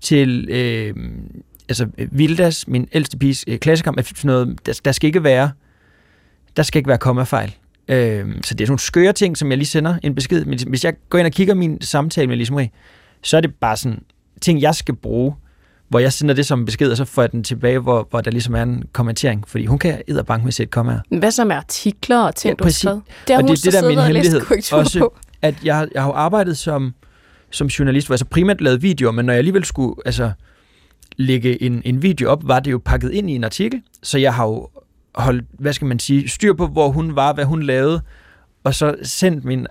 til 0.00 0.48
øh, 0.50 0.94
altså 1.68 1.86
Vildas, 2.10 2.68
min 2.68 2.88
ældste 2.92 3.18
piges 3.18 3.44
øh, 3.48 3.58
klassekamp, 3.58 4.06
sådan 4.06 4.28
noget, 4.28 4.66
der, 4.66 4.80
der 4.84 4.92
skal 4.92 5.06
ikke 5.06 5.24
være, 5.24 5.50
der 6.56 6.62
skal 6.62 6.78
ikke 6.78 6.88
være 6.88 6.98
kommafejl. 6.98 7.54
Øh, 7.88 7.96
så 7.96 8.54
det 8.54 8.60
er 8.60 8.66
sådan 8.66 8.66
nogle 8.68 8.78
skøre 8.78 9.12
ting, 9.12 9.38
som 9.38 9.50
jeg 9.50 9.58
lige 9.58 9.68
sender 9.68 9.94
en 10.02 10.14
besked. 10.14 10.44
Men 10.44 10.58
hvis 10.68 10.84
jeg 10.84 10.94
går 11.08 11.18
ind 11.18 11.26
og 11.26 11.32
kigger 11.32 11.54
min 11.54 11.80
samtale 11.80 12.26
med 12.26 12.36
Lise 12.36 12.52
Marie, 12.52 12.70
så 13.22 13.36
er 13.36 13.40
det 13.40 13.54
bare 13.54 13.76
sådan 13.76 14.02
ting, 14.40 14.60
jeg 14.60 14.74
skal 14.74 14.94
bruge, 14.94 15.34
hvor 15.88 15.98
jeg 15.98 16.12
sender 16.12 16.34
det 16.34 16.46
som 16.46 16.64
besked, 16.64 16.90
og 16.90 16.96
så 16.96 17.04
får 17.04 17.22
jeg 17.22 17.32
den 17.32 17.44
tilbage, 17.44 17.78
hvor, 17.78 18.06
hvor 18.10 18.20
der 18.20 18.30
ligesom 18.30 18.54
er 18.54 18.62
en 18.62 18.82
kommentering, 18.92 19.48
fordi 19.48 19.66
hun 19.66 19.78
kan 19.78 20.02
bank 20.26 20.44
med 20.44 20.52
sætte 20.52 20.70
kommaer. 20.70 21.00
Hvad 21.18 21.30
så 21.30 21.44
med 21.44 21.56
artikler 21.56 22.18
og 22.18 22.34
ting, 22.34 22.50
ja, 22.50 22.54
du 22.54 22.64
har 22.64 22.70
Det 23.28 23.36
og 23.36 23.42
det, 23.42 23.64
det 23.64 23.72
der 23.72 23.82
er 23.82 23.88
min 23.88 23.98
hemmelighed. 23.98 24.40
Også, 24.72 24.98
på. 24.98 25.14
at 25.42 25.54
jeg, 25.64 25.88
jeg 25.94 26.02
har 26.02 26.12
arbejdet 26.12 26.58
som, 26.58 26.94
som 27.50 27.66
journalist, 27.66 28.06
hvor 28.06 28.14
jeg 28.14 28.18
så 28.18 28.24
primært 28.24 28.60
lavede 28.60 28.80
videoer, 28.80 29.12
men 29.12 29.26
når 29.26 29.32
jeg 29.32 29.38
alligevel 29.38 29.64
skulle 29.64 29.94
altså, 30.06 30.32
lægge 31.16 31.62
en, 31.62 31.82
en 31.84 32.02
video 32.02 32.30
op, 32.30 32.48
var 32.48 32.60
det 32.60 32.72
jo 32.72 32.80
pakket 32.84 33.10
ind 33.10 33.30
i 33.30 33.34
en 33.34 33.44
artikel, 33.44 33.82
så 34.02 34.18
jeg 34.18 34.34
har 34.34 34.46
jo 34.46 34.68
holdt, 35.14 35.44
hvad 35.58 35.72
skal 35.72 35.86
man 35.86 35.98
sige, 35.98 36.28
styr 36.28 36.52
på, 36.52 36.66
hvor 36.66 36.88
hun 36.88 37.16
var, 37.16 37.32
hvad 37.32 37.44
hun 37.44 37.62
lavede, 37.62 38.00
og 38.64 38.74
så 38.74 38.96
sendt, 39.02 39.44
min, 39.44 39.66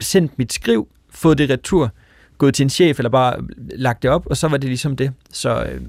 sendt 0.00 0.38
mit 0.38 0.52
skriv, 0.52 0.88
fået 1.10 1.38
det 1.38 1.50
retur, 1.50 1.90
gået 2.38 2.54
til 2.54 2.64
en 2.64 2.70
chef, 2.70 2.98
eller 2.98 3.10
bare 3.10 3.36
lagt 3.56 4.02
det 4.02 4.10
op, 4.10 4.26
og 4.26 4.36
så 4.36 4.48
var 4.48 4.56
det 4.56 4.68
ligesom 4.68 4.96
det. 4.96 5.12
Så 5.32 5.62
øh, 5.62 5.80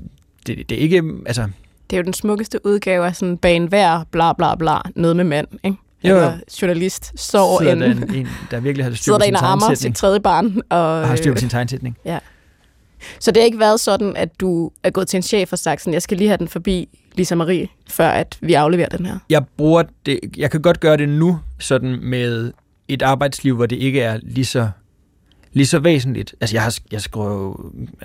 det, 0.48 0.70
det 0.70 0.78
er 0.78 0.82
ikke, 0.82 1.04
altså... 1.26 1.48
Det 1.90 1.96
er 1.96 1.98
jo 1.98 2.04
den 2.04 2.14
smukkeste 2.14 2.66
udgave 2.66 3.06
af 3.06 3.16
sådan 3.16 3.38
bane 3.38 3.68
hver, 3.68 4.04
bla 4.12 4.34
bla 4.34 4.56
bla, 4.56 4.78
noget 4.96 5.16
med 5.16 5.24
mand, 5.24 5.48
ikke? 5.64 5.78
Jo, 6.04 6.16
Eller 6.16 6.38
journalist 6.62 7.20
står 7.20 7.62
en, 7.62 7.82
der, 7.82 7.88
en, 7.88 8.28
der 8.52 8.60
virkelig 8.60 8.86
har 8.86 8.94
styr 8.94 9.14
på 9.14 9.20
sin 9.24 9.36
en 9.36 9.76
sit 9.76 9.96
tredje 9.96 10.20
barn. 10.20 10.62
Og, 10.70 10.80
og 10.80 11.08
har 11.08 11.16
styr 11.16 11.34
på 11.34 11.40
sin 11.40 11.50
tegnsætning. 11.50 11.98
Ja. 12.06 12.20
Så 13.20 13.32
det 13.32 13.42
har 13.42 13.46
ikke 13.46 13.60
været 13.60 13.80
sådan, 13.80 14.16
at 14.16 14.40
du 14.40 14.72
er 14.84 14.90
gået 14.90 15.08
til 15.08 15.18
en 15.18 15.24
chef 15.24 15.52
og 15.52 15.60
sagt 15.60 15.82
sådan, 15.82 15.94
jeg 15.94 16.02
skal 16.02 16.18
lige 16.18 16.28
have 16.28 16.38
den 16.38 16.48
forbi 16.48 16.90
Lisa 17.16 17.36
Marie, 17.36 17.68
før 17.89 18.10
at 18.10 18.38
vi 18.41 18.53
afleverer 18.53 18.89
den 18.89 19.05
her? 19.05 19.18
Jeg 19.30 19.43
bruger 19.57 19.84
det, 20.05 20.20
jeg 20.38 20.51
kan 20.51 20.62
godt 20.62 20.80
gøre 20.80 20.97
det 20.97 21.10
nu, 21.10 21.39
sådan 21.60 21.99
med 22.01 22.51
et 22.88 23.01
arbejdsliv, 23.01 23.55
hvor 23.55 23.66
det 23.66 23.76
ikke 23.76 24.01
er 24.01 24.20
lige 24.24 24.45
så, 24.45 24.70
lige 25.53 25.66
så 25.66 25.80
væsentligt. 25.80 26.36
Altså 26.41 26.55
jeg 26.55 26.64
har, 26.64 26.80
jeg 26.91 27.01
jo, 27.16 27.22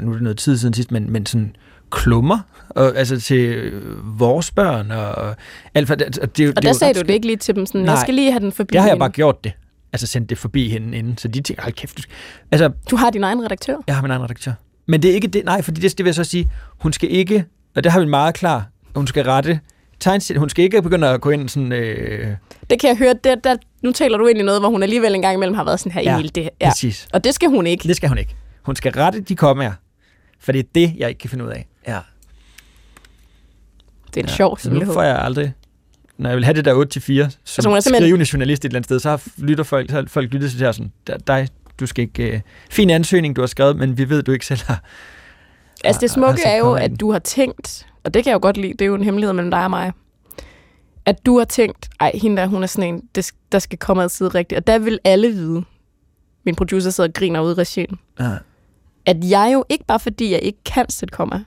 nu 0.01 0.11
er 0.11 0.13
det 0.13 0.23
noget 0.23 0.39
tid 0.39 0.59
siden 0.59 0.75
sidst, 0.75 0.93
men, 0.93 1.11
men 1.13 1.27
sådan 1.27 1.57
klummer, 1.91 2.39
og, 2.69 2.97
altså 2.97 3.21
til 3.21 3.73
vores 4.05 4.51
børn, 4.51 4.91
og, 4.91 5.15
og 5.15 5.37
alt 5.75 5.87
for, 5.87 5.95
det, 5.95 6.19
og, 6.19 6.37
det, 6.37 6.49
og 6.49 6.63
der 6.63 6.69
det 6.69 6.77
sagde 6.77 6.95
du 6.95 7.01
det 7.01 7.11
ikke 7.11 7.27
lige 7.27 7.37
til 7.37 7.55
dem, 7.55 7.67
sådan, 7.67 7.81
Nej, 7.81 7.93
jeg 7.93 8.01
skal 8.01 8.15
lige 8.15 8.33
have 8.33 8.41
den 8.41 8.53
forbi 8.53 8.73
der 8.73 8.81
har 8.81 8.89
jeg 8.89 8.99
bare 8.99 9.11
gjort 9.11 9.45
det. 9.45 9.53
Altså 9.93 10.07
sendt 10.07 10.31
det 10.31 10.39
forbi 10.39 10.69
hende 10.69 10.99
inden, 10.99 11.19
så 11.19 11.29
de 11.29 11.41
tænker, 11.41 11.63
hold 11.63 11.75
kæft. 11.75 12.01
Altså, 12.53 12.71
du 12.91 12.97
har 12.97 13.11
din 13.11 13.25
egen 13.25 13.45
redaktør? 13.45 13.77
Jeg 13.87 13.95
har 13.95 14.03
min 14.03 14.11
egen 14.11 14.23
redaktør. 14.23 14.53
Men 14.87 15.03
det 15.03 15.11
er 15.11 15.15
ikke 15.15 15.29
det, 15.29 15.45
nej, 15.45 15.63
fordi 15.63 15.81
det, 15.81 15.99
det 15.99 16.05
vil 16.05 16.09
jeg 16.09 16.15
så 16.15 16.25
sige, 16.25 16.51
hun 16.79 16.93
skal 16.93 17.11
ikke, 17.13 17.45
og 17.77 17.85
det 17.85 17.93
har 17.93 18.01
vi 18.01 18.07
meget 18.07 18.35
klar, 18.35 18.67
hun 18.95 19.07
skal 19.07 19.25
rette 19.25 19.61
tegnstil. 20.01 20.39
Hun 20.39 20.49
skal 20.49 20.65
ikke 20.65 20.83
begynde 20.83 21.09
at 21.09 21.21
gå 21.21 21.31
ind 21.31 21.49
sådan... 21.49 21.73
Øh... 21.73 22.37
Det 22.71 22.81
kan 22.81 22.89
jeg 22.89 22.97
høre. 22.97 23.15
Der, 23.25 23.35
der, 23.35 23.57
nu 23.83 23.93
taler 23.93 24.19
du 24.19 24.27
ind 24.27 24.39
i 24.39 24.43
noget, 24.43 24.61
hvor 24.61 24.69
hun 24.69 24.83
alligevel 24.83 25.15
en 25.15 25.23
gang 25.23 25.35
imellem 25.35 25.55
har 25.55 25.65
været 25.65 25.81
sådan 25.81 25.93
her, 25.93 26.03
ja, 26.03 26.15
Emil. 26.15 26.35
Det, 26.35 26.51
ja, 26.61 26.69
præcis. 26.69 27.09
Og 27.13 27.25
det 27.25 27.35
skal 27.35 27.49
hun 27.49 27.67
ikke. 27.67 27.89
Det 27.89 27.97
skal 27.97 28.09
hun 28.09 28.19
ikke. 28.19 28.37
Hun 28.63 28.77
skal 28.77 28.93
rette 28.93 29.21
de 29.21 29.37
kommaer. 29.37 29.73
For 30.41 30.53
det 30.53 30.59
er 30.59 30.69
det, 30.75 30.95
jeg 30.97 31.09
ikke 31.09 31.19
kan 31.19 31.31
finde 31.31 31.45
ud 31.45 31.51
af. 31.51 31.67
Ja. 31.89 31.99
Det 34.07 34.17
er 34.17 34.21
en 34.21 34.29
ja. 34.29 34.35
sjov 34.35 34.59
Nu 34.65 34.93
får 34.93 35.03
jeg 35.03 35.19
aldrig... 35.19 35.53
Når 36.19 36.31
jeg 36.31 36.37
vil 36.37 36.45
have 36.45 36.55
det 36.55 36.65
der 36.65 36.73
8-4, 36.73 36.77
som 36.77 37.05
altså, 37.05 37.31
simpelthen... 37.45 37.95
skrivende 37.95 38.27
journalist 38.33 38.65
et 38.65 38.69
eller 38.69 38.79
andet 38.79 38.87
sted, 38.87 39.01
så 39.01 39.31
lytter 39.39 39.65
folk, 39.65 39.91
så 39.91 40.05
folk 40.09 40.33
lytter 40.33 40.49
til 40.49 40.59
det 40.59 40.67
her 40.67 40.73
sådan, 40.73 40.93
dig, 41.27 41.49
du 41.81 41.87
skal 41.87 42.03
ikke... 42.03 42.33
Øh, 42.33 42.41
fin 42.71 42.91
ansøgning, 42.91 43.37
du 43.37 43.43
har 43.43 43.47
skrevet, 43.47 43.77
men 43.77 43.99
vi 43.99 44.09
ved, 44.09 44.23
du 44.23 44.33
ikke 44.33 44.47
selv 44.47 44.61
har... 44.67 44.83
Altså 45.85 46.01
det 46.01 46.11
smukke 46.11 46.43
er 46.45 46.57
jo, 46.57 46.75
at 46.75 47.01
du 47.01 47.13
har 47.13 47.19
tænkt, 47.19 47.87
og 48.05 48.15
det 48.15 48.25
kan 48.25 48.31
jeg 48.31 48.35
jo 48.35 48.43
godt 48.43 48.57
lide, 48.57 48.73
det 48.73 48.83
er 48.83 48.87
jo 48.87 48.95
en 48.95 49.05
hemmelighed 49.05 49.33
mellem 49.33 49.51
dig 49.51 49.65
og 49.65 49.71
mig, 49.71 49.93
at 51.05 51.27
du 51.27 51.39
har 51.39 51.45
tænkt, 51.45 51.89
ej, 52.01 52.11
hende 52.15 52.37
der, 52.37 52.47
hun 52.47 52.63
er 52.63 52.67
sådan 52.67 52.95
en, 52.95 53.23
der 53.53 53.59
skal 53.59 53.79
komme 53.79 54.03
altid 54.03 54.35
rigtigt. 54.35 54.59
Og 54.59 54.67
der 54.67 54.79
vil 54.79 54.99
alle 55.05 55.29
vide, 55.29 55.65
min 56.45 56.55
producer 56.55 56.91
sidder 56.91 57.09
og 57.09 57.15
griner 57.15 57.41
ude 57.41 57.53
i 57.53 57.55
regien, 57.55 57.99
ja. 58.21 58.31
at 59.07 59.17
jeg 59.31 59.51
jo 59.53 59.65
ikke 59.69 59.85
bare 59.85 60.01
fordi, 60.01 60.33
jeg 60.33 60.41
ikke 60.43 60.59
kan 60.65 60.91
sætte 60.91 61.13
komma, 61.13 61.45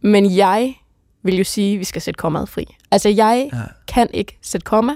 men 0.00 0.36
jeg 0.36 0.74
vil 1.22 1.36
jo 1.38 1.44
sige, 1.44 1.74
at 1.74 1.78
vi 1.78 1.84
skal 1.84 2.02
sætte 2.02 2.18
kommaet 2.18 2.48
fri. 2.48 2.76
Altså, 2.90 3.08
jeg 3.08 3.50
ja. 3.52 3.58
kan 3.88 4.08
ikke 4.14 4.38
sætte 4.42 4.64
komma, 4.64 4.92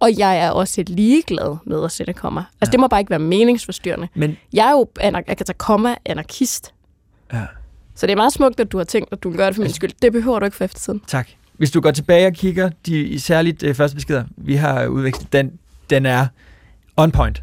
og 0.00 0.18
jeg 0.18 0.38
er 0.38 0.50
også 0.50 0.84
ligeglad 0.86 1.56
med 1.66 1.84
at 1.84 1.92
sætte 1.92 2.12
komma. 2.12 2.40
Altså, 2.40 2.70
ja. 2.70 2.70
det 2.70 2.80
må 2.80 2.88
bare 2.88 3.00
ikke 3.00 3.10
være 3.10 3.18
meningsforstyrrende. 3.18 4.08
Men... 4.14 4.36
Jeg 4.52 4.66
er 4.66 4.70
jo, 4.70 4.86
jeg 5.02 5.36
kan 5.36 5.46
tage 5.46 5.58
komma, 5.58 5.94
anarkist. 6.04 6.74
Ja. 7.32 7.46
Så 7.96 8.06
det 8.06 8.12
er 8.12 8.16
meget 8.16 8.32
smukt, 8.32 8.60
at 8.60 8.72
du 8.72 8.76
har 8.76 8.84
tænkt, 8.84 9.12
at 9.12 9.22
du 9.22 9.36
gøre 9.36 9.46
det 9.46 9.54
for 9.54 9.62
min 9.62 9.72
skyld. 9.72 9.90
Det 10.02 10.12
behøver 10.12 10.38
du 10.38 10.44
ikke 10.44 10.56
for 10.56 10.64
eftertiden. 10.64 11.02
Tak. 11.06 11.28
Hvis 11.52 11.70
du 11.70 11.80
går 11.80 11.90
tilbage 11.90 12.26
og 12.26 12.32
kigger, 12.32 12.70
de 12.86 13.20
særligt 13.20 13.62
øh, 13.62 13.74
første 13.74 13.94
beskeder, 13.94 14.24
vi 14.36 14.54
har 14.54 14.86
udvekslet, 14.86 15.32
den, 15.32 15.52
den 15.90 16.06
er 16.06 16.26
on 16.96 17.12
point. 17.12 17.42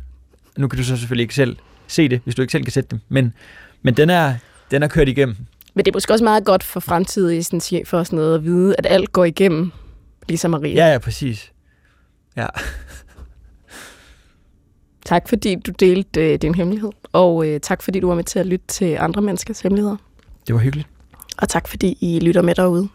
Nu 0.57 0.67
kan 0.67 0.77
du 0.77 0.83
så 0.83 0.97
selvfølgelig 0.97 1.23
ikke 1.23 1.35
selv 1.35 1.57
se 1.87 2.09
det, 2.09 2.21
hvis 2.23 2.35
du 2.35 2.41
ikke 2.41 2.51
selv 2.51 2.63
kan 2.63 2.71
sætte 2.71 2.89
dem, 2.89 2.99
men, 3.09 3.33
men 3.81 3.93
den, 3.93 4.09
er, 4.09 4.35
den 4.71 4.83
er 4.83 4.87
kørt 4.87 5.07
igennem. 5.09 5.35
Men 5.73 5.85
det 5.85 5.91
er 5.91 5.95
måske 5.95 6.13
også 6.13 6.23
meget 6.23 6.45
godt 6.45 6.63
for 6.63 6.79
fremtidige 6.79 7.43
sådan, 7.43 7.61
chef 7.61 7.93
og 7.93 8.05
sådan 8.05 8.17
noget 8.17 8.35
at 8.35 8.43
vide, 8.43 8.75
at 8.77 8.85
alt 8.89 9.11
går 9.11 9.25
igennem, 9.25 9.71
ligesom 10.27 10.51
Maria. 10.51 10.73
Ja, 10.73 10.91
ja, 10.91 10.97
præcis. 10.97 11.51
Ja. 12.37 12.47
tak 15.05 15.29
fordi 15.29 15.55
du 15.55 15.71
delte 15.79 16.33
øh, 16.33 16.39
din 16.41 16.55
hemmelighed, 16.55 16.91
og 17.11 17.47
øh, 17.47 17.59
tak 17.59 17.81
fordi 17.81 17.99
du 17.99 18.07
var 18.07 18.15
med 18.15 18.23
til 18.23 18.39
at 18.39 18.45
lytte 18.45 18.65
til 18.67 18.97
andre 18.99 19.21
menneskers 19.21 19.61
hemmeligheder. 19.61 19.97
Det 20.47 20.55
var 20.55 20.61
hyggeligt. 20.61 20.87
Og 21.37 21.49
tak 21.49 21.67
fordi 21.67 21.97
I 22.01 22.19
lytter 22.19 22.41
med 22.41 22.55
derude. 22.55 22.89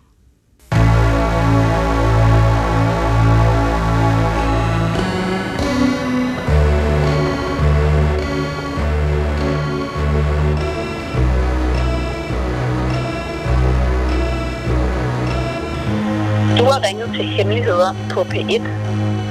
Du 16.58 16.64
har 16.64 16.86
ringet 16.86 17.08
til 17.14 17.24
Hemmeligheder 17.24 17.94
på 18.10 18.20
P1. 18.20 18.62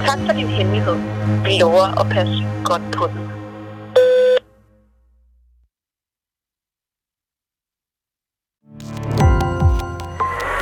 Tak 0.05 0.20
for 0.26 0.34
din 0.34 0.47
hemmelighed. 0.47 0.95
Vi 1.43 1.59
lover 1.59 1.99
at 1.99 2.09
passe 2.09 2.43
godt 2.63 2.82
på 2.97 3.07
den. 3.07 3.26